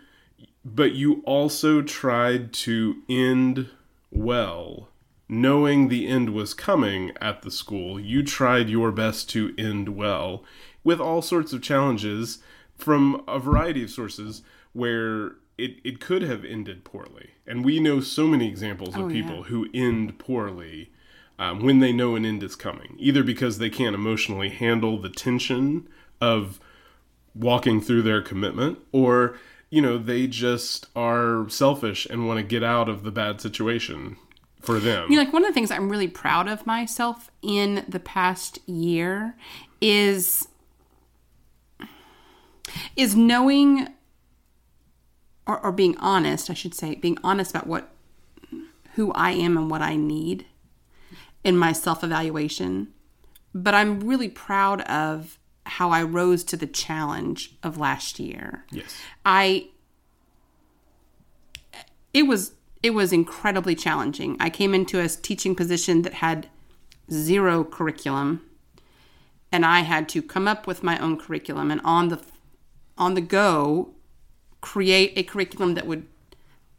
but 0.64 0.92
you 0.94 1.22
also 1.26 1.82
tried 1.82 2.54
to 2.54 3.02
end 3.10 3.70
well, 4.12 4.90
knowing 5.28 5.88
the 5.88 6.08
end 6.08 6.34
was 6.34 6.54
coming 6.54 7.12
at 7.20 7.42
the 7.42 7.52
school. 7.52 8.00
You 8.00 8.24
tried 8.24 8.70
your 8.70 8.92
best 8.92 9.30
to 9.32 9.54
end 9.58 9.90
well, 9.90 10.44
with 10.84 11.00
all 11.00 11.22
sorts 11.22 11.54
of 11.54 11.64
challenges 11.64 12.40
from 12.78 13.24
a 13.28 13.40
variety 13.40 13.84
of 13.84 13.90
sources 13.90 14.44
where 14.74 15.36
it, 15.58 15.78
it 15.84 16.00
could 16.00 16.22
have 16.22 16.44
ended 16.44 16.84
poorly. 16.84 17.32
And 17.46 17.64
we 17.66 17.80
know 17.80 18.00
so 18.02 18.28
many 18.28 18.48
examples 18.48 18.96
of 18.96 19.02
Oh, 19.02 19.08
yeah. 19.08 19.22
people 19.22 19.44
who 19.44 19.68
end 19.74 20.18
poorly 20.20 20.92
um, 21.38 21.60
when 21.62 21.80
they 21.80 21.92
know 21.92 22.16
an 22.16 22.26
end 22.26 22.44
is 22.44 22.56
coming, 22.56 22.96
either 23.00 23.24
because 23.24 23.58
they 23.58 23.70
can't 23.70 23.96
emotionally 23.96 24.50
handle 24.50 25.00
the 25.00 25.10
tension 25.10 25.88
of 26.20 26.60
walking 27.34 27.82
through 27.82 28.02
their 28.04 28.22
commitment, 28.22 28.78
or, 28.92 29.38
you 29.70 29.82
know, 29.82 29.98
they 29.98 30.28
just 30.28 30.88
are 30.96 31.48
selfish 31.50 32.06
and 32.06 32.28
want 32.28 32.38
to 32.38 32.44
get 32.44 32.64
out 32.64 32.90
of 32.90 33.04
the 33.04 33.12
bad 33.12 33.42
situation 33.42 34.18
for 34.62 34.80
them. 34.80 35.10
You 35.10 35.16
know, 35.18 35.24
like 35.24 35.34
one 35.34 35.44
of 35.44 35.50
the 35.50 35.54
things 35.54 35.72
I'm 35.72 35.90
really 35.90 36.08
proud 36.08 36.48
of 36.48 36.68
myself 36.68 37.32
in 37.42 37.86
the 37.88 38.00
past 38.00 38.60
year 38.68 39.36
is 39.82 40.48
is 42.96 43.16
knowing 43.16 43.88
or, 45.48 45.60
or 45.60 45.72
being 45.72 45.98
honest, 45.98 46.50
I 46.50 46.54
should 46.54 46.74
say, 46.74 46.96
being 46.96 47.18
honest 47.24 47.52
about 47.52 47.68
what 47.68 47.90
who 48.96 49.12
I 49.14 49.32
am 49.32 49.58
and 49.58 49.70
what 49.70 49.82
I 49.82 49.96
need 49.96 50.46
in 51.44 51.58
my 51.58 51.72
self 51.72 52.04
evaluation. 52.04 52.90
But 53.54 53.74
I'm 53.74 54.00
really 54.02 54.30
proud 54.30 54.82
of 54.82 55.38
how 55.66 55.92
I 55.92 56.04
rose 56.04 56.44
to 56.46 56.58
the 56.58 56.68
challenge 56.68 57.56
of 57.64 57.78
last 57.78 58.20
year. 58.20 58.66
yes. 58.72 58.96
I 59.26 59.68
it 62.14 62.24
was 62.24 62.54
it 62.84 62.92
was 62.92 63.14
incredibly 63.14 63.76
challenging. 63.76 64.38
I 64.40 64.50
came 64.50 64.74
into 64.74 65.00
a 65.00 65.08
teaching 65.08 65.56
position 65.56 66.02
that 66.02 66.16
had 66.16 66.48
zero 67.12 67.64
curriculum 67.64 68.42
and 69.52 69.66
I 69.66 69.82
had 69.82 70.08
to 70.10 70.22
come 70.22 70.48
up 70.48 70.66
with 70.66 70.82
my 70.82 70.98
own 71.00 71.18
curriculum 71.18 71.72
and 71.72 71.82
on 71.84 72.10
the 72.10 72.20
on 72.98 73.14
the 73.14 73.22
go 73.22 73.94
create 74.62 75.14
a 75.16 75.24
curriculum 75.24 75.74
that 75.76 75.88
would 75.88 76.06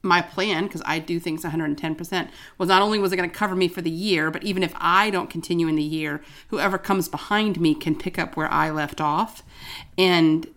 my 0.02 0.20
plan, 0.20 0.64
because 0.64 0.82
I 0.84 0.98
do 0.98 1.20
things 1.20 1.44
110%, 1.44 2.28
was 2.58 2.68
not 2.68 2.82
only 2.82 2.98
was 2.98 3.12
it 3.12 3.16
going 3.16 3.30
to 3.30 3.34
cover 3.34 3.54
me 3.54 3.68
for 3.68 3.82
the 3.82 3.90
year, 3.90 4.30
but 4.30 4.42
even 4.42 4.62
if 4.62 4.72
I 4.76 5.10
don't 5.10 5.30
continue 5.30 5.68
in 5.68 5.76
the 5.76 5.82
year, 5.82 6.20
whoever 6.48 6.76
comes 6.76 7.08
behind 7.08 7.60
me 7.60 7.74
can 7.74 7.96
pick 7.96 8.18
up 8.18 8.36
where 8.36 8.50
I 8.50 8.70
left 8.70 9.00
off. 9.00 9.44
And 9.96 10.48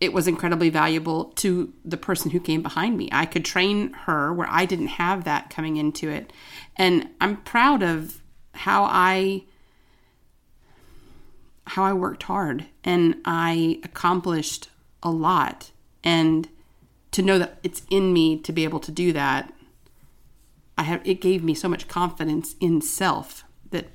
it 0.00 0.12
was 0.12 0.26
incredibly 0.26 0.70
valuable 0.70 1.26
to 1.36 1.72
the 1.84 1.96
person 1.96 2.32
who 2.32 2.40
came 2.40 2.62
behind 2.62 2.98
me. 2.98 3.08
I 3.12 3.26
could 3.26 3.44
train 3.44 3.92
her 3.92 4.32
where 4.32 4.48
I 4.50 4.66
didn't 4.66 4.88
have 4.88 5.24
that 5.24 5.50
coming 5.50 5.76
into 5.76 6.10
it. 6.10 6.32
And 6.76 7.10
I'm 7.20 7.38
proud 7.38 7.82
of 7.82 8.20
how 8.54 8.84
I 8.84 9.44
how 11.66 11.82
I 11.82 11.94
worked 11.94 12.24
hard 12.24 12.66
and 12.84 13.16
I 13.24 13.80
accomplished 13.82 14.68
a 15.02 15.10
lot 15.10 15.70
and 16.04 16.48
to 17.10 17.22
know 17.22 17.38
that 17.38 17.58
it's 17.64 17.82
in 17.90 18.12
me 18.12 18.38
to 18.38 18.52
be 18.52 18.62
able 18.64 18.80
to 18.80 18.92
do 18.92 19.12
that 19.12 19.52
I 20.76 20.82
have 20.82 21.00
it 21.04 21.20
gave 21.20 21.42
me 21.44 21.54
so 21.54 21.68
much 21.68 21.88
confidence 21.88 22.54
in 22.60 22.80
self 22.80 23.44
that 23.70 23.86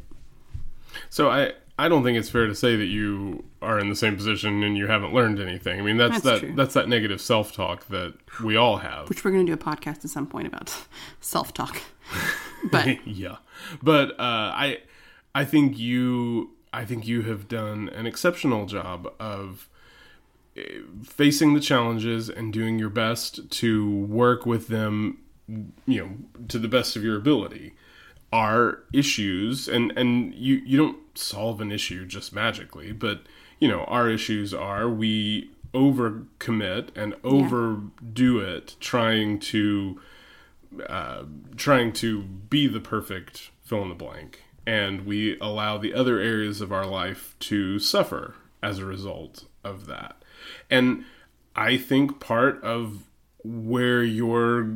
So 1.09 1.29
I 1.29 1.53
I 1.77 1.87
don't 1.87 2.03
think 2.03 2.17
it's 2.17 2.29
fair 2.29 2.45
to 2.47 2.55
say 2.55 2.75
that 2.75 2.85
you 2.87 3.45
are 3.61 3.79
in 3.79 3.87
the 3.89 3.95
same 3.95 4.17
position 4.17 4.63
and 4.63 4.77
you 4.77 4.87
haven't 4.87 5.13
learned 5.13 5.39
anything. 5.39 5.79
I 5.79 5.83
mean, 5.83 5.95
that's, 5.95 6.15
That's 6.19 6.23
that 6.25 6.39
true. 6.39 6.53
that's 6.55 6.73
that 6.73 6.89
negative 6.89 7.21
self-talk 7.21 7.87
that 7.87 8.15
we 8.43 8.57
all 8.57 8.77
have. 8.77 9.07
which 9.07 9.23
we're 9.23 9.31
going 9.31 9.45
to 9.45 9.49
do 9.49 9.53
a 9.53 9.63
podcast 9.63 10.03
at 10.03 10.09
some 10.09 10.27
point 10.27 10.47
about 10.47 10.75
self-talk. 11.21 11.81
But 12.71 13.07
yeah. 13.07 13.37
But 13.81 14.11
uh, 14.19 14.51
I 14.53 14.79
I 15.33 15.45
think 15.45 15.79
you 15.79 16.51
I 16.73 16.83
think 16.83 17.07
you 17.07 17.21
have 17.21 17.47
done 17.47 17.87
an 17.89 18.05
exceptional 18.05 18.65
job 18.65 19.13
of 19.17 19.69
facing 21.03 21.53
the 21.53 21.59
challenges 21.59 22.29
and 22.29 22.53
doing 22.53 22.79
your 22.79 22.89
best 22.89 23.49
to 23.51 23.89
work 24.05 24.45
with 24.45 24.67
them 24.67 25.19
you 25.85 26.01
know 26.01 26.09
to 26.47 26.59
the 26.59 26.67
best 26.67 26.95
of 26.95 27.03
your 27.03 27.17
ability 27.17 27.73
are 28.31 28.83
issues. 28.93 29.67
And 29.67 29.91
and 29.97 30.33
you 30.35 30.55
you 30.65 30.77
don't 30.77 30.97
solve 31.17 31.59
an 31.61 31.71
issue 31.71 32.05
just 32.05 32.33
magically 32.33 32.91
but 32.91 33.23
you 33.59 33.67
know 33.67 33.83
our 33.85 34.09
issues 34.09 34.53
are 34.53 34.89
we 34.89 35.49
overcommit 35.73 36.89
and 36.95 37.15
overdo 37.23 38.39
it 38.39 38.75
trying 38.79 39.39
to 39.39 39.99
uh, 40.87 41.23
trying 41.55 41.91
to 41.91 42.21
be 42.21 42.67
the 42.67 42.79
perfect 42.79 43.51
fill 43.63 43.83
in 43.83 43.89
the 43.89 43.95
blank. 43.95 44.43
And 44.65 45.05
we 45.05 45.37
allow 45.39 45.77
the 45.77 45.93
other 45.93 46.19
areas 46.19 46.61
of 46.61 46.71
our 46.71 46.85
life 46.85 47.35
to 47.41 47.79
suffer 47.79 48.35
as 48.61 48.77
a 48.77 48.85
result 48.85 49.45
of 49.63 49.87
that 49.87 50.18
and 50.69 51.03
i 51.55 51.77
think 51.77 52.19
part 52.19 52.61
of 52.63 53.03
where 53.43 54.03
your 54.03 54.71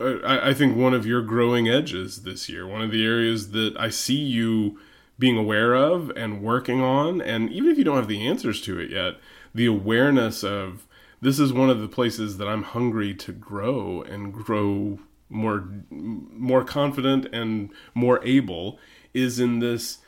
uh, 0.00 0.18
I, 0.24 0.50
I 0.50 0.54
think 0.54 0.76
one 0.76 0.94
of 0.94 1.06
your 1.06 1.22
growing 1.22 1.68
edges 1.68 2.22
this 2.22 2.48
year 2.48 2.66
one 2.66 2.82
of 2.82 2.90
the 2.90 3.04
areas 3.04 3.50
that 3.52 3.76
i 3.78 3.88
see 3.88 4.16
you 4.18 4.78
being 5.18 5.36
aware 5.36 5.74
of 5.74 6.10
and 6.16 6.42
working 6.42 6.80
on 6.80 7.20
and 7.20 7.50
even 7.50 7.70
if 7.70 7.78
you 7.78 7.84
don't 7.84 7.96
have 7.96 8.08
the 8.08 8.26
answers 8.26 8.60
to 8.62 8.78
it 8.78 8.90
yet 8.90 9.14
the 9.54 9.66
awareness 9.66 10.42
of 10.42 10.86
this 11.20 11.38
is 11.38 11.52
one 11.52 11.70
of 11.70 11.80
the 11.80 11.88
places 11.88 12.38
that 12.38 12.48
i'm 12.48 12.62
hungry 12.62 13.14
to 13.14 13.32
grow 13.32 14.02
and 14.02 14.32
grow 14.32 14.98
more 15.30 15.68
more 15.90 16.64
confident 16.64 17.26
and 17.32 17.70
more 17.94 18.24
able 18.24 18.78
is 19.12 19.40
in 19.40 19.60
this 19.60 19.98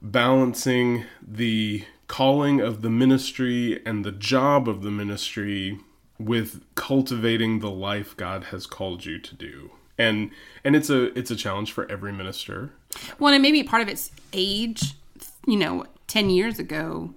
balancing 0.00 1.04
the 1.26 1.84
calling 2.08 2.60
of 2.60 2.82
the 2.82 2.90
ministry 2.90 3.82
and 3.84 4.04
the 4.04 4.12
job 4.12 4.68
of 4.68 4.82
the 4.82 4.90
ministry 4.90 5.78
with 6.18 6.62
cultivating 6.74 7.58
the 7.60 7.70
life 7.70 8.16
God 8.16 8.44
has 8.44 8.66
called 8.66 9.04
you 9.04 9.18
to 9.18 9.34
do. 9.34 9.72
And 9.98 10.30
and 10.64 10.76
it's 10.76 10.90
a 10.90 11.16
it's 11.18 11.30
a 11.30 11.36
challenge 11.36 11.72
for 11.72 11.90
every 11.90 12.12
minister. 12.12 12.70
Well, 13.18 13.32
and 13.32 13.42
maybe 13.42 13.62
part 13.62 13.82
of 13.82 13.88
it's 13.88 14.10
age. 14.32 14.94
You 15.46 15.56
know, 15.56 15.86
10 16.08 16.28
years 16.30 16.58
ago, 16.58 17.14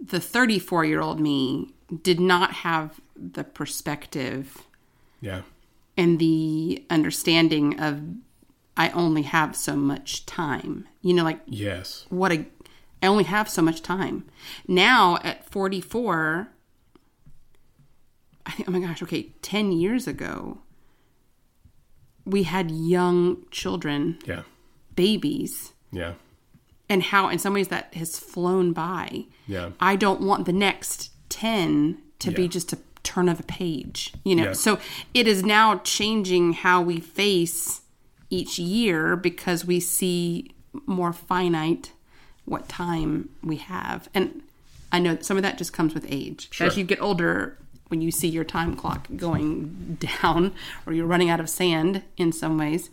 the 0.00 0.20
34 0.20 0.84
year 0.84 1.00
old 1.00 1.18
me 1.20 1.72
did 2.02 2.20
not 2.20 2.52
have 2.52 3.00
the 3.16 3.44
perspective 3.44 4.58
Yeah. 5.20 5.42
and 5.96 6.18
the 6.18 6.84
understanding 6.90 7.78
of 7.80 8.00
I 8.76 8.88
only 8.90 9.22
have 9.22 9.54
so 9.56 9.74
much 9.76 10.24
time. 10.26 10.86
You 11.02 11.14
know, 11.14 11.24
like 11.24 11.40
Yes. 11.46 12.06
what 12.08 12.30
a 12.32 12.46
I 13.02 13.08
only 13.08 13.24
have 13.24 13.48
so 13.48 13.60
much 13.62 13.82
time. 13.82 14.24
Now 14.68 15.18
at 15.24 15.44
44, 15.50 16.48
I 18.46 18.50
think, 18.52 18.68
oh 18.68 18.72
my 18.72 18.80
gosh, 18.80 19.02
okay, 19.02 19.30
10 19.42 19.72
years 19.72 20.06
ago, 20.06 20.58
we 22.24 22.44
had 22.44 22.70
young 22.70 23.44
children, 23.50 24.18
Yeah. 24.24 24.42
babies, 24.94 25.72
Yeah. 25.90 26.14
and 26.88 27.02
how 27.02 27.28
in 27.28 27.38
some 27.38 27.54
ways 27.54 27.68
that 27.68 27.92
has 27.94 28.18
flown 28.18 28.72
by. 28.72 29.26
Yeah. 29.48 29.70
I 29.80 29.96
don't 29.96 30.20
want 30.20 30.46
the 30.46 30.52
next 30.52 31.10
10 31.28 31.98
to 32.20 32.30
be 32.30 32.46
just 32.46 32.72
a 32.72 32.78
turn 33.02 33.28
of 33.28 33.40
a 33.40 33.44
page, 33.44 34.12
you 34.24 34.36
know. 34.36 34.44
Yeah. 34.44 34.52
So 34.52 34.78
it 35.12 35.26
is 35.26 35.42
now 35.42 35.78
changing 35.78 36.52
how 36.52 36.80
we 36.80 37.00
face 37.00 37.80
each 38.30 38.58
year 38.60 39.16
because 39.16 39.64
we 39.64 39.80
see 39.80 40.52
more 40.86 41.12
finite 41.12 41.92
what 42.44 42.68
time 42.68 43.28
we 43.42 43.56
have. 43.56 44.08
And 44.14 44.42
I 44.90 44.98
know 44.98 45.18
some 45.20 45.36
of 45.36 45.42
that 45.42 45.58
just 45.58 45.72
comes 45.72 45.94
with 45.94 46.06
age. 46.08 46.48
Sure. 46.52 46.66
As 46.66 46.76
you 46.76 46.84
get 46.84 47.00
older, 47.00 47.56
when 47.88 48.00
you 48.00 48.10
see 48.10 48.28
your 48.28 48.44
time 48.44 48.74
clock 48.76 49.06
going 49.16 49.98
down 50.22 50.52
or 50.86 50.92
you're 50.92 51.06
running 51.06 51.30
out 51.30 51.40
of 51.40 51.48
sand 51.48 52.02
in 52.16 52.32
some 52.32 52.58
ways, 52.58 52.90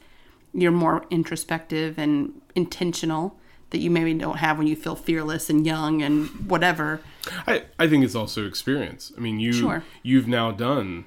you're 0.53 0.71
more 0.71 1.05
introspective 1.09 1.97
and 1.97 2.41
intentional 2.55 3.35
that 3.71 3.77
you 3.79 3.91
maybe 3.91 4.13
don't 4.15 4.37
have 4.37 4.57
when 4.57 4.65
you 4.65 4.75
feel 4.75 4.95
fearless 4.95 5.47
and 5.49 5.65
young 5.65 6.01
and 6.01 6.27
whatever. 6.49 7.01
I, 7.45 7.63
I 7.77 7.87
think 7.87 8.03
it's 8.03 8.15
also 8.15 8.47
experience. 8.47 9.11
I 9.15 9.19
mean, 9.19 9.39
you 9.39 9.53
Sure. 9.53 9.83
you've 10.01 10.27
now 10.27 10.51
done 10.51 11.05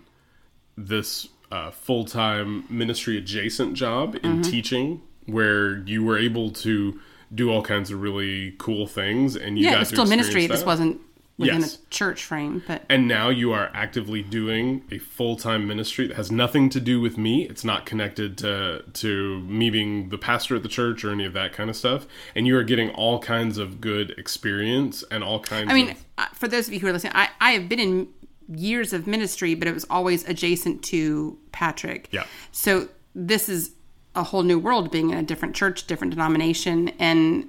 this 0.77 1.29
uh, 1.51 1.71
full 1.73 2.05
time 2.05 2.65
ministry 2.71 3.19
adjacent 3.19 3.75
job 3.75 4.15
in 4.17 4.21
Mm-hmm. 4.23 4.43
teaching, 4.43 5.03
where 5.27 5.79
you 5.79 6.05
were 6.05 6.17
able 6.19 6.51
to 6.51 7.01
do 7.35 7.51
all 7.51 7.63
kinds 7.63 7.91
of 7.91 8.01
really 8.01 8.55
cool 8.59 8.87
things, 8.87 9.37
and 9.37 9.59
you 9.59 9.65
Yeah, 9.65 9.73
got 9.73 9.77
it 9.77 9.81
was 9.81 9.89
to 9.91 9.95
still 9.97 10.07
ministry. 10.07 10.47
This 10.47 10.65
wasn't 10.65 11.01
within 11.39 11.61
Yes. 11.61 11.77
a 11.77 11.91
church 11.91 12.25
frame, 12.25 12.63
but 12.67 12.85
And 12.91 13.09
now 13.09 13.31
you 13.31 13.53
are 13.53 13.71
actively 13.75 14.23
doing 14.23 14.85
a 14.91 14.99
full 14.99 15.37
time 15.37 15.67
ministry 15.67 16.07
that 16.07 16.17
has 16.17 16.31
nothing 16.31 16.69
to 16.71 16.81
do 16.81 17.01
with 17.01 17.17
me. 17.17 17.49
It's 17.49 17.65
not 17.65 17.87
connected 17.87 18.37
to 18.39 18.85
to 18.93 19.41
me 19.41 19.71
being 19.71 20.11
the 20.11 20.19
pastor 20.19 20.57
at 20.57 20.63
the 20.63 20.69
church 20.69 21.05
or 21.05 21.11
any 21.11 21.25
of 21.25 21.33
that 21.33 21.53
kind 21.53 21.71
of 21.71 21.77
stuff. 21.77 22.07
And 22.35 22.47
you 22.47 22.57
are 22.59 22.65
getting 22.65 22.91
all 22.91 23.19
kinds 23.19 23.57
of 23.59 23.81
good 23.81 24.11
experience 24.19 25.03
and 25.11 25.25
all 25.25 25.41
kinds. 25.41 25.71
I 25.71 25.75
mean, 25.75 25.97
of, 26.19 26.29
for 26.35 26.49
those 26.49 26.69
of 26.69 26.75
you 26.75 26.81
who 26.81 26.89
are 26.89 26.93
listening, 26.93 27.15
I, 27.17 27.29
I 27.41 27.53
have 27.53 27.69
been 27.69 27.81
in 27.81 28.09
years 28.55 28.93
of 28.93 29.07
ministry, 29.07 29.55
but 29.55 29.67
it 29.67 29.73
was 29.75 29.87
always 29.89 30.29
adjacent 30.29 30.83
to 30.85 31.39
Patrick. 31.53 32.09
Yeah. 32.13 32.25
So 32.51 32.89
this 33.15 33.49
is 33.49 33.71
a 34.15 34.23
whole 34.25 34.43
new 34.43 34.59
world 34.59 34.91
being 34.91 35.11
in 35.11 35.19
a 35.19 35.23
different 35.23 35.55
church, 35.55 35.87
different 35.87 36.13
denomination, 36.13 36.89
and 36.99 37.49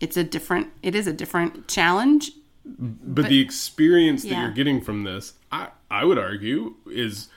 it's 0.00 0.16
a 0.16 0.24
different, 0.24 0.68
it 0.82 0.94
is 0.94 1.06
a 1.06 1.12
different 1.12 1.68
challenge. 1.68 2.32
but, 2.64 3.28
the 3.28 3.40
experience 3.40 4.22
that 4.22 4.28
Yeah. 4.30 4.42
you're 4.42 4.52
getting 4.52 4.80
from 4.80 5.02
this, 5.04 5.32
I 5.50 5.68
I 5.90 6.04
would 6.04 6.18
argue 6.18 6.74
is. 6.86 7.28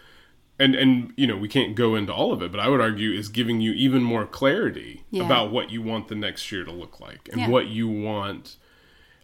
And, 0.58 0.74
and 0.74 1.12
you 1.18 1.28
know 1.28 1.36
we 1.36 1.50
can't 1.50 1.76
go 1.76 1.96
into 1.96 2.14
all 2.14 2.32
of 2.32 2.42
it, 2.42 2.50
but 2.50 2.62
I 2.62 2.70
would 2.70 2.80
argue 2.80 3.12
is 3.12 3.28
giving 3.28 3.60
you 3.60 3.74
even 3.74 4.02
more 4.04 4.26
clarity 4.26 5.04
Yeah. 5.12 5.26
about 5.26 5.52
what 5.52 5.70
you 5.70 5.82
want 5.82 6.08
the 6.08 6.16
next 6.16 6.50
year 6.50 6.64
to 6.64 6.72
look 6.72 7.02
like 7.02 7.28
and 7.30 7.42
Yeah. 7.42 7.50
what 7.50 7.68
you 7.68 7.90
want 7.90 8.56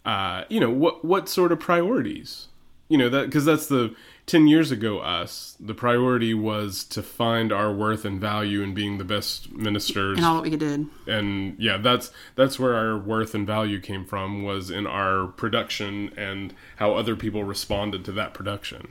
uh, 0.04 0.44
you 0.50 0.60
know 0.60 0.70
what 0.70 1.06
what 1.06 1.30
sort 1.30 1.54
of 1.54 1.60
priorities 1.62 2.50
you 2.92 2.98
know 2.98 3.10
that 3.10 3.26
because 3.26 3.46
that's 3.46 3.68
the 3.68 3.96
10 4.28 4.48
years 4.48 4.70
ago 4.72 5.00
us 5.00 5.56
the 5.60 5.74
priority 5.74 6.34
was 6.34 6.84
to 6.84 7.02
find 7.02 7.52
our 7.52 7.74
worth 7.74 8.04
and 8.06 8.20
value 8.22 8.62
in 8.62 8.74
being 8.74 8.98
the 8.98 9.04
best 9.04 9.52
ministers 9.52 10.18
And 10.18 10.26
all 10.26 10.36
that 10.42 10.50
we 10.52 10.56
did. 10.58 10.86
and 11.08 11.56
yeah 11.58 11.78
that's 11.78 12.12
that's 12.36 12.60
where 12.60 12.76
our 12.76 12.98
worth 12.98 13.34
and 13.34 13.48
value 13.48 13.80
came 13.80 14.06
from 14.06 14.44
was 14.44 14.70
in 14.70 14.86
our 14.86 15.28
production 15.28 16.12
and 16.18 16.54
how 16.78 16.94
other 16.96 17.16
people 17.16 17.44
responded 17.44 18.04
to 18.06 18.12
that 18.14 18.34
production 18.34 18.90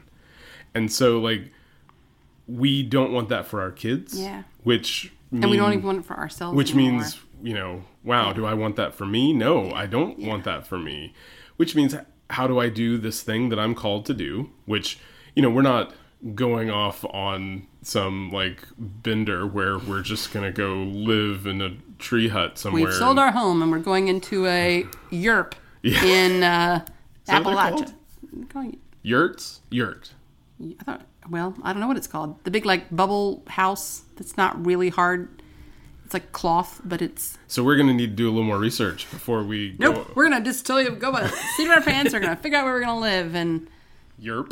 and 0.75 0.91
so 0.91 1.19
like 1.21 1.53
we 2.47 2.83
don't 2.83 3.13
want 3.13 3.29
that 3.29 3.47
for 3.47 3.61
our 3.61 3.71
kids 3.71 4.19
Yeah. 4.19 4.43
which 4.65 5.13
And 5.31 5.49
we 5.51 5.57
don't 5.57 5.73
even 5.73 5.85
want 5.85 5.99
it 5.99 6.05
for 6.05 6.17
ourselves. 6.17 6.57
which 6.57 6.75
anymore. 6.75 7.01
means 7.03 7.21
you 7.43 7.55
know 7.55 7.85
wow 8.05 8.33
do 8.33 8.45
i 8.47 8.55
want 8.55 8.77
that 8.77 8.95
for 8.95 9.07
me 9.07 9.33
no 9.33 9.71
i 9.73 9.87
don't 9.87 10.19
want 10.19 10.45
that 10.45 10.67
for 10.67 10.79
me 10.79 11.15
which 11.57 11.75
means 11.77 11.95
how 12.31 12.47
do 12.47 12.59
i 12.59 12.69
do 12.69 12.97
this 12.99 13.23
thing 13.23 13.49
that 13.49 13.59
i'm 13.59 13.75
called 13.75 14.05
to 14.07 14.15
do 14.15 14.51
which 14.67 14.99
you 15.35 15.43
know 15.43 15.51
we're 15.51 15.63
not 15.63 15.93
going 16.35 16.71
off 16.71 17.05
on 17.07 17.67
some 17.83 18.31
like 18.31 18.63
bender 18.79 19.47
where 19.47 19.79
we're 19.79 20.03
just 20.03 20.33
gonna 20.33 20.53
go 20.53 20.75
live 20.77 21.47
in 21.47 21.61
a 21.63 21.77
tree 21.99 22.29
hut 22.29 22.59
somewhere 22.59 22.85
we've 22.85 22.95
sold 22.95 23.19
our 23.19 23.31
home 23.33 23.63
and 23.63 23.71
we're 23.71 23.79
going 23.79 24.09
into 24.09 24.47
a 24.47 24.85
yurt 25.11 25.55
in 25.83 26.43
uh, 26.43 26.85
that 27.25 27.45
what 27.45 27.55
they're 27.55 27.55
Appalachia. 27.55 27.77
called? 27.77 27.95
We're 28.33 28.47
calling 28.47 28.73
it- 28.75 28.79
yurts 29.03 29.61
yurt 29.71 30.13
I 30.79 30.85
thought 30.85 31.07
well, 31.29 31.55
I 31.63 31.73
don't 31.73 31.81
know 31.81 31.87
what 31.87 31.97
it's 31.97 32.07
called. 32.07 32.43
The 32.45 32.51
big 32.51 32.67
like 32.67 32.95
bubble 32.95 33.43
house 33.47 34.03
that's 34.17 34.37
not 34.37 34.65
really 34.67 34.89
hard. 34.89 35.40
It's 36.11 36.15
like 36.15 36.33
cloth, 36.33 36.81
but 36.85 37.01
it's 37.01 37.39
So 37.47 37.63
we're 37.63 37.77
gonna 37.77 37.95
need 37.95 38.09
to 38.11 38.17
do 38.17 38.27
a 38.29 38.33
little 38.33 38.43
more 38.43 38.59
research 38.59 39.09
before 39.13 39.45
we 39.45 39.77
nope. 39.79 39.95
go 39.95 40.07
We're 40.17 40.29
gonna 40.29 40.45
just 40.45 40.67
tell 40.67 40.83
you 40.83 40.91
go 40.91 41.13
by 41.13 41.21
the 41.23 41.29
seat 41.29 41.67
of 41.67 41.71
our 41.71 41.81
pants. 41.83 42.13
We're 42.13 42.19
gonna 42.19 42.35
figure 42.35 42.59
out 42.59 42.65
where 42.65 42.75
we're 42.75 42.81
gonna 42.81 42.99
live, 42.99 43.37
and 43.37 43.69
Yerp. 44.21 44.51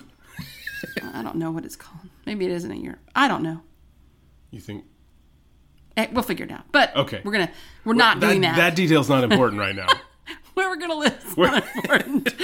I 1.13 1.21
don't 1.21 1.35
know 1.35 1.51
what 1.51 1.65
it's 1.65 1.75
called. 1.75 2.07
Maybe 2.27 2.45
it 2.45 2.53
isn't 2.53 2.71
a 2.71 2.77
Europe. 2.77 3.01
I 3.17 3.27
don't 3.27 3.43
know. 3.43 3.63
You 4.53 4.61
think 4.61 4.85
Eh, 5.97 6.07
We'll 6.13 6.23
figure 6.23 6.45
it 6.47 6.53
out. 6.53 6.63
But 6.71 6.95
Okay. 6.95 7.23
we're 7.25 7.33
gonna 7.33 7.51
we're 7.85 7.95
not 7.95 8.21
doing 8.21 8.43
that. 8.43 8.55
That 8.55 8.77
detail's 8.77 9.09
not 9.09 9.25
important 9.25 9.59
right 9.59 9.75
now. 9.75 9.89
Where 10.55 10.69
we're 10.69 10.77
gonna 10.77 10.95
live 10.95 11.25
is 11.27 11.37
not 11.37 11.65
important. 11.75 12.25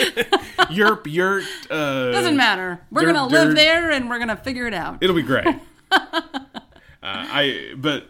Yerp, 0.72 1.06
yurt. 1.06 1.44
Uh, 1.70 2.10
Doesn't 2.10 2.36
matter. 2.36 2.80
We're 2.90 3.06
gonna 3.06 3.28
live 3.28 3.54
there, 3.54 3.92
and 3.92 4.10
we're 4.10 4.18
gonna 4.18 4.34
figure 4.34 4.66
it 4.66 4.74
out. 4.74 4.98
It'll 5.04 5.14
be 5.14 5.22
great. 5.22 5.46
uh, 5.92 6.00
I 7.00 7.74
but 7.76 8.08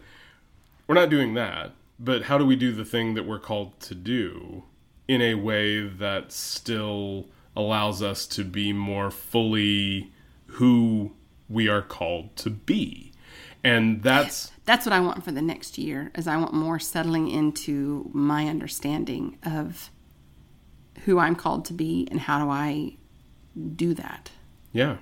we're 0.87 0.95
not 0.95 1.09
doing 1.09 1.33
that. 1.35 1.71
But 1.99 2.23
how 2.23 2.37
do 2.37 2.45
we 2.45 2.55
do 2.55 2.71
the 2.71 2.85
thing 2.85 3.13
that 3.13 3.25
we're 3.25 3.39
called 3.39 3.79
to 3.81 3.95
do 3.95 4.63
in 5.07 5.21
a 5.21 5.35
way 5.35 5.87
that 5.87 6.31
still 6.31 7.29
allows 7.55 8.01
us 8.01 8.27
to 8.27 8.43
be 8.43 8.73
more 8.73 9.09
fully 9.09 10.11
who 10.47 11.13
we 11.47 11.69
are 11.69 11.81
called 11.81 12.35
to 12.37 12.49
be? 12.49 13.13
And 13.63 14.03
that's 14.03 14.51
That's 14.65 14.85
what 14.85 14.93
I 14.93 14.99
want 14.99 15.23
for 15.23 15.31
the 15.31 15.41
next 15.41 15.77
year. 15.77 16.11
Is 16.15 16.27
I 16.27 16.37
want 16.37 16.53
more 16.53 16.79
settling 16.79 17.29
into 17.29 18.09
my 18.13 18.47
understanding 18.47 19.37
of 19.43 19.89
who 21.05 21.17
I'm 21.17 21.35
called 21.35 21.65
to 21.65 21.73
be 21.73 22.07
and 22.11 22.19
how 22.19 22.43
do 22.43 22.49
I 22.49 22.97
do 23.75 23.93
that, 23.93 24.31
yeah. 24.71 24.97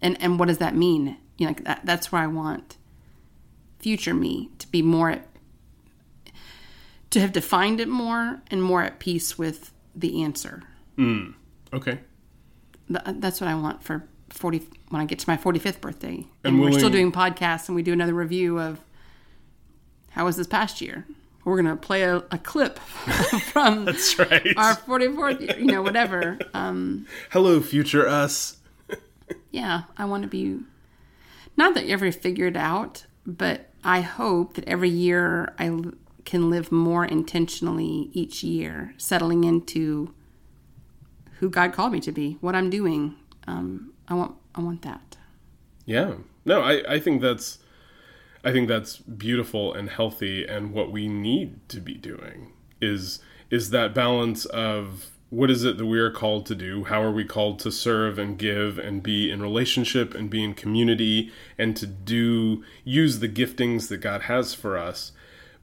and 0.00 0.20
and 0.22 0.38
what 0.38 0.48
does 0.48 0.58
that 0.58 0.74
mean? 0.74 1.16
You 1.36 1.46
know, 1.46 1.50
like 1.50 1.64
that, 1.64 1.80
that's 1.84 2.12
where 2.12 2.22
I 2.22 2.26
want 2.26 2.76
future 3.80 4.14
me 4.14 4.50
to 4.58 4.66
be 4.68 4.82
more 4.82 5.10
at, 5.10 5.26
to 7.10 7.20
have 7.20 7.32
defined 7.32 7.80
it 7.80 7.88
more 7.88 8.40
and 8.50 8.62
more 8.62 8.82
at 8.82 8.98
peace 8.98 9.36
with 9.38 9.72
the 9.94 10.22
answer. 10.22 10.62
Okay. 10.98 11.98
Th- 12.88 13.02
that's 13.18 13.40
what 13.40 13.48
I 13.48 13.54
want 13.54 13.82
for 13.82 14.04
40 14.30 14.66
when 14.90 15.00
I 15.00 15.04
get 15.06 15.18
to 15.20 15.28
my 15.28 15.36
45th 15.36 15.80
birthday. 15.80 16.26
And, 16.44 16.54
And 16.54 16.60
we're 16.60 16.72
still 16.72 16.90
doing 16.90 17.10
podcasts 17.10 17.68
and 17.68 17.74
we 17.76 17.82
do 17.82 17.92
another 17.92 18.14
review 18.14 18.58
of 18.60 18.80
how 20.10 20.24
was 20.24 20.36
this 20.36 20.46
past 20.46 20.80
year. 20.80 21.06
We're 21.44 21.60
going 21.60 21.74
to 21.74 21.80
play 21.80 22.02
a, 22.02 22.16
a 22.30 22.38
clip 22.38 22.78
from 23.52 23.84
That's 23.86 24.18
right. 24.18 24.52
our 24.56 24.76
44th 24.76 25.40
year, 25.40 25.58
you 25.58 25.66
know, 25.66 25.82
whatever. 25.82 26.38
Um, 26.54 27.06
Hello, 27.30 27.60
future 27.60 28.06
us. 28.06 28.58
yeah, 29.50 29.82
I 29.96 30.04
want 30.04 30.22
to 30.24 30.28
be 30.28 30.58
not 31.56 31.74
that 31.74 31.86
you 31.86 31.92
ever 31.92 32.10
figured 32.12 32.56
out, 32.56 33.06
but 33.26 33.68
I 33.84 34.00
hope 34.00 34.54
that 34.54 34.64
every 34.66 34.90
year 34.90 35.54
I 35.58 35.80
can 36.24 36.50
live 36.50 36.70
more 36.70 37.04
intentionally 37.04 38.10
each 38.12 38.42
year, 38.42 38.94
settling 38.98 39.44
into 39.44 40.14
who 41.38 41.48
God 41.48 41.72
called 41.72 41.92
me 41.92 42.00
to 42.00 42.12
be, 42.12 42.36
what 42.40 42.54
I'm 42.54 42.70
doing. 42.70 43.16
Um, 43.46 43.92
I 44.08 44.14
want 44.14 44.36
I 44.54 44.60
want 44.60 44.82
that. 44.82 45.16
Yeah. 45.86 46.14
No, 46.44 46.60
I, 46.60 46.94
I 46.94 47.00
think 47.00 47.22
that's 47.22 47.58
I 48.44 48.52
think 48.52 48.68
that's 48.68 48.98
beautiful 48.98 49.72
and 49.74 49.88
healthy 49.88 50.46
and 50.46 50.72
what 50.72 50.92
we 50.92 51.08
need 51.08 51.68
to 51.70 51.80
be 51.80 51.94
doing 51.94 52.52
is 52.80 53.20
is 53.50 53.70
that 53.70 53.94
balance 53.94 54.44
of 54.46 55.10
what 55.30 55.50
is 55.50 55.64
it 55.64 55.78
that 55.78 55.86
we 55.86 55.98
are 55.98 56.10
called 56.10 56.44
to 56.46 56.54
do? 56.54 56.84
How 56.84 57.02
are 57.02 57.12
we 57.12 57.24
called 57.24 57.60
to 57.60 57.70
serve 57.70 58.18
and 58.18 58.36
give 58.36 58.78
and 58.78 59.02
be 59.02 59.30
in 59.30 59.40
relationship 59.40 60.14
and 60.14 60.28
be 60.28 60.42
in 60.42 60.54
community 60.54 61.32
and 61.56 61.76
to 61.76 61.86
do 61.86 62.64
use 62.84 63.20
the 63.20 63.28
giftings 63.28 63.88
that 63.88 63.98
God 63.98 64.22
has 64.22 64.54
for 64.54 64.76
us? 64.76 65.12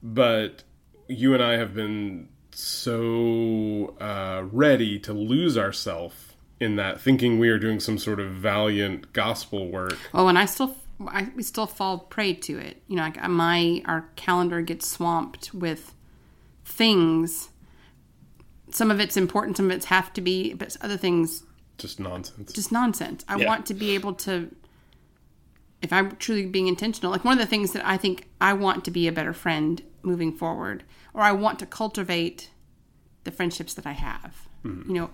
But 0.02 0.64
you 1.08 1.34
and 1.34 1.44
I 1.44 1.58
have 1.58 1.74
been 1.74 2.30
so 2.52 3.96
uh, 4.00 4.44
ready 4.52 5.00
to 5.00 5.14
lose 5.14 5.58
ourselves 5.58 6.16
in 6.60 6.76
that, 6.78 7.00
thinking 7.00 7.38
we 7.38 7.50
are 7.50 7.60
doing 7.60 7.80
some 7.80 7.98
sort 7.98 8.20
of 8.20 8.32
valiant 8.32 9.14
gospel 9.14 9.70
work. 9.70 9.98
Oh, 10.14 10.28
and 10.28 10.40
I 10.40 10.46
still 10.46 10.76
I 11.06 11.30
we 11.36 11.44
still 11.44 11.68
fall 11.68 12.00
prey 12.00 12.34
to 12.34 12.58
it. 12.58 12.82
You 12.88 12.96
know, 12.96 13.04
like 13.04 13.22
my 13.30 13.84
our 13.86 14.10
calendar 14.16 14.62
gets 14.62 14.90
swamped 14.90 15.54
with 15.54 15.94
things. 16.66 17.50
Some 18.72 18.92
of 18.92 19.00
it's 19.00 19.16
important, 19.18 19.58
some 19.58 19.68
of 19.68 19.72
it's 19.72 19.86
have 19.86 20.12
to 20.14 20.22
be, 20.22 20.54
but 20.54 20.76
other 20.82 20.98
things 20.98 21.44
Just 21.78 22.00
nonsense. 22.00 22.52
just 22.54 22.72
nonsense. 22.72 23.24
I 23.28 23.38
Yeah. 23.38 23.48
want 23.48 23.66
to 23.68 23.74
be 23.74 23.92
able 23.92 24.14
to 24.16 24.50
if 25.82 25.94
I'm 25.94 26.16
truly 26.16 26.46
being 26.48 26.68
intentional. 26.68 27.12
Like 27.12 27.24
one 27.24 27.34
of 27.34 27.40
the 27.40 27.46
things 27.50 27.72
that 27.74 27.86
I 27.86 27.98
think 27.98 28.28
I 28.42 28.54
want 28.54 28.84
to 28.86 28.92
be 28.92 29.08
a 29.08 29.12
better 29.12 29.32
friend 29.34 29.82
moving 30.02 30.34
forward 30.34 30.84
or 31.14 31.22
I 31.22 31.32
want 31.34 31.60
to 31.60 31.66
cultivate 31.68 32.50
the 33.26 33.32
friendships 33.32 33.74
that 33.76 33.86
I 33.86 33.92
have. 33.92 34.48
Mm-hmm. 34.66 34.90
You 34.90 35.02
know, 35.02 35.10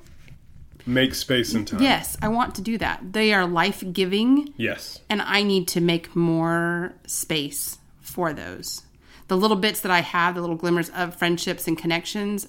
Make 0.86 1.16
space 1.16 1.54
and 1.54 1.68
time. 1.68 1.82
yes, 1.82 2.16
I 2.22 2.28
want 2.30 2.56
to 2.56 2.62
do 2.62 2.78
that. 2.78 3.12
They 3.14 3.34
are 3.34 3.46
life-giving 3.46 4.54
Yes. 4.58 5.00
and 5.10 5.22
I 5.22 5.44
need 5.44 5.68
to 5.70 5.82
make 5.82 6.16
more 6.16 6.94
space 7.08 7.78
for 8.02 8.32
those. 8.34 8.84
The 9.28 9.38
little 9.38 9.58
bits 9.58 9.80
that 9.82 9.92
I 9.92 10.00
have, 10.02 10.36
the 10.36 10.42
little 10.42 10.56
glimmers 10.58 10.90
of 10.90 11.16
friendships 11.16 11.68
and 11.68 11.78
connections, 11.78 12.48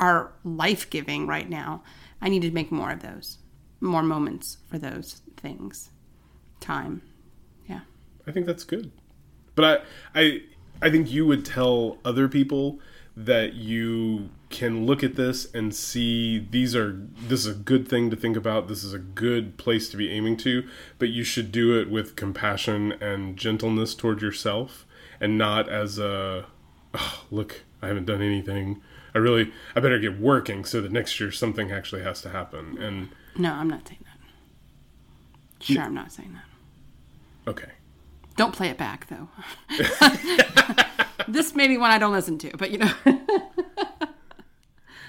are 0.00 0.32
life 0.42 0.90
giving 0.90 1.26
right 1.26 1.48
now. 1.48 1.82
I 2.20 2.28
need 2.28 2.42
to 2.42 2.50
make 2.50 2.72
more 2.72 2.90
of 2.90 3.02
those, 3.02 3.38
more 3.80 4.02
moments 4.02 4.58
for 4.68 4.78
those 4.78 5.22
things. 5.36 5.90
Time. 6.58 7.02
Yeah. 7.68 7.80
I 8.26 8.32
think 8.32 8.46
that's 8.46 8.64
good. 8.64 8.90
But 9.54 9.84
I 10.14 10.20
I 10.20 10.42
I 10.82 10.90
think 10.90 11.10
you 11.10 11.26
would 11.26 11.44
tell 11.44 11.98
other 12.04 12.28
people 12.28 12.80
that 13.16 13.54
you 13.54 14.30
can 14.48 14.86
look 14.86 15.04
at 15.04 15.14
this 15.14 15.52
and 15.54 15.74
see 15.74 16.38
these 16.38 16.74
are 16.74 17.06
this 17.28 17.40
is 17.40 17.46
a 17.46 17.58
good 17.58 17.88
thing 17.88 18.10
to 18.10 18.16
think 18.16 18.36
about. 18.36 18.68
This 18.68 18.82
is 18.82 18.92
a 18.92 18.98
good 18.98 19.56
place 19.56 19.88
to 19.90 19.96
be 19.96 20.10
aiming 20.10 20.36
to, 20.38 20.66
but 20.98 21.08
you 21.10 21.24
should 21.24 21.52
do 21.52 21.78
it 21.78 21.90
with 21.90 22.16
compassion 22.16 22.92
and 23.00 23.36
gentleness 23.36 23.94
toward 23.94 24.22
yourself 24.22 24.86
and 25.20 25.36
not 25.36 25.68
as 25.68 25.98
a 25.98 26.46
oh, 26.94 27.24
look, 27.30 27.62
I 27.82 27.88
haven't 27.88 28.06
done 28.06 28.22
anything. 28.22 28.80
I 29.14 29.18
really 29.18 29.52
I 29.76 29.80
better 29.80 29.98
get 29.98 30.18
working 30.20 30.64
so 30.64 30.80
that 30.80 30.92
next 30.92 31.18
year 31.20 31.30
something 31.32 31.70
actually 31.72 32.02
has 32.02 32.20
to 32.22 32.30
happen. 32.30 32.78
And 32.78 33.08
No, 33.36 33.52
I'm 33.52 33.68
not 33.68 33.86
saying 33.88 34.04
that. 34.04 35.64
Sure, 35.64 35.82
I'm 35.82 35.94
not 35.94 36.12
saying 36.12 36.32
that. 36.34 37.50
okay. 37.50 37.70
Don't 38.36 38.54
play 38.54 38.68
it 38.68 38.78
back, 38.78 39.06
though. 39.08 39.28
this 41.28 41.54
may 41.54 41.68
be 41.68 41.76
one 41.76 41.90
I 41.90 41.98
don't 41.98 42.12
listen 42.12 42.38
to, 42.38 42.56
but 42.56 42.70
you 42.70 42.78
know. 42.78 42.92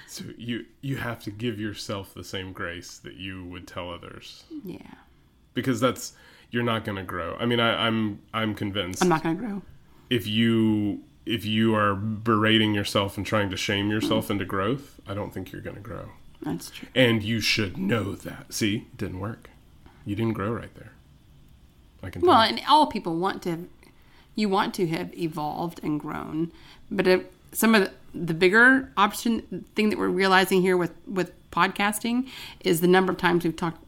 So 0.06 0.24
you 0.36 0.66
you 0.82 0.98
have 0.98 1.22
to 1.24 1.30
give 1.30 1.58
yourself 1.58 2.12
the 2.12 2.22
same 2.24 2.52
grace 2.52 2.98
that 2.98 3.14
you 3.14 3.46
would 3.46 3.66
tell 3.66 3.88
others. 3.90 4.44
yeah. 4.62 4.76
because 5.54 5.80
that's 5.80 6.12
you're 6.50 6.62
not 6.62 6.84
going 6.84 6.96
to 6.96 7.02
grow. 7.02 7.34
I 7.40 7.46
mean, 7.46 7.60
I, 7.60 7.86
I'm 7.86 8.20
I'm 8.34 8.54
convinced 8.54 9.00
I'm 9.02 9.08
not 9.08 9.22
going 9.22 9.38
to 9.38 9.42
grow. 9.42 9.62
if 10.10 10.26
you 10.26 11.00
if 11.24 11.44
you 11.44 11.74
are 11.74 11.94
berating 11.94 12.74
yourself 12.74 13.16
and 13.16 13.24
trying 13.26 13.50
to 13.50 13.56
shame 13.56 13.90
yourself 13.90 14.30
into 14.30 14.44
growth, 14.44 15.00
I 15.06 15.14
don't 15.14 15.32
think 15.32 15.52
you're 15.52 15.60
going 15.62 15.76
to 15.76 15.82
grow. 15.82 16.06
That's 16.42 16.70
true. 16.70 16.88
And 16.94 17.22
you 17.22 17.40
should 17.40 17.78
know 17.78 18.14
that. 18.16 18.52
See, 18.52 18.76
it 18.76 18.96
didn't 18.96 19.20
work. 19.20 19.48
You 20.04 20.16
didn't 20.16 20.32
grow 20.32 20.52
right 20.52 20.74
there. 20.74 20.92
I 22.02 22.10
can. 22.10 22.22
Well, 22.22 22.40
and 22.40 22.60
all 22.68 22.86
people 22.88 23.16
want 23.16 23.42
to, 23.44 23.50
have, 23.50 23.64
you 24.34 24.48
want 24.48 24.74
to 24.74 24.88
have 24.88 25.16
evolved 25.16 25.78
and 25.84 26.00
grown, 26.00 26.50
but 26.90 27.06
it, 27.06 27.32
some 27.52 27.74
of 27.76 27.82
the, 27.84 27.92
the 28.26 28.34
bigger 28.34 28.90
option 28.96 29.64
thing 29.76 29.90
that 29.90 29.98
we're 29.98 30.08
realizing 30.08 30.62
here 30.62 30.76
with 30.76 30.92
with 31.06 31.30
podcasting 31.52 32.28
is 32.60 32.80
the 32.80 32.88
number 32.88 33.12
of 33.12 33.18
times 33.18 33.44
we've 33.44 33.54
talked 33.54 33.78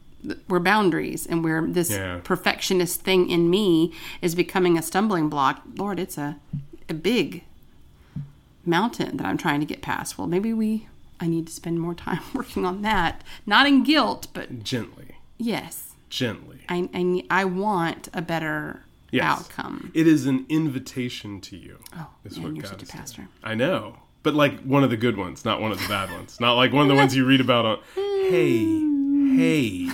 where 0.47 0.59
boundaries 0.59 1.25
and 1.27 1.43
where 1.43 1.65
this 1.67 1.91
Yeah. 1.91 2.19
perfectionist 2.23 3.01
thing 3.01 3.29
in 3.29 3.49
me 3.49 3.93
is 4.21 4.33
becoming 4.33 4.77
a 4.77 4.81
stumbling 4.81 5.29
block. 5.29 5.61
Lord, 5.77 5.99
it's 5.99 6.17
a 6.17 6.37
a 6.89 6.93
big 6.93 7.43
mountain 8.65 9.17
that 9.17 9.25
I'm 9.27 9.37
trying 9.37 9.59
to 9.59 9.65
get 9.65 9.81
past. 9.81 10.17
Well, 10.17 10.27
maybe 10.27 10.53
we 10.53 10.87
I 11.19 11.27
need 11.27 11.47
to 11.47 11.53
spend 11.53 11.79
more 11.79 11.93
time 11.95 12.19
working 12.33 12.65
on 12.65 12.81
that, 12.81 13.23
not 13.45 13.67
in 13.67 13.83
guilt, 13.83 14.27
but 14.33 14.63
gently, 14.63 15.15
yes. 15.37 15.93
gently. 16.09 16.59
I, 16.67 16.89
I, 16.93 17.23
I 17.41 17.45
want 17.45 18.09
a 18.13 18.21
better 18.21 18.81
Yes. 19.11 19.23
outcome. 19.23 19.91
It 19.93 20.07
is 20.07 20.25
an 20.25 20.45
invitation 20.49 21.39
to 21.41 21.55
you. 21.55 21.77
Oh, 21.95 22.07
is 22.25 22.35
man, 22.37 22.43
what 22.47 22.55
you're 22.55 22.63
God 22.63 22.69
such 22.71 22.79
a 22.79 22.83
is 22.83 22.89
saying. 22.89 22.99
pastor. 23.01 23.27
I 23.43 23.55
know, 23.55 23.99
but 24.23 24.33
like 24.33 24.59
one 24.63 24.83
of 24.83 24.89
the 24.89 24.97
good 24.97 25.15
ones, 25.15 25.45
not 25.45 25.61
one 25.61 25.71
of 25.71 25.79
the 25.81 25.87
bad 25.87 26.11
ones. 26.11 26.37
Not 26.41 26.55
like 26.55 26.73
one 26.73 26.81
of 26.81 26.89
the 26.89 26.95
ones 27.01 27.15
you 27.15 27.23
read 27.25 27.39
about 27.39 27.65
on. 27.65 27.79
Hey, 27.95 28.65
hey. 29.37 29.89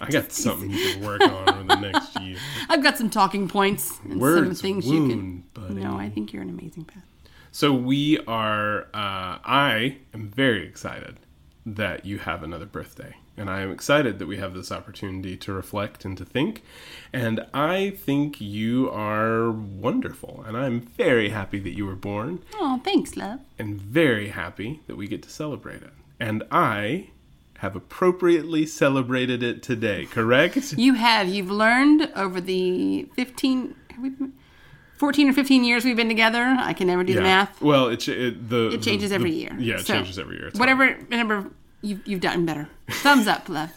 I 0.00 0.08
got 0.10 0.32
something 0.46 0.70
you 0.70 0.94
can 0.94 1.04
work 1.04 1.20
on 1.22 1.48
over 1.48 1.62
the 1.64 1.76
next 1.76 2.20
year. 2.20 2.36
I've 2.68 2.82
got 2.82 2.96
some 2.98 3.10
talking 3.10 3.48
points 3.48 3.98
and 4.04 4.12
some 4.12 4.18
Words 4.20 4.60
things 4.60 4.86
you 4.86 5.08
can. 5.08 5.44
buddy. 5.54 5.74
No, 5.74 5.96
I 5.98 6.08
think 6.10 6.32
you're 6.32 6.42
an 6.42 6.50
amazing 6.50 6.84
pastor. 6.84 7.02
So 7.52 7.72
we 7.72 8.18
are. 8.26 8.82
Uh, 8.94 9.38
I 9.44 9.98
am 10.14 10.28
very 10.30 10.66
excited 10.66 11.18
that 11.66 12.04
you 12.06 12.18
have 12.18 12.42
another 12.42 12.64
birthday 12.66 13.14
and 13.36 13.48
I 13.50 13.60
am 13.60 13.70
excited 13.70 14.18
that 14.18 14.26
we 14.26 14.38
have 14.38 14.52
this 14.54 14.72
opportunity 14.72 15.36
to 15.36 15.52
reflect 15.52 16.04
and 16.04 16.16
to 16.18 16.24
think. 16.24 16.62
And 17.12 17.46
I 17.54 17.90
think 17.90 18.40
you 18.40 18.90
are 18.90 19.50
wonderful, 19.52 20.42
and 20.44 20.56
I'm 20.56 20.80
very 20.80 21.28
happy 21.28 21.60
that 21.60 21.76
you 21.76 21.86
were 21.86 21.94
born, 21.94 22.42
Oh, 22.54 22.80
thanks, 22.82 23.16
love. 23.16 23.38
and 23.56 23.80
very 23.80 24.30
happy 24.30 24.80
that 24.88 24.96
we 24.96 25.06
get 25.06 25.22
to 25.22 25.30
celebrate 25.30 25.82
it. 25.82 25.92
And 26.18 26.42
I 26.50 27.10
have 27.58 27.74
appropriately 27.76 28.64
celebrated 28.66 29.42
it 29.42 29.62
today, 29.62 30.06
correct? 30.06 30.72
You 30.78 30.94
have. 30.94 31.28
You've 31.28 31.50
learned 31.50 32.10
over 32.14 32.40
the 32.40 33.08
15, 33.14 33.74
have 33.90 34.00
we 34.02 34.10
14 34.96 35.28
or 35.30 35.32
15 35.32 35.62
years 35.64 35.84
we've 35.84 35.96
been 35.96 36.08
together. 36.08 36.42
I 36.58 36.72
can 36.72 36.86
never 36.88 37.04
do 37.04 37.14
the 37.14 37.20
math. 37.20 37.60
Well, 37.62 37.88
it, 37.88 38.08
it 38.08 38.48
the 38.48 38.70
It 38.70 38.82
changes 38.82 39.10
the- 39.10 39.14
every 39.16 39.30
the- 39.30 39.36
year. 39.36 39.56
Yeah, 39.58 39.74
it 39.76 39.86
So, 39.86 39.94
changes 39.94 40.18
every 40.18 40.36
year. 40.38 40.48
It's 40.48 40.58
Whatever 40.58 40.98
number 41.10 41.50
you've, 41.82 42.06
you've 42.06 42.20
done 42.20 42.44
better. 42.46 42.68
Thumbs 42.88 43.26
up, 43.28 43.48
love. 43.48 43.70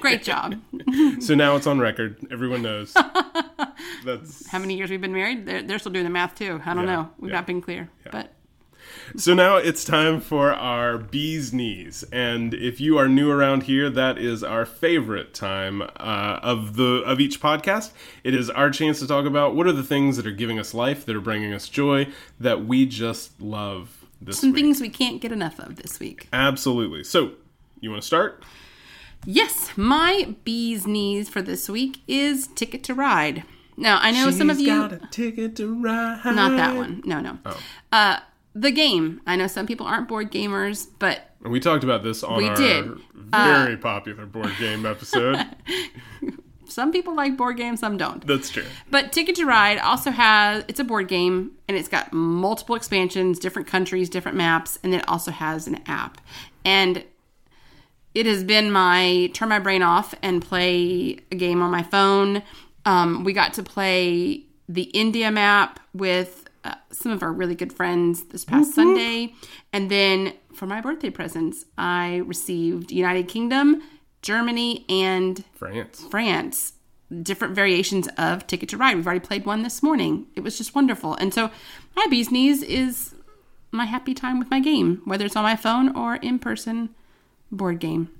Great 0.00 0.22
job. 0.24 0.56
So 1.20 1.34
now 1.34 1.54
it's 1.56 1.66
on 1.66 1.78
record. 1.78 2.16
Everyone 2.30 2.62
knows. 2.62 2.92
That's 4.04 4.46
How 4.48 4.58
many 4.58 4.74
years 4.76 4.90
we've 4.90 5.00
been 5.00 5.12
married? 5.12 5.46
They're, 5.46 5.62
they're 5.62 5.78
still 5.78 5.92
doing 5.92 6.04
the 6.04 6.10
math 6.10 6.34
too. 6.34 6.60
I 6.64 6.74
don't 6.74 6.86
Yeah, 6.86 6.94
know. 6.94 7.10
We've 7.18 7.30
yeah. 7.30 7.36
not 7.36 7.46
been 7.46 7.60
clear. 7.62 7.88
So 9.16 9.34
now 9.34 9.56
it's 9.56 9.84
time 9.84 10.20
for 10.20 10.52
our 10.52 10.98
bees 10.98 11.52
knees, 11.52 12.04
and 12.12 12.54
if 12.54 12.80
you 12.80 12.98
are 12.98 13.08
new 13.08 13.30
around 13.30 13.64
here, 13.64 13.88
that 13.90 14.18
is 14.18 14.44
our 14.44 14.66
favorite 14.66 15.34
time 15.34 15.82
uh, 15.82 16.40
of 16.42 16.76
the 16.76 17.02
of 17.06 17.20
each 17.20 17.40
podcast. 17.40 17.92
It 18.24 18.34
is 18.34 18.50
our 18.50 18.70
chance 18.70 18.98
to 19.00 19.06
talk 19.06 19.26
about 19.26 19.54
what 19.54 19.66
are 19.66 19.72
the 19.72 19.82
things 19.82 20.16
that 20.16 20.26
are 20.26 20.32
giving 20.32 20.58
us 20.58 20.74
life, 20.74 21.06
that 21.06 21.16
are 21.16 21.20
bringing 21.20 21.52
us 21.52 21.68
joy, 21.68 22.08
that 22.38 22.66
we 22.66 22.86
just 22.86 23.40
love 23.40 24.04
this 24.20 24.40
some 24.40 24.52
week. 24.52 24.62
things 24.64 24.80
we 24.80 24.88
can't 24.88 25.20
get 25.20 25.32
enough 25.32 25.58
of 25.58 25.76
this 25.76 25.98
week. 25.98 26.28
Absolutely. 26.32 27.04
So 27.04 27.32
you 27.80 27.90
want 27.90 28.02
to 28.02 28.06
start? 28.06 28.44
Yes, 29.24 29.72
my 29.76 30.34
bee's 30.44 30.86
knees 30.86 31.28
for 31.28 31.42
this 31.42 31.68
week 31.68 32.00
is 32.06 32.46
Ticket 32.48 32.84
to 32.84 32.94
Ride. 32.94 33.44
Now, 33.76 34.00
I 34.02 34.10
know 34.10 34.30
some 34.32 34.50
of 34.50 34.58
you. 34.58 34.66
got 34.66 34.92
a 34.92 35.06
ticket 35.10 35.54
to 35.56 35.72
ride. 35.72 36.20
Not 36.24 36.56
that 36.56 36.76
one. 36.76 37.00
No, 37.04 37.20
no. 37.20 37.38
Oh. 37.46 37.60
Uh, 37.92 38.18
the 38.60 38.70
game. 38.70 39.20
I 39.26 39.36
know 39.36 39.46
some 39.46 39.66
people 39.66 39.86
aren't 39.86 40.08
board 40.08 40.30
gamers, 40.30 40.88
but 40.98 41.30
we 41.42 41.60
talked 41.60 41.84
about 41.84 42.02
this 42.02 42.22
on 42.22 42.38
We 42.38 42.48
our 42.48 42.56
did. 42.56 42.90
Uh, 43.32 43.64
very 43.64 43.76
popular 43.76 44.26
board 44.26 44.52
game 44.58 44.84
episode. 44.84 45.44
some 46.66 46.92
people 46.92 47.14
like 47.14 47.36
board 47.36 47.56
games, 47.56 47.80
some 47.80 47.96
don't. 47.96 48.26
That's 48.26 48.50
true. 48.50 48.64
But 48.90 49.12
Ticket 49.12 49.36
to 49.36 49.44
Ride 49.44 49.78
also 49.78 50.10
has 50.10 50.64
it's 50.68 50.80
a 50.80 50.84
board 50.84 51.08
game 51.08 51.52
and 51.68 51.76
it's 51.76 51.88
got 51.88 52.12
multiple 52.12 52.74
expansions, 52.74 53.38
different 53.38 53.68
countries, 53.68 54.08
different 54.08 54.36
maps, 54.36 54.78
and 54.82 54.94
it 54.94 55.08
also 55.08 55.30
has 55.30 55.66
an 55.66 55.80
app. 55.86 56.20
And 56.64 57.04
it 58.14 58.26
has 58.26 58.42
been 58.42 58.72
my 58.72 59.30
turn 59.34 59.48
my 59.48 59.60
brain 59.60 59.82
off 59.82 60.14
and 60.22 60.42
play 60.42 61.18
a 61.30 61.36
game 61.36 61.62
on 61.62 61.70
my 61.70 61.82
phone. 61.84 62.42
Um, 62.84 63.22
we 63.22 63.32
got 63.32 63.52
to 63.54 63.62
play 63.62 64.44
the 64.68 64.84
India 64.84 65.30
map 65.30 65.78
with 65.94 66.47
uh, 66.68 66.74
some 66.90 67.12
of 67.12 67.22
our 67.22 67.32
really 67.32 67.54
good 67.54 67.72
friends 67.72 68.24
this 68.24 68.44
past 68.44 68.74
Sunday, 68.74 69.34
and 69.72 69.90
then 69.90 70.34
for 70.52 70.66
my 70.66 70.80
birthday 70.80 71.10
presents, 71.10 71.64
I 71.76 72.16
received 72.26 72.92
United 72.92 73.28
Kingdom, 73.28 73.82
Germany, 74.22 74.84
and 74.88 75.44
France. 75.54 76.04
France, 76.10 76.72
different 77.22 77.54
variations 77.54 78.08
of 78.18 78.46
Ticket 78.46 78.68
to 78.70 78.76
Ride. 78.76 78.96
We've 78.96 79.06
already 79.06 79.24
played 79.24 79.46
one 79.46 79.62
this 79.62 79.82
morning. 79.82 80.26
It 80.34 80.40
was 80.40 80.58
just 80.58 80.74
wonderful. 80.74 81.14
And 81.14 81.32
so 81.32 81.50
my 81.96 82.06
bee's 82.10 82.30
knees 82.30 82.62
is 82.62 83.14
my 83.70 83.84
happy 83.84 84.14
time 84.14 84.38
with 84.38 84.50
my 84.50 84.60
game, 84.60 85.02
whether 85.04 85.24
it's 85.24 85.36
on 85.36 85.44
my 85.44 85.56
phone 85.56 85.96
or 85.96 86.16
in 86.16 86.38
person 86.38 86.90
board 87.50 87.78
game. 87.80 88.10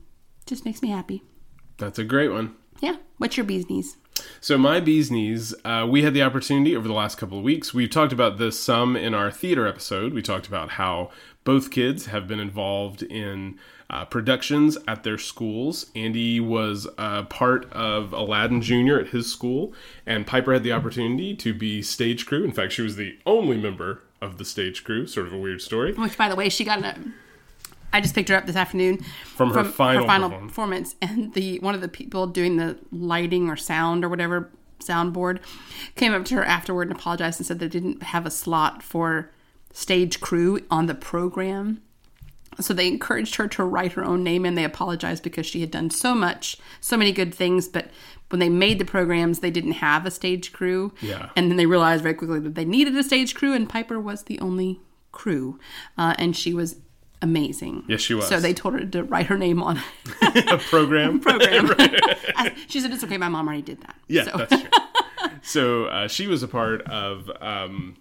Just 0.47 0.65
makes 0.65 0.81
me 0.81 0.89
happy. 0.89 1.23
That's 1.77 1.99
a 1.99 2.05
great 2.05 2.29
one. 2.29 2.55
Yeah. 2.81 2.97
What's 3.19 3.37
your 3.37 3.45
bee's 3.45 3.69
knees? 3.69 3.97
So 4.41 4.59
my 4.59 4.81
bee's 4.81 5.11
knees, 5.11 5.55
uh, 5.65 5.87
we 5.89 6.03
had 6.03 6.15
the 6.15 6.23
opportunity 6.23 6.77
over 6.77 6.89
the 6.89 6.95
last 6.95 7.17
couple 7.19 7.39
of 7.39 7.45
weeks. 7.45 7.75
We've 7.75 7.91
talked 7.91 8.13
about 8.13 8.39
this 8.39 8.59
some 8.59 8.97
in 8.97 9.15
our 9.15 9.31
theater 9.31 9.67
episode. 9.67 10.13
We 10.15 10.23
talked 10.23 10.47
about 10.47 10.71
how 10.71 11.11
both 11.45 11.71
kids 11.71 12.07
have 12.07 12.29
been 12.29 12.41
involved 12.41 13.03
in 13.03 13.59
uh, 13.91 14.05
productions 14.05 14.77
at 14.87 15.03
their 15.03 15.19
schools. 15.19 15.87
Andy 15.95 16.41
was 16.41 16.87
a 16.99 17.25
part 17.25 17.73
of 17.73 18.13
Aladdin 18.13 18.61
Junior 18.61 19.01
at 19.01 19.09
his 19.09 19.33
school, 19.33 19.73
and 20.05 20.27
Piper 20.27 20.53
had 20.53 20.63
the 20.63 20.73
opportunity 20.73 21.35
to 21.37 21.55
be 21.55 21.81
stage 21.83 22.27
crew. 22.27 22.45
In 22.45 22.53
fact, 22.53 22.73
she 22.73 22.83
was 22.83 22.97
the 22.97 23.19
only 23.25 23.57
member 23.57 24.03
of 24.21 24.37
the 24.39 24.45
stage 24.45 24.85
crew. 24.85 25.07
Sort 25.07 25.27
of 25.27 25.33
a 25.33 25.39
weird 25.39 25.63
story. 25.63 25.95
Which, 25.95 26.19
by 26.19 26.29
the 26.29 26.37
way, 26.37 26.49
she 26.49 26.65
got 26.65 26.85
a. 26.85 26.97
I 27.93 28.01
just 28.01 28.15
picked 28.15 28.29
her 28.29 28.37
up 28.37 28.47
this 28.47 28.57
afternoon 28.57 28.99
From 29.25 29.53
her 29.53 29.65
final 29.65 30.05
performance. 30.05 30.51
performance, 30.51 30.97
and 31.01 31.35
the 31.35 31.59
one 31.61 31.75
of 31.75 31.81
the 31.81 31.89
people 31.89 32.27
doing 32.27 32.57
the 32.57 32.79
lighting 32.93 33.49
or 33.49 33.57
sound 33.57 34.05
or 34.05 34.09
whatever 34.09 34.51
soundboard 34.81 35.41
came 35.97 36.13
up 36.13 36.25
to 36.27 36.35
her 36.37 36.45
afterward 36.45 36.89
and 36.89 36.99
apologized 36.99 37.41
and 37.41 37.47
said 37.47 37.59
they 37.59 37.69
didn't 37.69 38.03
have 38.05 38.27
a 38.27 38.31
slot 38.31 38.83
for 38.83 39.31
stage 39.73 40.21
crew 40.21 40.61
on 40.71 40.87
the 40.87 40.95
program. 40.95 41.81
So 42.61 42.75
they 42.75 42.89
encouraged 42.89 43.37
her 43.37 43.47
to 43.49 43.65
write 43.65 43.93
her 43.93 44.05
own 44.05 44.25
name 44.25 44.45
and 44.45 44.59
they 44.59 44.65
apologized 44.65 45.23
because 45.23 45.47
she 45.47 45.61
had 45.61 45.71
done 45.71 45.91
so 45.91 46.15
much, 46.15 46.57
so 46.81 46.97
many 46.97 47.13
good 47.13 47.33
things, 47.33 47.69
but 47.69 47.89
when 48.31 48.41
they 48.41 48.49
made 48.49 48.79
the 48.79 48.85
programs, 48.85 49.39
they 49.39 49.51
didn't 49.51 49.73
have 49.73 50.05
a 50.05 50.11
stage 50.11 50.53
crew. 50.53 50.93
Yeah. 51.01 51.31
And 51.37 51.51
then 51.51 51.57
they 51.57 51.67
realized 51.67 52.03
very 52.03 52.15
quickly 52.15 52.41
that 52.41 52.55
they 52.55 52.65
needed 52.65 52.97
a 52.97 53.03
stage 53.03 53.35
crew, 53.35 53.55
and 53.55 53.69
Piper 53.69 53.99
was 53.99 54.25
the 54.25 54.39
only 54.41 54.81
crew. 55.13 55.59
Uh, 55.97 56.15
and 56.19 56.37
she 56.37 56.53
was 56.53 56.77
amazing. 57.23 57.85
Yes, 57.89 58.01
she 58.01 58.15
was. 58.15 58.27
So 58.29 58.41
they 58.41 58.55
told 58.55 58.75
her 58.75 58.85
to 58.87 59.03
write 59.05 59.27
her 59.27 59.39
name 59.39 59.63
on 59.63 59.81
a 60.23 60.59
program. 60.59 61.21
program. 61.21 61.69
she 62.69 62.81
said, 62.81 62.93
It's 62.93 63.05
okay, 63.05 63.19
my 63.19 63.29
mom 63.29 63.47
already 63.49 63.63
did 63.63 63.81
that. 63.83 63.97
Yeah, 64.09 64.25
So- 64.25 64.39
that's 64.39 64.61
true. 64.63 64.71
so 65.43 65.85
uh, 65.87 66.09
she 66.09 66.27
was 66.27 66.43
a 66.43 66.49
part 66.49 66.83
of. 66.83 67.31
Um, 67.41 67.97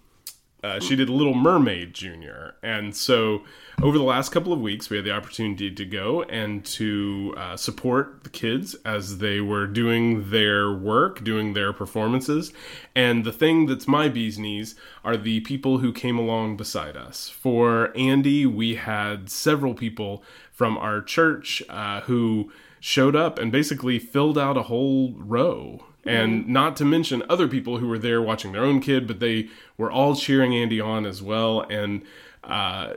uh, 0.64 0.80
she 0.80 0.96
did 0.96 1.08
Little 1.10 1.36
Mermaid 1.36 1.94
Junior, 1.94 2.56
and 2.64 2.96
so 2.96 3.44
over 3.84 3.98
the 3.98 4.04
last 4.04 4.30
couple 4.30 4.52
of 4.52 4.60
weeks, 4.60 4.90
we 4.90 4.98
had 4.98 5.06
the 5.06 5.12
opportunity 5.12 5.70
to 5.70 5.86
go 5.86 6.24
and 6.24 6.66
to 6.66 7.34
uh, 7.38 7.56
support 7.56 8.24
the 8.24 8.30
kids 8.30 8.76
as 8.84 9.20
they 9.20 9.40
were 9.40 9.68
doing 9.68 10.32
their 10.32 10.72
work, 10.72 11.24
doing 11.24 11.54
their 11.54 11.72
performances. 11.72 12.52
And 12.96 13.24
the 13.24 13.32
thing 13.32 13.68
that's 13.68 13.88
my 13.88 14.10
bee's 14.10 14.40
knees 14.40 14.74
are 15.04 15.16
the 15.16 15.42
people 15.42 15.78
who 15.78 15.94
came 15.94 16.18
along 16.18 16.58
beside 16.58 16.98
us. 16.98 17.30
For 17.30 17.96
Andy, 17.96 18.48
we 18.48 18.76
had 18.76 19.30
several 19.30 19.76
people 19.76 20.24
from 20.52 20.76
our 20.78 21.02
church 21.02 21.62
uh, 21.70 22.02
who 22.02 22.52
showed 22.80 23.16
up 23.16 23.38
and 23.38 23.52
basically 23.52 24.00
filled 24.00 24.40
out 24.40 24.58
a 24.58 24.64
whole 24.64 25.14
row 25.18 25.84
and 26.04 26.48
not 26.48 26.78
to 26.78 26.86
mention 26.86 27.22
other 27.30 27.50
people 27.50 27.80
who 27.80 27.88
were 27.88 28.00
there 28.00 28.22
watching 28.22 28.54
their 28.54 28.64
own 28.64 28.80
kid, 28.80 29.08
but 29.08 29.20
they 29.20 29.50
were 29.78 29.92
all 29.92 30.16
cheering 30.16 30.56
Andy 30.56 30.80
on 30.80 31.06
as 31.06 31.22
well. 31.22 31.62
And 31.70 32.04
uh, 32.46 32.94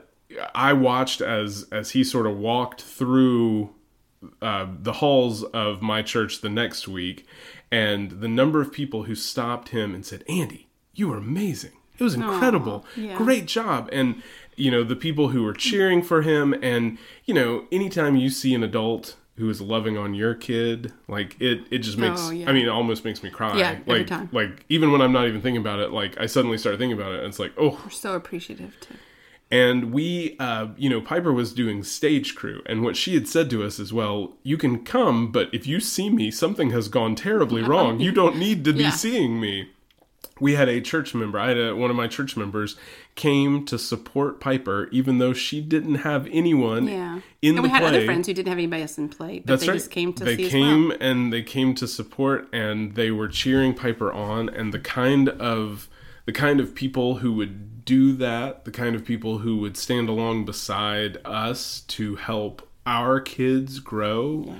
I 0.55 0.73
watched 0.73 1.21
as 1.21 1.67
as 1.73 1.91
he 1.91 2.05
sort 2.05 2.27
of 2.27 2.37
walked 2.39 2.83
through 2.83 3.71
uh, 4.43 4.67
the 4.83 4.95
halls 4.95 5.43
of 5.45 5.81
my 5.83 6.03
church 6.03 6.41
the 6.41 6.51
next 6.51 6.87
week, 6.87 7.27
and 7.71 8.11
the 8.21 8.29
number 8.29 8.61
of 8.61 8.73
people 8.73 9.05
who 9.05 9.15
stopped 9.15 9.71
him 9.71 9.95
and 9.95 10.05
said, 10.05 10.25
"Andy, 10.29 10.69
you 10.95 11.09
were 11.09 11.17
amazing. 11.17 11.73
It 11.99 12.03
was 12.05 12.15
incredible. 12.15 12.85
yeah. 12.97 13.17
Great 13.17 13.47
job." 13.47 13.89
And 13.93 14.23
you 14.57 14.71
know 14.71 14.85
the 14.85 14.97
people 14.97 15.29
who 15.29 15.43
were 15.43 15.53
cheering 15.55 16.03
for 16.03 16.23
him, 16.23 16.55
and 16.63 16.99
you 17.25 17.35
know 17.35 17.67
anytime 17.73 18.17
you 18.17 18.31
see 18.31 18.55
an 18.55 18.63
adult 18.63 19.17
who 19.37 19.49
is 19.49 19.61
loving 19.63 19.97
on 19.97 20.13
your 20.13 20.35
kid 20.35 20.93
like 21.09 21.35
it 21.41 21.63
it 21.71 21.79
just 21.79 21.97
makes 21.97 22.21
Oh, 22.27 22.31
yeah. 22.31 22.47
i 22.51 22.53
mean 22.53 22.65
it 22.67 22.69
almost 22.69 23.07
makes 23.07 23.23
me 23.23 23.31
cry 23.31 23.57
Yeah, 23.57 23.79
every 23.81 24.01
like 24.01 24.07
time. 24.07 24.29
like 24.33 24.67
even 24.69 24.93
when 24.93 25.01
i'm 25.01 25.13
not 25.13 25.27
even 25.29 25.41
thinking 25.41 25.63
about 25.63 25.79
it 25.79 25.93
like 25.93 26.21
i 26.21 26.27
suddenly 26.27 26.59
start 26.59 26.77
thinking 26.77 26.99
about 27.01 27.13
it 27.13 27.21
and 27.21 27.29
it's 27.29 27.39
like 27.39 27.53
oh 27.57 27.81
We're 27.83 27.91
so 27.91 28.13
appreciative 28.15 28.79
to 28.81 28.89
and 29.51 29.93
we 29.93 30.37
uh 30.39 30.69
you 30.77 30.89
know 30.89 31.01
piper 31.01 31.33
was 31.33 31.53
doing 31.53 31.83
stage 31.83 32.35
crew 32.35 32.63
and 32.67 32.83
what 32.83 32.97
she 32.97 33.15
had 33.15 33.27
said 33.27 33.51
to 33.51 33.63
us 33.65 33.79
is 33.79 33.93
well 33.93 34.37
you 34.43 34.57
can 34.57 34.85
come 34.85 35.31
but 35.33 35.49
if 35.53 35.67
you 35.67 35.81
see 35.81 36.09
me 36.11 36.31
something 36.31 36.71
has 36.71 36.89
gone 36.89 37.15
terribly 37.15 37.63
wrong 37.71 37.99
you 38.01 38.13
don't 38.13 38.37
need 38.37 38.65
to 38.65 38.73
be 38.73 38.85
Yeah. 38.85 38.91
seeing 38.91 39.41
me 39.41 39.69
we 40.39 40.55
had 40.55 40.69
a 40.69 40.81
church 40.81 41.15
member 41.15 41.39
i 41.39 41.49
had 41.49 41.59
a, 41.59 41.75
one 41.77 41.91
of 41.91 41.97
my 41.97 42.07
church 42.07 42.37
members 42.37 42.77
came 43.17 43.65
to 43.67 43.77
support 43.79 44.41
piper 44.41 44.89
even 44.93 45.19
though 45.19 45.33
she 45.33 45.61
didn't 45.61 45.97
have 45.97 46.27
anyone 46.31 46.87
Yeah. 46.87 47.21
in 47.43 47.57
and 47.57 47.63
we 47.65 47.69
had 47.69 47.81
play 47.81 47.89
other 47.89 48.05
friends 48.05 48.27
who 48.29 48.33
didn't 48.35 48.49
have 48.49 48.57
anybody 48.59 48.83
else 48.83 48.97
in 48.99 49.09
play, 49.09 49.41
but 49.41 49.47
that's 49.49 49.63
they 49.63 49.69
right. 49.69 49.75
just 49.75 49.91
came 49.91 50.13
to 50.15 50.25
they 50.25 50.37
see 50.37 50.49
came 50.49 50.93
as 50.93 50.99
well. 51.01 51.09
and 51.11 51.33
they 51.33 51.43
came 51.43 51.75
to 51.75 51.87
support, 51.89 52.49
and 52.53 52.95
they 52.95 53.11
were 53.11 53.27
cheering 53.29 53.75
Piper 53.75 54.11
on. 54.13 54.49
And 54.49 54.73
the 54.73 54.79
kind 54.79 55.29
of 55.29 55.89
the 56.25 56.33
kind 56.33 56.61
of 56.61 56.75
people 56.75 57.17
who 57.17 57.33
would 57.35 57.70
do 57.91 58.13
that, 58.13 58.65
the 58.65 58.71
kind 58.71 58.95
of 58.95 59.05
people 59.05 59.39
who 59.39 59.57
would 59.57 59.77
stand 59.77 60.09
along 60.09 60.45
beside 60.45 61.19
us 61.25 61.81
to 61.89 62.15
help 62.15 62.69
our 62.87 63.19
kids 63.19 63.81
grow. 63.81 64.55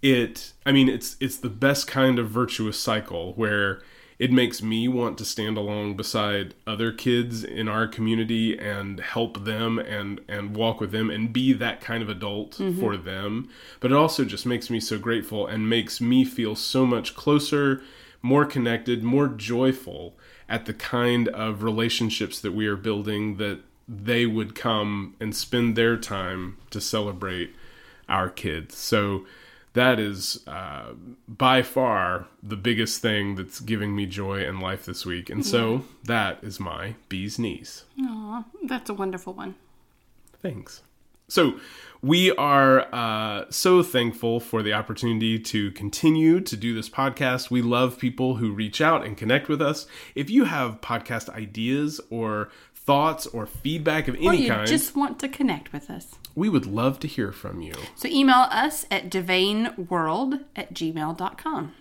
It, 0.00 0.54
I 0.64 0.72
mean, 0.72 0.88
it's 0.88 1.16
it's 1.20 1.36
the 1.36 1.50
best 1.50 1.86
kind 1.86 2.18
of 2.18 2.30
virtuous 2.30 2.80
cycle 2.80 3.34
where 3.34 3.82
it 4.18 4.32
makes 4.32 4.62
me 4.62 4.88
want 4.88 5.18
to 5.18 5.24
stand 5.26 5.58
along 5.58 5.96
beside 5.96 6.54
other 6.66 6.92
kids 6.92 7.44
in 7.44 7.68
our 7.68 7.86
community 7.86 8.58
and 8.58 9.00
help 9.00 9.44
them 9.44 9.78
and 9.78 10.22
and 10.26 10.56
walk 10.56 10.80
with 10.80 10.92
them 10.92 11.10
and 11.10 11.30
be 11.30 11.52
that 11.52 11.82
kind 11.82 12.02
of 12.02 12.08
adult 12.08 12.52
mm-hmm. 12.52 12.80
for 12.80 12.96
them 12.96 13.48
but 13.80 13.90
it 13.90 13.96
also 13.96 14.24
just 14.24 14.46
makes 14.46 14.70
me 14.70 14.78
so 14.78 14.98
grateful 14.98 15.46
and 15.46 15.68
makes 15.68 16.00
me 16.00 16.24
feel 16.24 16.54
so 16.54 16.86
much 16.86 17.16
closer 17.16 17.82
more 18.22 18.44
connected 18.44 19.02
more 19.02 19.26
joyful 19.26 20.16
at 20.52 20.66
the 20.66 20.74
kind 20.74 21.28
of 21.28 21.62
relationships 21.62 22.38
that 22.38 22.52
we 22.52 22.66
are 22.66 22.76
building 22.76 23.38
that 23.38 23.58
they 23.88 24.26
would 24.26 24.54
come 24.54 25.16
and 25.18 25.34
spend 25.34 25.74
their 25.74 25.96
time 25.96 26.58
to 26.70 26.80
celebrate 26.80 27.54
our 28.08 28.28
kids 28.28 28.76
so 28.76 29.24
that 29.72 29.98
is 29.98 30.44
uh, 30.46 30.92
by 31.26 31.62
far 31.62 32.26
the 32.42 32.56
biggest 32.56 33.00
thing 33.00 33.36
that's 33.36 33.60
giving 33.60 33.96
me 33.96 34.04
joy 34.04 34.44
in 34.44 34.60
life 34.60 34.84
this 34.84 35.06
week. 35.06 35.30
And 35.30 35.46
so 35.46 35.84
that 36.04 36.44
is 36.44 36.60
my 36.60 36.94
bee's 37.08 37.38
knees. 37.38 37.84
Aw, 37.98 38.44
that's 38.64 38.90
a 38.90 38.94
wonderful 38.94 39.32
one. 39.32 39.54
Thanks. 40.42 40.82
So 41.28 41.54
we 42.02 42.32
are 42.32 42.88
uh, 42.92 43.44
so 43.50 43.82
thankful 43.82 44.40
for 44.40 44.62
the 44.62 44.72
opportunity 44.72 45.38
to 45.38 45.70
continue 45.70 46.40
to 46.40 46.56
do 46.56 46.74
this 46.74 46.88
podcast. 46.90 47.50
We 47.50 47.62
love 47.62 47.98
people 47.98 48.36
who 48.36 48.52
reach 48.52 48.80
out 48.80 49.04
and 49.06 49.16
connect 49.16 49.48
with 49.48 49.62
us. 49.62 49.86
If 50.16 50.28
you 50.28 50.44
have 50.44 50.80
podcast 50.80 51.28
ideas 51.30 52.00
or 52.10 52.48
thoughts 52.74 53.26
or 53.26 53.46
feedback 53.46 54.08
of 54.08 54.16
any 54.16 54.26
Or 54.26 54.34
you 54.34 54.48
kind, 54.50 54.66
just 54.66 54.96
want 54.96 55.20
to 55.20 55.28
connect 55.28 55.72
with 55.72 55.88
us. 55.88 56.16
we 56.34 56.48
would 56.48 56.66
love 56.66 56.98
to 57.00 57.06
hear 57.06 57.30
from 57.30 57.60
you. 57.60 57.74
So 57.94 58.08
email 58.08 58.48
us 58.50 58.84
at 58.90 59.08
devaneworld 59.08 60.44
at 60.56 60.74
gmail.com. 60.74 61.72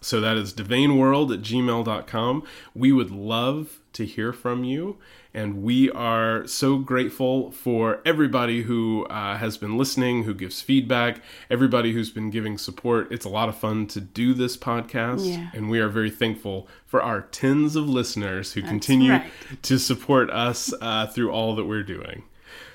So 0.00 0.20
that 0.20 0.36
is 0.36 0.54
devaneworld 0.54 1.34
at 1.34 1.42
gmail.com. 1.42 2.42
We 2.74 2.92
would 2.92 3.10
love 3.10 3.80
to 3.94 4.06
hear 4.06 4.32
from 4.32 4.64
you. 4.64 4.96
And 5.36 5.62
we 5.62 5.90
are 5.90 6.46
so 6.46 6.78
grateful 6.78 7.50
for 7.50 8.00
everybody 8.06 8.62
who 8.62 9.04
uh, 9.10 9.36
has 9.36 9.58
been 9.58 9.76
listening, 9.76 10.24
who 10.24 10.32
gives 10.32 10.62
feedback, 10.62 11.20
everybody 11.50 11.92
who's 11.92 12.08
been 12.08 12.30
giving 12.30 12.56
support. 12.56 13.12
It's 13.12 13.26
a 13.26 13.28
lot 13.28 13.50
of 13.50 13.54
fun 13.54 13.86
to 13.88 14.00
do 14.00 14.32
this 14.32 14.56
podcast. 14.56 15.30
Yeah. 15.30 15.50
And 15.52 15.68
we 15.68 15.78
are 15.78 15.90
very 15.90 16.08
thankful 16.08 16.68
for 16.86 17.02
our 17.02 17.20
tens 17.20 17.76
of 17.76 17.86
listeners 17.86 18.54
who 18.54 18.62
continue 18.62 19.12
right. 19.12 19.30
to 19.60 19.78
support 19.78 20.30
us 20.30 20.72
uh, 20.80 21.06
through 21.08 21.30
all 21.30 21.54
that 21.56 21.66
we're 21.66 21.82
doing. 21.82 22.22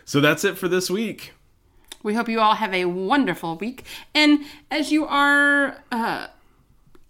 So 0.05 0.21
that's 0.21 0.43
it 0.43 0.55
for 0.55 0.67
this 0.67 0.87
week. 0.87 1.33
We 2.03 2.13
hope 2.13 2.29
you 2.29 2.39
all 2.39 2.53
have 2.53 2.75
a 2.75 2.85
wonderful 2.85 3.55
week. 3.55 3.85
And 4.13 4.45
as 4.69 4.91
you 4.91 5.07
are, 5.07 5.83
uh, 5.91 6.27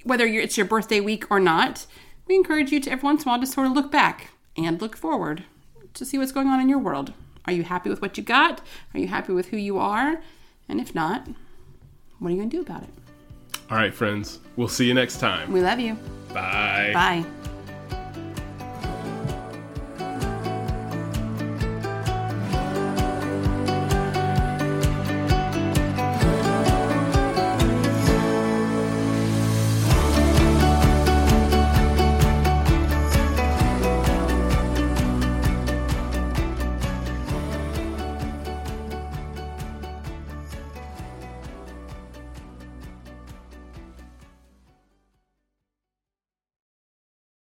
whether 0.06 0.26
it's 0.26 0.56
your 0.56 0.66
birthday 0.66 1.02
week 1.02 1.30
or 1.30 1.42
not, 1.42 1.88
we 2.26 2.36
encourage 2.36 2.72
you 2.72 2.80
to 2.80 2.90
every 2.90 3.04
once 3.04 3.24
in 3.24 3.28
a 3.28 3.32
while 3.34 3.42
to 3.42 3.46
sort 3.46 3.68
of 3.68 3.74
look 3.74 3.92
back 3.92 4.31
and 4.58 4.82
look 4.82 4.96
forward 4.96 5.44
to 5.94 6.06
see 6.06 6.18
what's 6.18 6.32
going 6.32 6.48
on 6.48 6.60
in 6.60 6.70
your 6.70 6.80
world. 6.80 7.14
Are 7.46 7.54
you 7.54 7.64
happy 7.64 7.90
with 7.90 8.02
what 8.02 8.18
you 8.18 8.24
got? 8.24 8.62
Are 8.94 9.00
you 9.00 9.08
happy 9.08 9.34
with 9.34 9.48
who 9.48 9.58
you 9.58 9.78
are? 9.78 10.22
And 10.70 10.80
if 10.80 10.94
not, 10.94 11.28
what 12.20 12.30
are 12.30 12.32
you 12.32 12.38
going 12.38 12.50
to 12.50 12.58
do 12.58 12.62
about 12.62 12.84
it? 12.84 12.90
All 13.70 13.78
right, 13.78 13.94
friends. 13.94 14.40
We'll 14.58 14.68
see 14.68 14.86
you 14.86 14.94
next 14.94 15.20
time. 15.20 15.52
We 15.52 15.62
love 15.62 15.80
you. 15.80 15.98
Bye. 16.34 16.92
Bye. 16.94 17.26